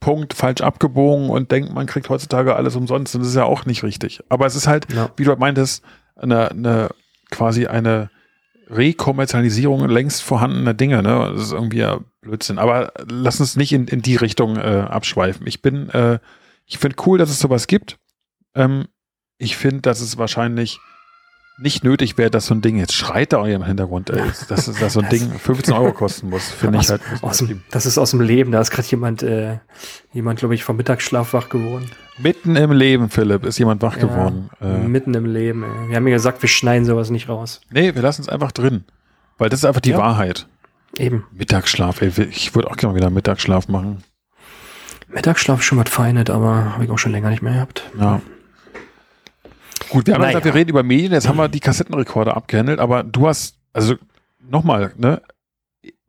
Punkt 0.00 0.34
falsch 0.34 0.60
abgebogen 0.62 1.28
und 1.30 1.50
denkt, 1.52 1.72
man 1.74 1.86
kriegt 1.86 2.08
heutzutage 2.08 2.56
alles 2.56 2.76
umsonst. 2.76 3.14
Und 3.14 3.20
das 3.22 3.28
ist 3.28 3.36
ja 3.36 3.44
auch 3.44 3.66
nicht 3.66 3.82
richtig. 3.82 4.22
Aber 4.28 4.46
es 4.46 4.56
ist 4.56 4.66
halt, 4.66 4.92
Ja. 4.92 5.10
wie 5.16 5.24
du 5.24 5.34
meintest, 5.36 5.84
eine, 6.16 6.50
eine 6.50 6.88
quasi 7.32 7.66
eine 7.66 8.10
Rekommerzialisierung 8.68 9.88
längst 9.88 10.22
vorhandener 10.22 10.74
Dinge. 10.74 11.02
Ne? 11.02 11.32
Das 11.34 11.42
ist 11.42 11.52
irgendwie 11.52 11.78
ja 11.78 12.00
Blödsinn. 12.20 12.58
Aber 12.58 12.92
lass 13.10 13.40
uns 13.40 13.56
nicht 13.56 13.72
in, 13.72 13.88
in 13.88 14.02
die 14.02 14.16
Richtung 14.16 14.56
äh, 14.56 14.86
abschweifen. 14.88 15.46
Ich 15.46 15.60
bin, 15.60 15.90
äh, 15.90 16.20
ich 16.66 16.78
finde 16.78 16.96
cool, 17.06 17.18
dass 17.18 17.30
es 17.30 17.40
sowas 17.40 17.66
gibt. 17.66 17.98
Ähm, 18.54 18.86
ich 19.38 19.56
finde, 19.56 19.82
dass 19.82 20.00
es 20.00 20.18
wahrscheinlich 20.18 20.78
nicht 21.58 21.84
nötig 21.84 22.18
wäre, 22.18 22.30
dass 22.30 22.46
so 22.46 22.54
ein 22.54 22.62
Ding 22.62 22.76
jetzt 22.78 22.94
schreit 22.94 23.32
da 23.32 23.38
auch 23.38 23.46
im 23.46 23.62
Hintergrund, 23.64 24.10
ey, 24.10 24.22
dass, 24.48 24.66
dass, 24.66 24.92
so 24.92 25.00
ein 25.00 25.08
Ding 25.10 25.30
15 25.30 25.74
Euro 25.74 25.92
kosten 25.92 26.30
muss, 26.30 26.50
finde 26.50 26.78
ich 26.80 26.88
halt. 26.90 27.02
aus 27.20 27.38
dem, 27.38 27.62
das 27.70 27.86
ist 27.86 27.98
aus 27.98 28.10
dem 28.10 28.20
Leben. 28.20 28.52
Da 28.52 28.60
ist 28.60 28.70
gerade 28.70 28.88
jemand, 28.88 29.22
äh, 29.22 29.58
jemand, 30.12 30.38
glaube 30.40 30.54
ich, 30.54 30.64
vom 30.64 30.76
Mittagsschlaf 30.76 31.32
wach 31.34 31.48
geworden. 31.48 31.90
Mitten 32.18 32.56
im 32.56 32.72
Leben, 32.72 33.10
Philipp, 33.10 33.44
ist 33.44 33.58
jemand 33.58 33.82
wach 33.82 33.96
Ja, 33.96 34.06
geworden. 34.06 34.50
Äh, 34.60 34.78
Mitten 34.88 35.14
im 35.14 35.26
Leben. 35.26 35.62
Ey. 35.64 35.88
Wir 35.90 35.96
haben 35.96 36.06
ja 36.06 36.14
gesagt, 36.14 36.42
wir 36.42 36.48
schneiden 36.48 36.84
sowas 36.84 37.10
nicht 37.10 37.28
raus. 37.28 37.60
nee, 37.70 37.94
wir 37.94 38.02
lassen 38.02 38.22
es 38.22 38.28
einfach 38.28 38.52
drin. 38.52 38.84
Weil 39.38 39.48
das 39.48 39.60
ist 39.60 39.64
einfach 39.64 39.80
die 39.80 39.90
Ja. 39.90 39.98
Wahrheit. 39.98 40.46
Eben. 40.98 41.24
Mittagsschlaf, 41.32 42.02
ey, 42.02 42.12
ich 42.30 42.54
würde 42.54 42.70
auch 42.70 42.76
gerne 42.76 42.92
mal 42.92 42.96
wieder 42.98 43.10
Mittagsschlaf 43.10 43.68
machen. 43.68 44.02
Mittagsschlaf 45.08 45.60
ist 45.60 45.64
schon 45.66 45.78
was 45.78 45.88
Feinet, 45.90 46.30
aber 46.30 46.74
habe 46.74 46.84
ich 46.84 46.90
auch 46.90 46.98
schon 46.98 47.12
länger 47.12 47.30
nicht 47.30 47.42
mehr 47.42 47.54
gehabt. 47.54 47.90
Ja. 47.98 48.20
Gut, 49.92 50.06
wir 50.06 50.14
haben 50.14 50.20
Naja. 50.22 50.32
gesagt, 50.32 50.44
wir 50.46 50.54
reden 50.54 50.70
über 50.70 50.82
Medien, 50.82 51.12
jetzt 51.12 51.28
haben 51.28 51.36
wir 51.36 51.48
die 51.48 51.60
Kassettenrekorder 51.60 52.36
abgehandelt, 52.36 52.78
aber 52.80 53.02
du 53.04 53.28
hast, 53.28 53.56
also 53.72 53.94
nochmal, 54.48 54.92
ne? 54.96 55.20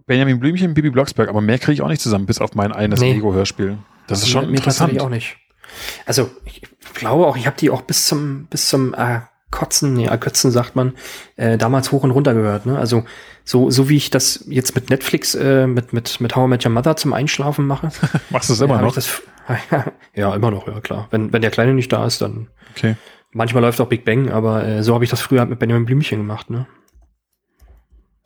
Benjamin 0.05 0.39
Blümchen, 0.39 0.73
Bibi 0.73 0.89
Blocksberg, 0.89 1.29
aber 1.29 1.41
mehr 1.41 1.59
kriege 1.59 1.73
ich 1.73 1.81
auch 1.81 1.87
nicht 1.87 2.01
zusammen, 2.01 2.25
bis 2.25 2.39
auf 2.39 2.55
mein 2.55 2.71
eines 2.73 2.99
Nee. 2.99 3.13
Lego-Hörspiel. 3.13 3.77
Das 4.07 4.19
ist 4.21 4.29
schon 4.29 4.47
Mir- 4.49 4.57
interessant. 4.57 4.99
auch 5.01 5.09
nicht. 5.09 5.37
Also 6.05 6.29
ich 6.45 6.61
glaube 6.93 7.25
auch, 7.25 7.37
ich 7.37 7.45
habe 7.47 7.55
die 7.57 7.69
auch 7.69 7.81
bis 7.83 8.05
zum 8.07 8.45
bis 8.49 8.67
zum 8.69 8.93
äh, 8.93 9.21
Kotzen, 9.49 9.93
nee, 9.93 10.05
Ergötzen 10.05 10.51
sagt 10.51 10.75
man, 10.75 10.93
äh, 11.35 11.57
damals 11.57 11.91
hoch 11.91 12.03
und 12.03 12.11
runter 12.11 12.33
gehört. 12.33 12.65
Ne? 12.65 12.77
Also 12.77 13.05
so, 13.45 13.69
so 13.69 13.87
wie 13.87 13.97
ich 13.97 14.09
das 14.09 14.43
jetzt 14.47 14.75
mit 14.75 14.89
Netflix, 14.89 15.35
äh, 15.35 15.67
mit, 15.67 15.93
mit, 15.93 16.19
mit 16.19 16.35
How 16.35 16.47
I 16.47 16.49
Met 16.49 16.65
Your 16.65 16.71
Mother 16.71 16.95
zum 16.95 17.13
Einschlafen 17.13 17.65
mache. 17.67 17.89
Machst 18.29 18.49
du 18.49 18.53
es 18.53 18.61
immer 18.61 18.75
hab 18.75 18.81
noch? 18.81 18.97
ich 18.97 19.05
Das, 19.05 19.21
ja, 20.15 20.33
immer 20.35 20.51
noch, 20.51 20.67
ja 20.67 20.79
klar. 20.81 21.07
Wenn, 21.11 21.31
wenn 21.33 21.41
der 21.41 21.51
Kleine 21.51 21.73
nicht 21.73 21.91
da 21.93 22.05
ist, 22.05 22.21
dann 22.21 22.47
Okay. 22.75 22.95
Manchmal 23.33 23.61
läuft 23.61 23.79
auch 23.81 23.87
Big 23.87 24.05
Bang, 24.05 24.29
aber 24.31 24.65
äh, 24.65 24.83
so 24.83 24.93
habe 24.93 25.03
ich 25.03 25.09
das 25.09 25.21
früher 25.21 25.45
mit 25.45 25.59
Benjamin 25.59 25.85
Blümchen 25.85 26.19
gemacht. 26.19 26.49
Ne? 26.49 26.65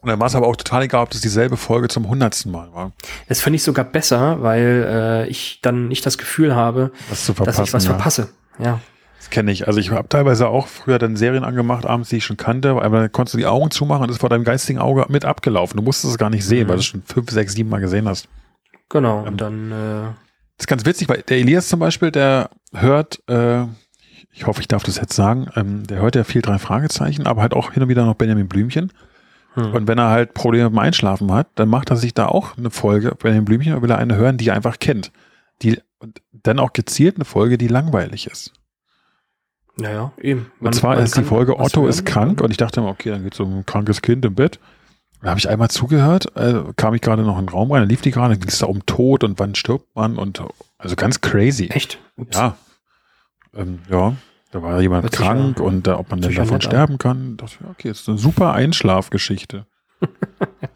Und 0.01 0.09
dann 0.09 0.19
war 0.19 0.27
es 0.27 0.35
aber 0.35 0.47
auch 0.47 0.55
total 0.55 0.83
egal, 0.83 1.03
ob 1.03 1.09
das 1.09 1.21
dieselbe 1.21 1.57
Folge 1.57 1.87
zum 1.87 2.07
hundertsten 2.07 2.51
Mal 2.51 2.71
war. 2.73 2.91
Das 3.27 3.41
finde 3.41 3.55
ich 3.55 3.63
sogar 3.63 3.83
besser, 3.83 4.41
weil 4.43 4.85
äh, 4.87 5.27
ich 5.27 5.59
dann 5.61 5.87
nicht 5.87 6.05
das 6.05 6.17
Gefühl 6.17 6.55
habe, 6.55 6.91
dass 7.09 7.27
ich 7.29 7.73
was 7.73 7.85
ja. 7.85 7.91
verpasse. 7.91 8.29
Ja. 8.59 8.79
Das 9.17 9.31
kenne 9.31 9.51
ich. 9.51 9.67
Also 9.67 9.79
ich 9.79 9.91
habe 9.91 10.07
teilweise 10.07 10.47
auch 10.47 10.67
früher 10.67 10.99
dann 10.99 11.17
Serien 11.17 11.43
angemacht, 11.43 11.85
abends, 11.85 12.09
die 12.09 12.17
ich 12.17 12.25
schon 12.25 12.37
kannte, 12.37 12.69
aber 12.69 13.01
dann 13.01 13.11
konntest 13.11 13.33
du 13.33 13.37
die 13.39 13.47
Augen 13.47 13.71
zumachen 13.71 14.03
und 14.03 14.09
ist 14.09 14.19
vor 14.19 14.29
deinem 14.29 14.43
geistigen 14.43 14.79
Auge 14.79 15.05
mit 15.09 15.25
abgelaufen. 15.25 15.77
Du 15.77 15.83
musstest 15.83 16.13
es 16.13 16.17
gar 16.17 16.29
nicht 16.29 16.45
sehen, 16.45 16.65
Mhm. 16.65 16.69
weil 16.69 16.75
du 16.75 16.81
es 16.81 16.85
schon 16.85 17.01
fünf, 17.03 17.31
sechs, 17.31 17.53
sieben 17.53 17.69
Mal 17.69 17.81
gesehen 17.81 18.07
hast. 18.07 18.29
Genau. 18.89 19.23
Und 19.23 19.41
dann 19.41 19.71
äh, 19.71 20.03
Das 20.57 20.63
ist 20.63 20.67
ganz 20.67 20.85
witzig, 20.85 21.09
weil 21.09 21.23
der 21.23 21.37
Elias 21.39 21.67
zum 21.67 21.79
Beispiel, 21.79 22.11
der 22.11 22.51
hört, 22.73 23.21
äh, 23.27 23.65
ich 24.38 24.45
hoffe, 24.45 24.62
ich 24.62 24.67
darf 24.67 24.84
das 24.84 24.97
jetzt 24.97 25.15
sagen, 25.15 25.47
ähm, 25.56 25.88
der 25.88 26.00
hört 26.00 26.15
ja 26.15 26.23
viel 26.23 26.43
drei 26.43 26.60
Fragezeichen, 26.60 27.26
aber 27.26 27.41
halt 27.41 27.56
auch 27.56 27.71
hin 27.71 27.82
und 27.82 27.89
wieder 27.89 28.06
noch 28.06 28.13
Benjamin 28.13 28.47
Blümchen. 28.47 28.93
hm. 29.56 29.73
Und 29.73 29.88
wenn 29.88 29.97
er 29.97 30.10
halt 30.10 30.36
Probleme 30.36 30.69
beim 30.69 30.78
Einschlafen 30.78 31.32
hat, 31.34 31.47
dann 31.56 31.69
macht 31.69 31.89
er 31.89 31.95
sich 31.95 32.13
da 32.13 32.28
auch 32.28 32.56
eine 32.56 32.69
Folge 32.69 33.15
Benjamin 33.15 33.45
Blümchen 33.45 33.73
und 33.73 33.82
will 33.82 33.89
er 33.89 33.97
eine 33.97 34.15
hören, 34.15 34.38
die 34.38 34.50
er 34.50 34.56
einfach 34.56 34.78
kennt. 34.78 35.12
Die, 35.63 35.80
und 35.97 36.21
dann 36.32 36.60
auch 36.60 36.71
gezielt 36.73 37.15
eine 37.15 37.26
Folge, 37.26 37.58
die 37.58 37.67
langweilig 37.67 38.28
ist. 38.28 38.54
Ja, 39.82 39.91
ja, 39.91 40.12
eben. 40.21 40.52
Und 40.60 40.76
zwar 40.76 41.00
ist 41.00 41.17
die 41.17 41.23
Folge 41.23 41.60
Otto 41.60 41.88
ist 41.88 42.06
krank 42.06 42.41
und 42.41 42.52
ich 42.52 42.58
dachte 42.58 42.82
mir, 42.82 42.89
okay, 42.89 43.10
dann 43.10 43.23
geht 43.23 43.34
es 43.34 43.39
um 43.39 43.60
ein 43.60 43.65
krankes 43.65 44.04
Kind 44.04 44.23
im 44.23 44.36
Bett. 44.36 44.60
Da 45.23 45.30
habe 45.30 45.39
ich 45.39 45.50
einmal 45.50 45.69
zugehört, 45.69 46.36
äh, 46.36 46.62
kam 46.76 46.93
ich 46.93 47.02
gerade 47.02 47.23
noch 47.23 47.39
in 47.39 47.47
den 47.47 47.50
Raum 47.50 47.71
rein, 47.71 47.82
dann 47.82 47.89
lief 47.89 48.02
die 48.02 48.12
gerade, 48.12 48.36
dann 48.36 48.39
ging 48.39 48.50
es 48.50 48.60
da 48.60 48.67
um 48.67 48.86
Tod 48.86 49.23
und 49.23 49.39
wann 49.39 49.56
stirbt 49.56 49.95
man 49.95 50.17
und 50.17 50.43
also 50.78 50.95
ganz 50.95 51.21
crazy. 51.21 51.69
Echt? 51.71 51.97
Ups. 52.17 52.38
Ja. 52.38 52.56
Ähm, 53.57 53.79
ja, 53.89 54.15
da 54.51 54.61
war 54.61 54.79
jemand 54.81 55.03
Hört 55.03 55.13
krank 55.13 55.59
und 55.59 55.87
äh, 55.87 55.91
ob 55.91 56.09
man 56.09 56.21
denn 56.21 56.33
davon 56.33 56.53
nett 56.53 56.65
an. 56.65 56.71
sterben 56.71 56.97
kann. 56.97 57.37
Dachte 57.37 57.57
ich, 57.59 57.67
okay, 57.67 57.89
ist 57.89 58.07
eine 58.07 58.17
super 58.17 58.53
Einschlafgeschichte. 58.53 59.65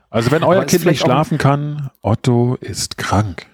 also 0.09 0.31
wenn 0.31 0.43
euer 0.43 0.65
Kind 0.65 0.85
nicht 0.85 1.01
schlafen 1.01 1.37
kann, 1.37 1.89
Otto 2.01 2.55
ist 2.59 2.97
krank. 2.97 3.45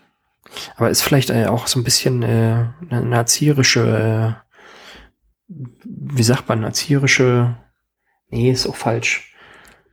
Aber 0.78 0.90
ist 0.90 1.02
vielleicht 1.02 1.30
äh, 1.30 1.46
auch 1.48 1.68
so 1.68 1.80
ein 1.80 1.84
bisschen 1.84 2.24
äh, 2.24 2.26
eine, 2.26 2.72
eine 2.90 3.16
erzieherische, 3.16 4.38
äh, 5.50 5.54
wie 5.84 6.24
sagt 6.24 6.48
man, 6.50 6.64
erzieherische, 6.64 7.58
nee, 8.30 8.52
ist 8.52 8.68
auch 8.68 8.76
falsch. 8.76 9.34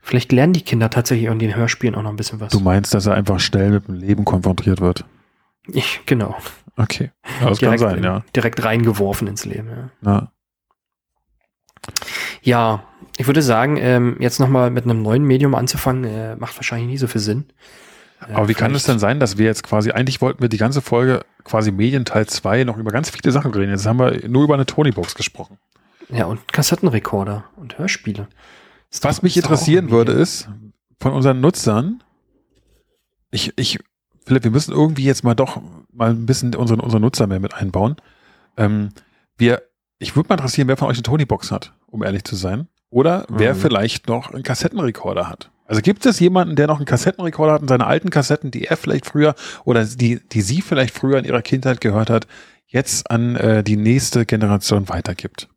Vielleicht 0.00 0.32
lernen 0.32 0.52
die 0.52 0.62
Kinder 0.62 0.90
tatsächlich 0.90 1.28
in 1.28 1.38
den 1.38 1.56
Hörspielen 1.56 1.94
auch 1.94 2.02
noch 2.02 2.10
ein 2.10 2.16
bisschen 2.16 2.38
was. 2.38 2.52
Du 2.52 2.60
meinst, 2.60 2.92
dass 2.92 3.06
er 3.06 3.14
einfach 3.14 3.40
schnell 3.40 3.70
mit 3.70 3.88
dem 3.88 3.94
Leben 3.94 4.24
konfrontiert 4.24 4.80
wird? 4.80 5.04
Ich, 5.66 6.00
genau. 6.04 6.36
Okay, 6.76 7.12
ja, 7.40 7.48
das 7.48 7.58
direkt, 7.58 7.80
kann 7.80 7.90
sein, 7.90 8.02
ja. 8.02 8.24
direkt 8.34 8.64
reingeworfen 8.64 9.28
ins 9.28 9.44
Leben. 9.44 9.68
Ja, 10.02 10.10
ja. 10.10 10.32
ja 12.42 12.84
ich 13.16 13.26
würde 13.26 13.42
sagen, 13.42 13.76
ähm, 13.76 14.16
jetzt 14.18 14.40
nochmal 14.40 14.70
mit 14.70 14.84
einem 14.84 15.02
neuen 15.02 15.22
Medium 15.24 15.54
anzufangen, 15.54 16.04
äh, 16.04 16.36
macht 16.36 16.56
wahrscheinlich 16.56 16.88
nie 16.88 16.98
so 16.98 17.06
viel 17.06 17.20
Sinn. 17.20 17.46
Äh, 18.28 18.32
Aber 18.32 18.48
wie 18.48 18.54
kann 18.54 18.74
es 18.74 18.84
denn 18.84 18.98
sein, 18.98 19.20
dass 19.20 19.38
wir 19.38 19.46
jetzt 19.46 19.62
quasi, 19.62 19.92
eigentlich 19.92 20.20
wollten 20.20 20.42
wir 20.42 20.48
die 20.48 20.56
ganze 20.56 20.80
Folge, 20.80 21.24
quasi 21.44 21.70
Medienteil 21.70 22.26
2, 22.26 22.64
noch 22.64 22.76
über 22.76 22.90
ganz 22.90 23.10
viele 23.10 23.30
Sachen 23.30 23.52
reden. 23.52 23.70
Jetzt 23.70 23.86
haben 23.86 23.98
wir 23.98 24.28
nur 24.28 24.44
über 24.44 24.54
eine 24.54 24.66
Tony-Box 24.66 25.14
gesprochen. 25.14 25.58
Ja, 26.08 26.26
und 26.26 26.52
Kassettenrekorder 26.52 27.44
und 27.56 27.78
Hörspiele. 27.78 28.28
Ist 28.90 29.04
Was 29.04 29.16
doch- 29.16 29.22
mich 29.22 29.36
interessieren 29.36 29.90
würde, 29.90 30.12
ist, 30.12 30.48
von 31.00 31.12
unseren 31.12 31.40
Nutzern, 31.40 32.02
ich, 33.30 33.52
ich, 33.56 33.78
Philipp, 34.24 34.44
wir 34.44 34.50
müssen 34.50 34.72
irgendwie 34.72 35.04
jetzt 35.04 35.24
mal 35.24 35.34
doch 35.34 35.60
mal 35.92 36.10
ein 36.10 36.26
bisschen 36.26 36.54
unsere, 36.54 36.80
unsere 36.80 37.00
Nutzer 37.00 37.26
mehr 37.26 37.40
mit 37.40 37.54
einbauen. 37.54 37.96
Ähm, 38.56 38.90
wir, 39.36 39.62
ich 39.98 40.16
würde 40.16 40.28
mal 40.28 40.34
interessieren, 40.36 40.68
wer 40.68 40.76
von 40.76 40.88
euch 40.88 40.96
eine 40.96 41.02
Tony-Box 41.02 41.50
hat, 41.50 41.72
um 41.86 42.02
ehrlich 42.02 42.24
zu 42.24 42.36
sein. 42.36 42.68
Oder 42.90 43.26
wer 43.28 43.54
Mhm. 43.54 43.58
vielleicht 43.58 44.08
noch 44.08 44.32
einen 44.32 44.42
Kassettenrekorder 44.44 45.28
hat. 45.28 45.50
Also 45.66 45.80
gibt 45.80 46.04
es 46.06 46.20
jemanden, 46.20 46.56
der 46.56 46.66
noch 46.66 46.76
einen 46.76 46.86
Kassettenrekorder 46.86 47.54
hat 47.54 47.62
und 47.62 47.68
seine 47.68 47.86
alten 47.86 48.10
Kassetten, 48.10 48.50
die 48.50 48.64
er 48.66 48.76
vielleicht 48.76 49.06
früher 49.06 49.34
oder 49.64 49.84
die, 49.84 50.20
die 50.28 50.42
sie 50.42 50.60
vielleicht 50.62 50.94
früher 50.94 51.18
in 51.18 51.24
ihrer 51.24 51.42
Kindheit 51.42 51.80
gehört 51.80 52.10
hat, 52.10 52.26
jetzt 52.66 53.10
an 53.10 53.34
äh, 53.36 53.64
die 53.64 53.76
nächste 53.76 54.26
Generation 54.26 54.88
weitergibt? 54.88 55.48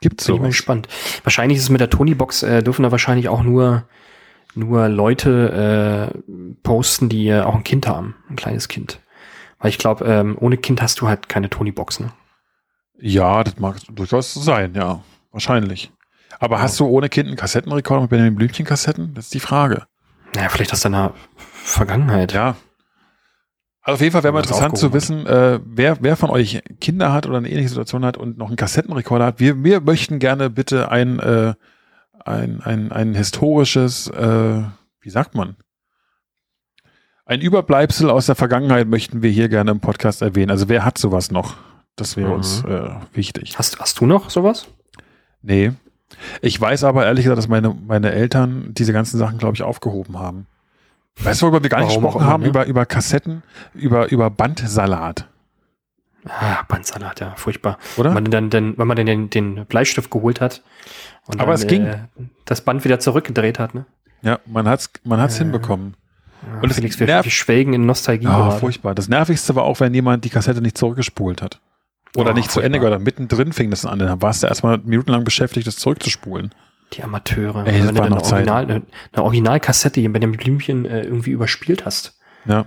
Gibt's 0.00 0.26
Bin 0.26 0.34
ich 0.34 0.40
mal 0.42 0.48
gespannt. 0.48 0.88
Wahrscheinlich 1.22 1.58
ist 1.58 1.64
es 1.64 1.70
mit 1.70 1.80
der 1.80 1.88
Tony-Box, 1.88 2.42
äh, 2.42 2.62
dürfen 2.62 2.82
da 2.82 2.90
wahrscheinlich 2.90 3.28
auch 3.28 3.42
nur, 3.42 3.84
nur 4.56 4.88
Leute 4.88 6.12
äh, 6.14 6.18
posten, 6.62 7.08
die 7.08 7.28
äh, 7.28 7.40
auch 7.40 7.54
ein 7.54 7.64
Kind 7.64 7.86
haben, 7.86 8.14
ein 8.28 8.36
kleines 8.36 8.68
Kind. 8.68 9.00
Weil 9.58 9.70
ich 9.70 9.78
glaube, 9.78 10.04
ähm, 10.04 10.36
ohne 10.40 10.56
Kind 10.56 10.82
hast 10.82 11.00
du 11.00 11.08
halt 11.08 11.28
keine 11.28 11.50
Tony-Box, 11.50 12.00
ne? 12.00 12.12
Ja, 12.98 13.42
das 13.42 13.58
mag 13.58 13.76
durchaus 13.92 14.34
sein, 14.34 14.74
ja. 14.74 15.00
Wahrscheinlich. 15.32 15.90
Aber 16.38 16.60
hast 16.60 16.78
du 16.78 16.86
ohne 16.86 17.08
Kind 17.08 17.28
einen 17.28 17.36
Kassettenrekorder 17.36 18.02
mit 18.02 18.10
Benjamin 18.10 18.36
Blümchen-Kassetten? 18.36 19.14
Das 19.14 19.26
ist 19.26 19.34
die 19.34 19.40
Frage. 19.40 19.86
Naja, 20.34 20.48
vielleicht 20.48 20.72
aus 20.72 20.80
deiner 20.80 21.12
Vergangenheit. 21.62 22.32
Ja. 22.32 22.56
Also 23.82 23.96
auf 23.96 24.00
jeden 24.00 24.12
Fall 24.12 24.22
wäre 24.22 24.32
mal 24.32 24.40
interessant 24.40 24.78
zu 24.78 24.92
wissen, 24.92 25.26
äh, 25.26 25.60
wer, 25.64 25.98
wer 26.00 26.16
von 26.16 26.30
euch 26.30 26.62
Kinder 26.80 27.12
hat 27.12 27.26
oder 27.26 27.36
eine 27.36 27.50
ähnliche 27.50 27.68
Situation 27.68 28.04
hat 28.04 28.16
und 28.16 28.38
noch 28.38 28.48
einen 28.48 28.56
Kassettenrekorder 28.56 29.26
hat. 29.26 29.40
Wir, 29.40 29.62
wir 29.62 29.80
möchten 29.82 30.18
gerne 30.18 30.48
bitte 30.48 30.90
ein, 30.90 31.18
äh, 31.18 31.54
ein, 32.24 32.60
ein, 32.62 32.92
ein 32.92 33.14
historisches, 33.14 34.08
äh, 34.08 34.62
wie 35.00 35.10
sagt 35.10 35.34
man? 35.34 35.56
Ein 37.26 37.40
Überbleibsel 37.40 38.10
aus 38.10 38.26
der 38.26 38.34
Vergangenheit 38.34 38.86
möchten 38.86 39.22
wir 39.22 39.30
hier 39.30 39.48
gerne 39.48 39.70
im 39.70 39.80
Podcast 39.80 40.20
erwähnen. 40.22 40.50
Also 40.50 40.68
wer 40.68 40.84
hat 40.84 40.98
sowas 40.98 41.30
noch? 41.30 41.56
Das 41.96 42.16
wäre 42.16 42.28
Mhm. 42.28 42.34
uns 42.34 42.64
äh, 42.64 42.90
wichtig. 43.14 43.56
Hast, 43.58 43.78
hast 43.80 44.00
du 44.00 44.06
noch 44.06 44.28
sowas? 44.30 44.66
Nee. 45.42 45.72
Ich 46.42 46.60
weiß 46.60 46.84
aber 46.84 47.06
ehrlich 47.06 47.24
gesagt, 47.24 47.38
dass 47.38 47.48
meine, 47.48 47.74
meine 47.86 48.12
Eltern 48.12 48.68
diese 48.74 48.92
ganzen 48.92 49.16
Sachen, 49.18 49.38
glaube 49.38 49.54
ich, 49.54 49.62
aufgehoben 49.62 50.18
haben. 50.18 50.46
Weißt 51.22 51.40
du, 51.40 51.46
worüber 51.46 51.62
wir 51.62 51.70
gar 51.70 51.78
nicht 51.80 51.90
Warum 51.90 52.02
gesprochen 52.04 52.26
haben? 52.26 52.42
ne? 52.42 52.48
Über, 52.48 52.66
über 52.66 52.86
Kassetten, 52.86 53.42
über, 53.72 54.10
über 54.10 54.30
Bandsalat, 54.30 55.28
Ah, 56.26 56.62
Bandsalat, 56.68 57.20
ja, 57.20 57.34
furchtbar. 57.36 57.78
oder? 57.96 58.10
Wenn 58.14 58.22
man 58.22 58.30
dann, 58.30 58.50
dann, 58.50 58.78
wenn 58.78 58.86
man 58.86 58.96
dann 58.96 59.06
den, 59.06 59.30
den 59.30 59.66
Bleistift 59.66 60.10
geholt 60.10 60.40
hat 60.40 60.62
und 61.26 61.40
Aber 61.40 61.52
dann, 61.52 61.60
es 61.60 61.66
ging. 61.66 61.84
Äh, 61.86 61.98
das 62.44 62.60
Band 62.62 62.84
wieder 62.84 62.98
zurückgedreht 62.98 63.58
hat, 63.58 63.74
ne? 63.74 63.86
ja, 64.22 64.38
man 64.46 64.66
hat's, 64.68 64.90
man 65.04 65.20
hat's 65.20 65.36
Äh, 65.36 65.44
hinbekommen. 65.44 65.96
Ja, 66.46 66.60
Und 66.60 66.70
es 66.70 66.76
Felix, 66.76 66.98
wir, 67.00 67.06
wir 67.08 67.22
schwelgen 67.30 67.72
in 67.74 67.86
Nostalgie 67.86 68.24
Ja, 68.24 68.36
gerade. 68.36 68.58
furchtbar. 68.58 68.94
Das 68.94 69.08
Nervigste 69.08 69.54
war 69.54 69.64
auch, 69.64 69.80
wenn 69.80 69.94
jemand 69.94 70.24
die 70.24 70.30
Kassette 70.30 70.60
nicht 70.60 70.76
zurückgespult 70.78 71.40
hat. 71.42 71.60
Oder 72.16 72.30
Oh, 72.30 72.34
nicht 72.34 72.50
zu 72.50 72.60
Ende 72.60 72.78
furchtbar. 72.78 72.96
oder 72.98 73.04
mittendrin 73.04 73.52
fing 73.52 73.70
das 73.70 73.84
an. 73.86 73.98
Dann 73.98 74.20
warst 74.22 74.42
du 74.42 74.46
erstmal 74.46 74.78
minutenlang 74.78 75.24
beschäftigt, 75.24 75.66
das 75.66 75.76
zurückzuspulen. 75.76 76.52
Die 76.92 77.02
Amateure. 77.02 77.66
Ey, 77.66 77.78
das 77.80 77.88
wenn 77.88 77.94
du 77.96 78.02
noch 78.02 78.16
eine, 78.22 78.22
Original, 78.22 78.62
eine, 78.64 78.82
eine 79.12 79.22
Originalkassette 79.24 80.08
bei 80.10 80.18
dem 80.18 80.32
Blümchen 80.32 80.84
äh, 80.84 81.02
irgendwie 81.02 81.30
überspielt 81.30 81.84
hast. 81.86 82.18
Ja, 82.44 82.66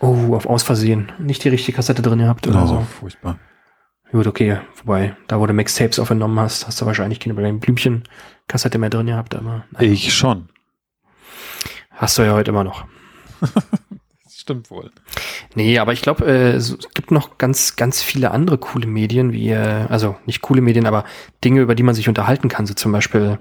Oh, 0.00 0.34
auf 0.34 0.46
aus 0.46 0.62
Versehen. 0.62 1.12
Nicht 1.18 1.44
die 1.44 1.48
richtige 1.48 1.76
Kassette 1.76 2.02
drin 2.02 2.18
gehabt 2.18 2.46
oder 2.46 2.62
oh, 2.64 2.66
so. 2.66 2.80
furchtbar. 3.00 3.38
Gut, 4.10 4.26
okay. 4.26 4.58
Wobei, 4.82 5.16
da 5.26 5.38
wo 5.38 5.46
du 5.46 5.52
Mixtapes 5.52 5.98
aufgenommen 5.98 6.38
hast, 6.40 6.66
hast 6.66 6.80
du 6.80 6.86
wahrscheinlich 6.86 7.20
keine 7.20 7.34
bei 7.34 7.42
dem 7.42 7.60
Blümchen 7.60 8.04
Kassette 8.46 8.78
mehr 8.78 8.90
drin 8.90 9.06
gehabt, 9.06 9.34
aber 9.34 9.64
naja, 9.72 9.90
Ich 9.90 10.14
schon. 10.14 10.48
hast 11.90 12.16
du 12.18 12.22
ja 12.22 12.32
heute 12.32 12.50
immer 12.50 12.64
noch. 12.64 12.86
Stimmt 14.30 14.70
wohl. 14.70 14.90
Nee, 15.54 15.78
aber 15.78 15.92
ich 15.92 16.00
glaube, 16.00 16.24
äh, 16.24 16.52
es 16.52 16.78
gibt 16.94 17.10
noch 17.10 17.36
ganz, 17.36 17.76
ganz 17.76 18.02
viele 18.02 18.30
andere 18.30 18.56
coole 18.56 18.86
Medien, 18.86 19.32
wie, 19.32 19.50
äh, 19.50 19.84
also 19.88 20.16
nicht 20.24 20.40
coole 20.40 20.62
Medien, 20.62 20.86
aber 20.86 21.04
Dinge, 21.44 21.60
über 21.60 21.74
die 21.74 21.82
man 21.82 21.94
sich 21.94 22.08
unterhalten 22.08 22.48
kann. 22.48 22.64
So 22.64 22.72
zum 22.72 22.92
Beispiel, 22.92 23.38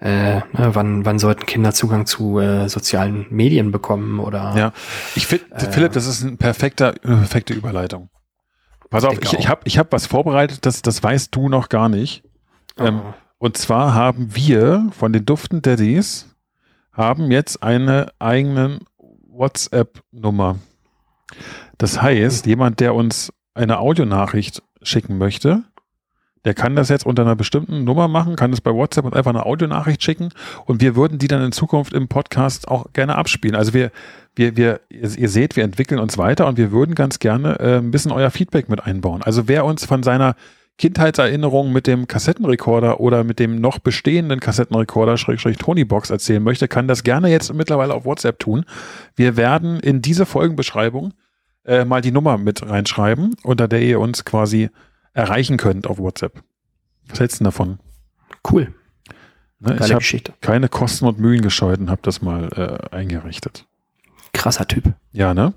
äh, 0.00 0.36
ne, 0.36 0.44
wann, 0.52 1.04
wann 1.04 1.18
sollten 1.18 1.46
Kinder 1.46 1.72
Zugang 1.72 2.06
zu 2.06 2.38
äh, 2.38 2.68
sozialen 2.68 3.26
Medien 3.30 3.72
bekommen 3.72 4.20
oder 4.20 4.54
Ja, 4.56 4.72
ich 5.14 5.26
finde, 5.26 5.46
Äh. 5.54 5.72
Philipp, 5.72 5.92
das 5.92 6.06
ist 6.06 6.22
eine 6.24 6.36
perfekter, 6.36 6.94
eine 7.02 7.16
perfekte 7.16 7.54
Überleitung. 7.54 8.10
Pass 8.90 9.04
auf, 9.04 9.18
ich, 9.20 9.32
ich 9.34 9.48
habe 9.48 9.60
ich 9.64 9.78
hab 9.78 9.92
was 9.92 10.06
vorbereitet, 10.06 10.64
das, 10.64 10.82
das 10.82 11.02
weißt 11.02 11.34
du 11.34 11.48
noch 11.48 11.68
gar 11.68 11.88
nicht. 11.88 12.22
Ähm, 12.78 13.00
Oh. 13.04 13.14
Und 13.40 13.56
zwar 13.56 13.94
haben 13.94 14.34
wir 14.34 14.88
von 14.90 15.12
den 15.12 15.24
Duften 15.24 15.62
Daddies 15.62 16.34
haben 16.92 17.30
jetzt 17.30 17.62
eine 17.62 18.10
eigene 18.18 18.80
WhatsApp-Nummer. 19.28 20.56
Das 21.78 22.02
heißt, 22.02 22.46
jemand, 22.46 22.80
der 22.80 22.94
uns 22.94 23.32
eine 23.54 23.78
Audionachricht 23.78 24.62
schicken 24.82 25.18
möchte, 25.18 25.62
der 26.44 26.54
kann 26.54 26.76
das 26.76 26.88
jetzt 26.88 27.06
unter 27.06 27.22
einer 27.22 27.36
bestimmten 27.36 27.84
Nummer 27.84 28.08
machen, 28.08 28.36
kann 28.36 28.50
das 28.50 28.60
bei 28.60 28.72
WhatsApp 28.72 29.04
und 29.04 29.14
einfach 29.14 29.30
eine 29.30 29.46
Audionachricht 29.46 30.02
schicken 30.02 30.30
und 30.66 30.80
wir 30.80 30.96
würden 30.96 31.18
die 31.18 31.28
dann 31.28 31.42
in 31.42 31.52
Zukunft 31.52 31.92
im 31.92 32.08
Podcast 32.08 32.68
auch 32.68 32.92
gerne 32.92 33.16
abspielen. 33.16 33.56
Also 33.56 33.74
wir, 33.74 33.90
wir, 34.34 34.56
wir, 34.56 34.80
ihr, 34.88 35.28
seht, 35.28 35.56
wir 35.56 35.64
entwickeln 35.64 36.00
uns 36.00 36.16
weiter 36.16 36.46
und 36.46 36.56
wir 36.58 36.70
würden 36.72 36.94
ganz 36.94 37.18
gerne 37.18 37.58
äh, 37.58 37.78
ein 37.78 37.90
bisschen 37.90 38.12
euer 38.12 38.30
Feedback 38.30 38.68
mit 38.68 38.84
einbauen. 38.84 39.22
Also 39.22 39.48
wer 39.48 39.64
uns 39.64 39.84
von 39.84 40.02
seiner 40.02 40.36
Kindheitserinnerungen 40.78 41.72
mit 41.72 41.88
dem 41.88 42.06
Kassettenrekorder 42.06 43.00
oder 43.00 43.24
mit 43.24 43.40
dem 43.40 43.60
noch 43.60 43.80
bestehenden 43.80 44.38
Kassettenrekorder 44.38 45.16
Schrägstrich 45.16 45.58
Tonybox 45.58 46.10
erzählen 46.10 46.42
möchte, 46.42 46.68
kann 46.68 46.86
das 46.86 47.02
gerne 47.02 47.28
jetzt 47.30 47.52
mittlerweile 47.52 47.94
auf 47.94 48.04
WhatsApp 48.04 48.38
tun. 48.38 48.64
Wir 49.16 49.36
werden 49.36 49.80
in 49.80 50.02
diese 50.02 50.24
Folgenbeschreibung 50.24 51.14
äh, 51.64 51.84
mal 51.84 52.00
die 52.00 52.12
Nummer 52.12 52.38
mit 52.38 52.62
reinschreiben, 52.66 53.34
unter 53.42 53.66
der 53.66 53.82
ihr 53.82 53.98
uns 53.98 54.24
quasi 54.24 54.70
erreichen 55.12 55.56
könnt 55.56 55.86
auf 55.86 55.98
WhatsApp. 55.98 56.42
Was 57.08 57.20
hältst 57.20 57.40
du 57.40 57.44
davon? 57.44 57.78
Cool. 58.50 58.74
Ne, 59.60 59.76
ich 59.80 59.92
habe 59.92 60.04
keine 60.40 60.68
Kosten 60.68 61.06
und 61.06 61.18
Mühen 61.18 61.42
gescheut 61.42 61.80
und 61.80 61.90
habe 61.90 62.02
das 62.02 62.22
mal 62.22 62.88
äh, 62.92 62.94
eingerichtet. 62.94 63.66
Krasser 64.32 64.68
Typ. 64.68 64.92
Ja, 65.12 65.34
ne? 65.34 65.54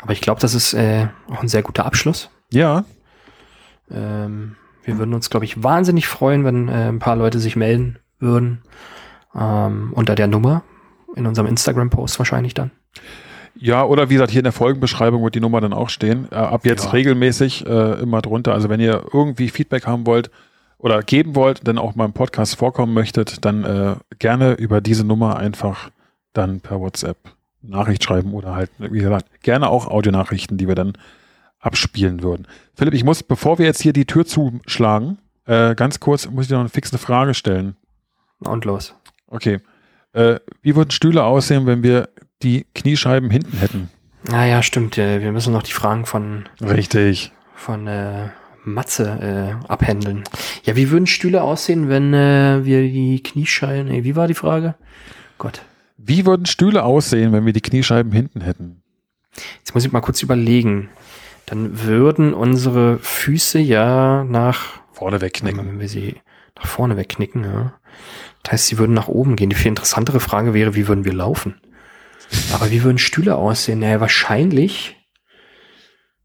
Aber 0.00 0.12
ich 0.12 0.20
glaube, 0.20 0.40
das 0.40 0.54
ist 0.54 0.72
äh, 0.74 1.08
auch 1.28 1.42
ein 1.42 1.48
sehr 1.48 1.62
guter 1.62 1.84
Abschluss. 1.84 2.30
Ja. 2.52 2.84
Ähm, 3.90 4.56
wir 4.84 4.96
würden 4.98 5.12
uns, 5.12 5.28
glaube 5.28 5.44
ich, 5.44 5.62
wahnsinnig 5.62 6.06
freuen, 6.06 6.44
wenn 6.44 6.68
äh, 6.68 6.88
ein 6.88 7.00
paar 7.00 7.16
Leute 7.16 7.38
sich 7.38 7.56
melden 7.56 7.98
würden. 8.18 8.62
Ähm, 9.34 9.92
unter 9.92 10.14
der 10.14 10.26
Nummer. 10.26 10.62
In 11.16 11.26
unserem 11.26 11.48
Instagram-Post 11.48 12.18
wahrscheinlich 12.18 12.54
dann. 12.54 12.70
Ja, 13.60 13.84
oder 13.84 14.08
wie 14.08 14.14
gesagt, 14.14 14.30
hier 14.30 14.40
in 14.40 14.44
der 14.44 14.52
Folgenbeschreibung 14.52 15.22
wird 15.22 15.34
die 15.34 15.40
Nummer 15.40 15.60
dann 15.60 15.72
auch 15.72 15.88
stehen. 15.88 16.28
Äh, 16.30 16.36
ab 16.36 16.64
jetzt 16.64 16.86
ja. 16.86 16.90
regelmäßig 16.90 17.66
äh, 17.66 18.00
immer 18.00 18.22
drunter. 18.22 18.54
Also 18.54 18.68
wenn 18.68 18.80
ihr 18.80 19.04
irgendwie 19.12 19.48
Feedback 19.48 19.86
haben 19.86 20.06
wollt 20.06 20.30
oder 20.78 21.02
geben 21.02 21.34
wollt, 21.34 21.66
dann 21.66 21.78
auch 21.78 21.94
mal 21.94 22.04
im 22.04 22.12
Podcast 22.12 22.56
vorkommen 22.56 22.94
möchtet, 22.94 23.44
dann 23.44 23.64
äh, 23.64 23.96
gerne 24.18 24.54
über 24.54 24.80
diese 24.80 25.04
Nummer 25.04 25.36
einfach 25.36 25.90
dann 26.32 26.60
per 26.60 26.80
WhatsApp 26.80 27.16
Nachricht 27.62 28.04
schreiben 28.04 28.32
oder 28.34 28.54
halt, 28.54 28.70
wie 28.78 29.00
gesagt, 29.00 29.42
gerne 29.42 29.68
auch 29.68 29.88
Audionachrichten, 29.88 30.58
die 30.58 30.68
wir 30.68 30.76
dann 30.76 30.92
abspielen 31.58 32.22
würden. 32.22 32.46
Philipp, 32.74 32.94
ich 32.94 33.04
muss, 33.04 33.24
bevor 33.24 33.58
wir 33.58 33.66
jetzt 33.66 33.82
hier 33.82 33.92
die 33.92 34.06
Tür 34.06 34.24
zuschlagen, 34.24 35.18
äh, 35.44 35.74
ganz 35.74 35.98
kurz, 35.98 36.30
muss 36.30 36.44
ich 36.44 36.48
dir 36.48 36.54
noch 36.54 36.60
eine 36.60 36.68
fixe 36.68 36.98
Frage 36.98 37.34
stellen. 37.34 37.76
Und 38.38 38.64
los. 38.64 38.94
Okay. 39.26 39.58
Äh, 40.12 40.38
wie 40.62 40.76
würden 40.76 40.90
Stühle 40.90 41.24
aussehen, 41.24 41.66
wenn 41.66 41.82
wir 41.82 42.08
die 42.42 42.66
Kniescheiben 42.74 43.30
hinten 43.30 43.56
hätten? 43.58 43.90
Naja, 44.28 44.62
stimmt. 44.62 44.96
Wir 44.96 45.32
müssen 45.32 45.52
noch 45.52 45.62
die 45.62 45.72
Fragen 45.72 46.06
von. 46.06 46.48
Richtig. 46.60 47.32
Von 47.54 47.86
äh, 47.86 48.28
Matze 48.64 49.58
äh, 49.64 49.68
abhändeln. 49.68 50.24
Ja, 50.64 50.76
wie 50.76 50.90
würden 50.90 51.06
Stühle 51.06 51.42
aussehen, 51.42 51.88
wenn 51.88 52.14
äh, 52.14 52.64
wir 52.64 52.82
die 52.82 53.22
Kniescheiben. 53.22 53.88
Nee, 53.88 54.04
wie 54.04 54.16
war 54.16 54.28
die 54.28 54.34
Frage? 54.34 54.74
Gott. 55.38 55.62
Wie 55.96 56.26
würden 56.26 56.46
Stühle 56.46 56.84
aussehen, 56.84 57.32
wenn 57.32 57.46
wir 57.46 57.52
die 57.52 57.60
Kniescheiben 57.60 58.12
hinten 58.12 58.40
hätten? 58.40 58.82
Jetzt 59.58 59.74
muss 59.74 59.84
ich 59.84 59.92
mal 59.92 60.00
kurz 60.00 60.22
überlegen 60.22 60.88
dann 61.48 61.82
würden 61.82 62.34
unsere 62.34 62.98
Füße 62.98 63.58
ja 63.58 64.22
nach 64.24 64.80
vorne 64.92 65.22
wegknicken. 65.22 65.66
Wenn 65.66 65.80
wir 65.80 65.88
sie 65.88 66.16
nach 66.56 66.66
vorne 66.66 66.98
wegknicken, 66.98 67.44
ja. 67.44 67.72
Das 68.42 68.52
heißt, 68.52 68.66
sie 68.66 68.78
würden 68.78 68.92
nach 68.92 69.08
oben 69.08 69.34
gehen. 69.34 69.48
Die 69.48 69.56
viel 69.56 69.68
interessantere 69.68 70.20
Frage 70.20 70.52
wäre, 70.52 70.74
wie 70.74 70.88
würden 70.88 71.06
wir 71.06 71.14
laufen? 71.14 71.54
Aber 72.52 72.70
wie 72.70 72.82
würden 72.82 72.98
Stühle 72.98 73.36
aussehen? 73.36 73.80
Naja, 73.80 74.00
wahrscheinlich. 74.00 74.96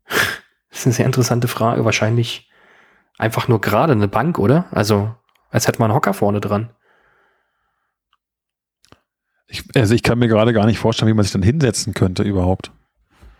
Das 0.69 0.79
ist 0.79 0.87
eine 0.87 0.93
sehr 0.95 1.05
interessante 1.05 1.47
Frage. 1.47 1.85
Wahrscheinlich 1.85 2.49
einfach 3.19 3.47
nur 3.47 3.61
gerade 3.61 3.93
eine 3.93 4.07
Bank, 4.07 4.39
oder? 4.39 4.65
Also, 4.71 5.15
als 5.51 5.67
hätte 5.67 5.77
man 5.77 5.91
einen 5.91 5.95
Hocker 5.95 6.15
vorne 6.15 6.41
dran. 6.41 6.71
Ich, 9.47 9.63
also 9.75 9.93
ich 9.93 10.01
kann 10.01 10.17
mir 10.17 10.27
gerade 10.27 10.51
gar 10.51 10.65
nicht 10.65 10.79
vorstellen, 10.79 11.09
wie 11.09 11.13
man 11.13 11.23
sich 11.23 11.31
dann 11.31 11.43
hinsetzen 11.43 11.93
könnte 11.93 12.23
überhaupt. 12.23 12.71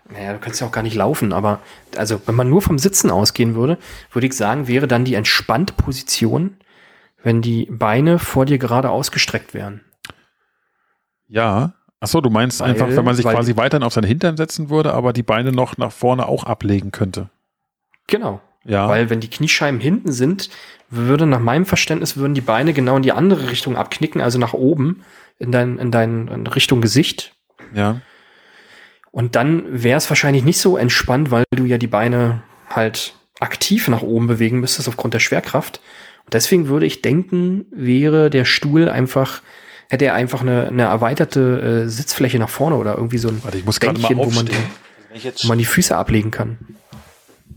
Naja, 0.09 0.33
du 0.33 0.39
kannst 0.39 0.61
ja 0.61 0.67
auch 0.67 0.71
gar 0.71 0.83
nicht 0.83 0.95
laufen, 0.95 1.33
aber 1.33 1.59
also 1.97 2.21
wenn 2.27 2.35
man 2.35 2.49
nur 2.49 2.61
vom 2.61 2.77
Sitzen 2.77 3.09
ausgehen 3.09 3.55
würde, 3.55 3.79
würde 4.11 4.27
ich 4.27 4.33
sagen, 4.33 4.67
wäre 4.67 4.87
dann 4.87 5.05
die 5.05 5.15
entspannte 5.15 5.73
Position, 5.73 6.57
wenn 7.23 7.41
die 7.41 7.65
Beine 7.71 8.19
vor 8.19 8.45
dir 8.45 8.59
gerade 8.59 8.91
ausgestreckt 8.91 9.53
wären. 9.55 9.81
Ja. 11.27 11.73
Achso, 12.03 12.19
du 12.19 12.29
meinst 12.29 12.59
weil, 12.59 12.71
einfach, 12.71 12.89
wenn 12.89 13.05
man 13.05 13.15
sich 13.15 13.25
quasi 13.25 13.55
weiterhin 13.55 13.83
auf 13.83 13.93
seine 13.93 14.07
Hintern 14.07 14.35
setzen 14.35 14.69
würde, 14.69 14.93
aber 14.93 15.13
die 15.13 15.23
Beine 15.23 15.53
noch 15.53 15.77
nach 15.77 15.93
vorne 15.93 16.27
auch 16.27 16.43
ablegen 16.43 16.91
könnte. 16.91 17.29
Genau. 18.07 18.41
Ja. 18.65 18.89
Weil 18.89 19.09
wenn 19.09 19.21
die 19.21 19.29
Kniescheiben 19.29 19.79
hinten 19.79 20.11
sind, 20.11 20.49
würde 20.89 21.25
nach 21.25 21.39
meinem 21.39 21.65
Verständnis 21.65 22.17
würden 22.17 22.33
die 22.33 22.41
Beine 22.41 22.73
genau 22.73 22.97
in 22.97 23.03
die 23.03 23.13
andere 23.13 23.49
Richtung 23.49 23.77
abknicken, 23.77 24.19
also 24.19 24.37
nach 24.37 24.51
oben 24.53 25.05
in 25.39 25.53
dein, 25.53 25.77
in 25.77 25.91
dein 25.91 26.27
in 26.27 26.45
Richtung 26.45 26.81
Gesicht. 26.81 27.35
Ja. 27.73 28.01
Und 29.11 29.37
dann 29.37 29.63
wäre 29.69 29.97
es 29.97 30.09
wahrscheinlich 30.09 30.43
nicht 30.43 30.59
so 30.59 30.75
entspannt, 30.75 31.31
weil 31.31 31.45
du 31.55 31.63
ja 31.63 31.77
die 31.77 31.87
Beine 31.87 32.43
halt 32.69 33.15
aktiv 33.39 33.87
nach 33.87 34.01
oben 34.01 34.27
bewegen 34.27 34.59
müsstest 34.59 34.89
aufgrund 34.89 35.13
der 35.13 35.19
Schwerkraft. 35.19 35.79
Und 36.25 36.33
deswegen 36.33 36.67
würde 36.67 36.85
ich 36.85 37.01
denken, 37.01 37.65
wäre 37.71 38.29
der 38.29 38.43
Stuhl 38.43 38.89
einfach, 38.89 39.41
hätte 39.89 40.05
er 40.05 40.13
einfach 40.13 40.41
eine, 40.41 40.67
eine 40.67 40.83
erweiterte 40.83 41.83
äh, 41.85 41.89
Sitzfläche 41.89 42.39
nach 42.39 42.49
vorne 42.49 42.75
oder 42.77 42.95
irgendwie 42.95 43.17
so 43.17 43.29
ein 43.29 43.43
Warte, 43.43 43.57
ich 43.57 43.65
muss 43.65 43.79
Bänkchen, 43.79 44.17
wo 44.17 44.25
man, 44.29 44.47
wo 44.47 45.47
man 45.47 45.57
die 45.57 45.65
Füße 45.65 45.95
ablegen 45.95 46.31
kann. 46.31 46.57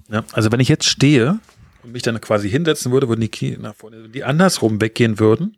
Ja, 0.09 0.25
also 0.33 0.53
wenn 0.53 0.61
ich 0.61 0.69
jetzt 0.69 0.87
stehe 0.87 1.39
und 1.83 1.93
mich 1.93 2.03
dann 2.03 2.21
quasi 2.21 2.49
hinsetzen 2.49 2.93
würde, 2.93 3.09
würden 3.09 3.21
die 3.21 3.31
Knie 3.31 3.57
nach 3.61 3.75
vorne, 3.75 4.09
die 4.09 4.25
andersrum 4.25 4.81
weggehen 4.81 5.19
würden. 5.19 5.57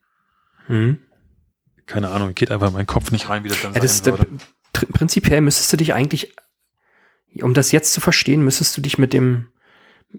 Mhm. 0.68 0.98
Keine 1.86 2.10
Ahnung, 2.10 2.34
geht 2.34 2.50
einfach 2.50 2.70
mein 2.70 2.86
Kopf 2.86 3.10
nicht 3.10 3.28
rein, 3.28 3.44
wie 3.44 3.48
das 3.48 3.62
dann 3.62 3.74
ja, 3.74 3.80
das, 3.80 4.04
würde 4.04 4.26
prinzipiell 4.72 5.40
müsstest 5.40 5.72
du 5.72 5.76
dich 5.76 5.94
eigentlich, 5.94 6.34
um 7.42 7.54
das 7.54 7.72
jetzt 7.72 7.92
zu 7.92 8.00
verstehen, 8.00 8.44
müsstest 8.44 8.76
du 8.76 8.80
dich 8.80 8.98
mit 8.98 9.12
dem, 9.12 9.48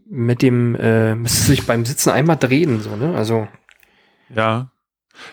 mit 0.09 0.41
dem, 0.41 0.75
äh, 0.75 1.15
müsstest 1.15 1.47
du 1.47 1.51
dich 1.51 1.65
beim 1.65 1.85
Sitzen 1.85 2.09
einmal 2.09 2.37
drehen, 2.37 2.81
so, 2.81 2.95
ne? 2.95 3.15
Also. 3.15 3.47
Ja. 4.33 4.71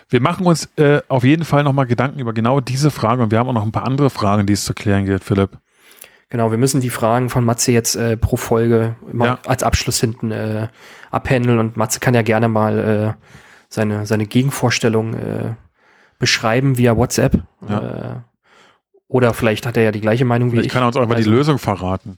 Wir 0.09 0.21
machen 0.21 0.45
uns 0.45 0.69
äh, 0.77 1.01
auf 1.07 1.23
jeden 1.23 1.45
Fall 1.45 1.63
nochmal 1.63 1.85
Gedanken 1.85 2.19
über 2.19 2.33
genau 2.33 2.59
diese 2.59 2.91
Frage 2.91 3.23
und 3.23 3.31
wir 3.31 3.39
haben 3.39 3.47
auch 3.47 3.53
noch 3.53 3.65
ein 3.65 3.71
paar 3.71 3.85
andere 3.85 4.09
Fragen, 4.09 4.45
die 4.45 4.53
es 4.53 4.65
zu 4.65 4.73
klären 4.73 5.05
gilt, 5.05 5.23
Philipp. 5.23 5.57
Genau, 6.29 6.51
wir 6.51 6.57
müssen 6.57 6.81
die 6.81 6.89
Fragen 6.89 7.29
von 7.29 7.45
Matze 7.45 7.71
jetzt 7.71 7.95
äh, 7.95 8.17
pro 8.17 8.35
Folge 8.35 8.95
ja. 9.17 9.39
als 9.45 9.63
Abschluss 9.63 9.99
hinten 9.99 10.31
äh, 10.31 10.67
abhändeln 11.09 11.59
und 11.59 11.77
Matze 11.77 11.99
kann 12.01 12.13
ja 12.13 12.21
gerne 12.21 12.49
mal 12.49 13.15
äh, 13.17 13.23
seine, 13.69 14.05
seine 14.05 14.25
Gegenvorstellung 14.25 15.13
äh, 15.13 15.53
beschreiben 16.19 16.77
via 16.77 16.97
WhatsApp. 16.97 17.43
Ja. 17.67 17.79
Äh, 17.79 18.15
oder 19.07 19.33
vielleicht 19.33 19.65
hat 19.65 19.77
er 19.77 19.83
ja 19.83 19.91
die 19.91 20.01
gleiche 20.01 20.25
Meinung 20.25 20.51
wie 20.51 20.59
ich. 20.59 20.69
kann 20.69 20.83
er 20.83 20.87
uns 20.87 20.97
auch 20.97 21.09
also, 21.09 21.15
die 21.15 21.29
Lösung 21.29 21.59
verraten. 21.59 22.17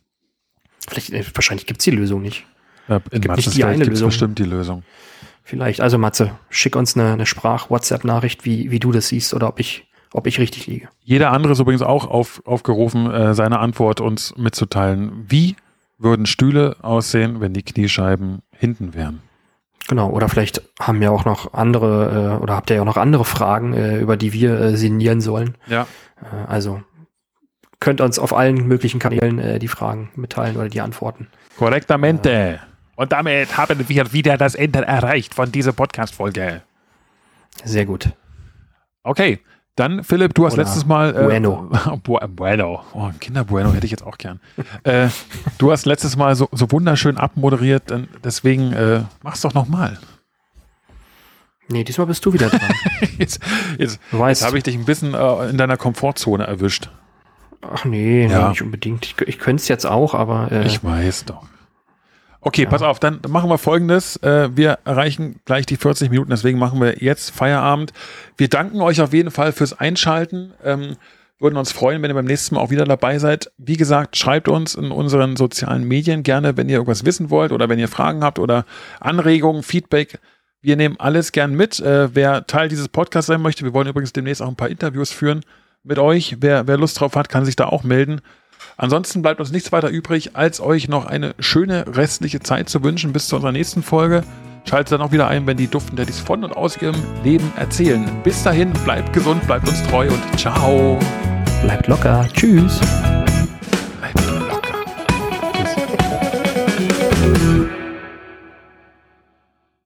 Vielleicht, 0.87 1.11
äh, 1.11 1.23
wahrscheinlich 1.35 1.67
gibt's 1.67 1.83
die 1.83 1.91
Lösung 1.91 2.21
nicht. 2.21 2.47
Ja, 2.87 2.99
in 3.11 3.21
gibt 3.21 3.35
nicht 3.35 3.55
die 3.55 3.63
eine 3.63 3.83
Lösung. 3.83 4.07
bestimmt 4.07 4.39
die 4.39 4.43
Lösung. 4.43 4.83
Vielleicht. 5.49 5.81
Also 5.81 5.97
Matze, 5.97 6.33
schick 6.51 6.75
uns 6.75 6.95
eine, 6.95 7.13
eine 7.13 7.25
Sprach-WhatsApp-Nachricht, 7.25 8.45
wie, 8.45 8.69
wie 8.69 8.79
du 8.79 8.91
das 8.91 9.07
siehst 9.07 9.33
oder 9.33 9.47
ob 9.47 9.59
ich, 9.59 9.87
ob 10.13 10.27
ich 10.27 10.37
richtig 10.37 10.67
liege. 10.67 10.89
Jeder 11.01 11.31
andere 11.31 11.53
ist 11.53 11.59
übrigens 11.59 11.81
auch 11.81 12.05
auf, 12.05 12.43
aufgerufen, 12.45 13.09
äh, 13.09 13.33
seine 13.33 13.57
Antwort 13.57 13.99
uns 13.99 14.37
mitzuteilen. 14.37 15.25
Wie 15.27 15.55
würden 15.97 16.27
Stühle 16.27 16.75
aussehen, 16.83 17.41
wenn 17.41 17.53
die 17.53 17.63
Kniescheiben 17.63 18.43
hinten 18.51 18.93
wären? 18.93 19.23
Genau, 19.87 20.11
oder 20.11 20.29
vielleicht 20.29 20.61
haben 20.79 21.01
wir 21.01 21.11
auch 21.11 21.25
noch 21.25 21.55
andere, 21.55 22.37
äh, 22.37 22.43
oder 22.43 22.55
habt 22.55 22.69
ihr 22.69 22.75
ja 22.75 22.83
auch 22.83 22.85
noch 22.85 22.97
andere 22.97 23.25
Fragen, 23.25 23.73
äh, 23.73 23.97
über 23.97 24.17
die 24.17 24.33
wir 24.33 24.59
äh, 24.59 24.77
sinnieren 24.77 25.19
sollen. 25.19 25.57
Ja. 25.65 25.87
Äh, 26.21 26.45
also 26.47 26.83
könnt 27.79 28.01
uns 28.01 28.19
auf 28.19 28.35
allen 28.35 28.67
möglichen 28.67 28.99
Kanälen 28.99 29.39
äh, 29.39 29.57
die 29.57 29.67
Fragen 29.67 30.11
mitteilen 30.15 30.57
oder 30.57 30.69
die 30.69 30.81
Antworten. 30.81 31.27
Korrektamente. 31.57 32.29
Äh, 32.29 32.57
Und 32.99 33.13
damit 33.13 33.55
haben 33.55 33.87
wir 33.87 34.11
wieder 34.11 34.37
das 34.37 34.55
Ende 34.55 34.85
erreicht 34.85 35.33
von 35.33 35.53
dieser 35.53 35.71
Podcast-Folge. 35.71 36.63
Sehr 37.63 37.85
gut. 37.85 38.09
Okay, 39.03 39.39
dann 39.77 40.03
Philipp, 40.03 40.33
du 40.33 40.45
hast 40.45 40.55
Oder 40.55 40.63
letztes 40.63 40.85
Mal. 40.85 41.15
Äh, 41.15 41.23
bueno. 41.23 41.71
bueno. 42.27 42.83
Oh, 42.91 43.09
Kinder 43.21 43.45
Bueno 43.45 43.71
hätte 43.71 43.85
ich 43.85 43.91
jetzt 43.91 44.03
auch 44.03 44.17
gern. 44.17 44.41
äh, 44.83 45.07
du 45.59 45.71
hast 45.71 45.85
letztes 45.85 46.17
Mal 46.17 46.35
so, 46.35 46.49
so 46.51 46.69
wunderschön 46.73 47.15
abmoderiert, 47.15 47.83
deswegen 48.21 48.73
äh, 48.73 49.03
mach's 49.23 49.39
doch 49.39 49.53
nochmal. 49.53 49.97
Nee, 51.69 51.85
diesmal 51.85 52.07
bist 52.07 52.25
du 52.25 52.33
wieder 52.33 52.49
dran. 52.49 52.73
jetzt 53.17 53.39
jetzt, 53.77 54.01
jetzt 54.11 54.43
habe 54.43 54.57
ich 54.57 54.63
dich 54.65 54.75
ein 54.75 54.83
bisschen 54.83 55.13
äh, 55.13 55.49
in 55.49 55.57
deiner 55.57 55.77
Komfortzone 55.77 56.45
erwischt. 56.45 56.89
Ach 57.61 57.85
nee, 57.85 58.27
ja. 58.27 58.49
nicht 58.49 58.61
unbedingt. 58.61 59.05
Ich, 59.05 59.21
ich 59.25 59.39
könnte 59.39 59.61
es 59.61 59.69
jetzt 59.69 59.85
auch, 59.85 60.13
aber. 60.13 60.51
Äh, 60.51 60.67
ich 60.67 60.83
weiß 60.83 61.23
doch. 61.23 61.45
Okay, 62.41 62.63
ja. 62.63 62.69
pass 62.69 62.81
auf, 62.81 62.99
dann 62.99 63.19
machen 63.27 63.49
wir 63.49 63.57
folgendes. 63.57 64.15
Äh, 64.17 64.55
wir 64.55 64.79
erreichen 64.85 65.39
gleich 65.45 65.65
die 65.65 65.77
40 65.77 66.09
Minuten, 66.09 66.29
deswegen 66.29 66.57
machen 66.57 66.79
wir 66.81 67.03
jetzt 67.03 67.31
Feierabend. 67.31 67.91
Wir 68.37 68.47
danken 68.47 68.81
euch 68.81 69.01
auf 69.01 69.13
jeden 69.13 69.31
Fall 69.31 69.51
fürs 69.51 69.77
Einschalten. 69.77 70.53
Ähm, 70.63 70.95
würden 71.39 71.57
uns 71.57 71.71
freuen, 71.71 72.01
wenn 72.01 72.11
ihr 72.11 72.15
beim 72.15 72.25
nächsten 72.25 72.55
Mal 72.55 72.61
auch 72.61 72.69
wieder 72.69 72.85
dabei 72.85 73.17
seid. 73.17 73.51
Wie 73.57 73.77
gesagt, 73.77 74.17
schreibt 74.17 74.49
uns 74.49 74.75
in 74.75 74.91
unseren 74.91 75.37
sozialen 75.37 75.85
Medien 75.85 76.23
gerne, 76.23 76.57
wenn 76.57 76.67
ihr 76.67 76.75
irgendwas 76.75 77.05
wissen 77.05 77.29
wollt 77.29 77.51
oder 77.51 77.69
wenn 77.69 77.79
ihr 77.79 77.87
Fragen 77.87 78.23
habt 78.23 78.39
oder 78.39 78.65
Anregungen, 78.99 79.63
Feedback 79.63 80.19
wir 80.61 80.75
nehmen 80.75 80.95
alles 80.99 81.31
gern 81.31 81.53
mit. 81.53 81.79
Äh, 81.79 82.13
wer 82.15 82.45
Teil 82.47 82.69
dieses 82.69 82.89
Podcasts 82.89 83.27
sein 83.27 83.41
möchte, 83.41 83.63
wir 83.63 83.73
wollen 83.73 83.87
übrigens 83.87 84.13
demnächst 84.13 84.41
auch 84.41 84.47
ein 84.47 84.55
paar 84.55 84.69
Interviews 84.69 85.11
führen 85.11 85.41
mit 85.83 85.99
euch. 85.99 86.37
Wer, 86.39 86.67
wer 86.67 86.77
Lust 86.77 86.99
drauf 86.99 87.15
hat, 87.15 87.29
kann 87.29 87.45
sich 87.45 87.55
da 87.55 87.65
auch 87.65 87.83
melden. 87.83 88.21
Ansonsten 88.79 89.21
bleibt 89.21 89.41
uns 89.41 89.51
nichts 89.51 89.73
weiter 89.73 89.89
übrig, 89.89 90.37
als 90.37 90.61
euch 90.61 90.87
noch 90.87 91.05
eine 91.05 91.35
schöne 91.37 91.85
restliche 91.97 92.39
Zeit 92.39 92.69
zu 92.69 92.81
wünschen 92.81 93.11
bis 93.11 93.27
zu 93.27 93.35
unserer 93.35 93.51
nächsten 93.51 93.83
Folge. 93.83 94.23
Schaltet 94.63 94.93
dann 94.93 95.01
auch 95.01 95.11
wieder 95.11 95.27
ein, 95.27 95.45
wenn 95.47 95.57
die 95.57 95.67
Duften 95.67 95.97
Daddys 95.97 96.19
von 96.19 96.45
und 96.45 96.55
aus 96.55 96.81
ihrem 96.81 96.95
Leben 97.21 97.51
erzählen. 97.57 98.09
Bis 98.23 98.41
dahin, 98.41 98.71
bleibt 98.85 99.11
gesund, 99.11 99.45
bleibt 99.47 99.67
uns 99.67 99.83
treu 99.83 100.07
und 100.07 100.39
ciao. 100.39 100.97
Bleibt 101.61 101.87
locker. 101.87 102.25
Tschüss. 102.31 102.79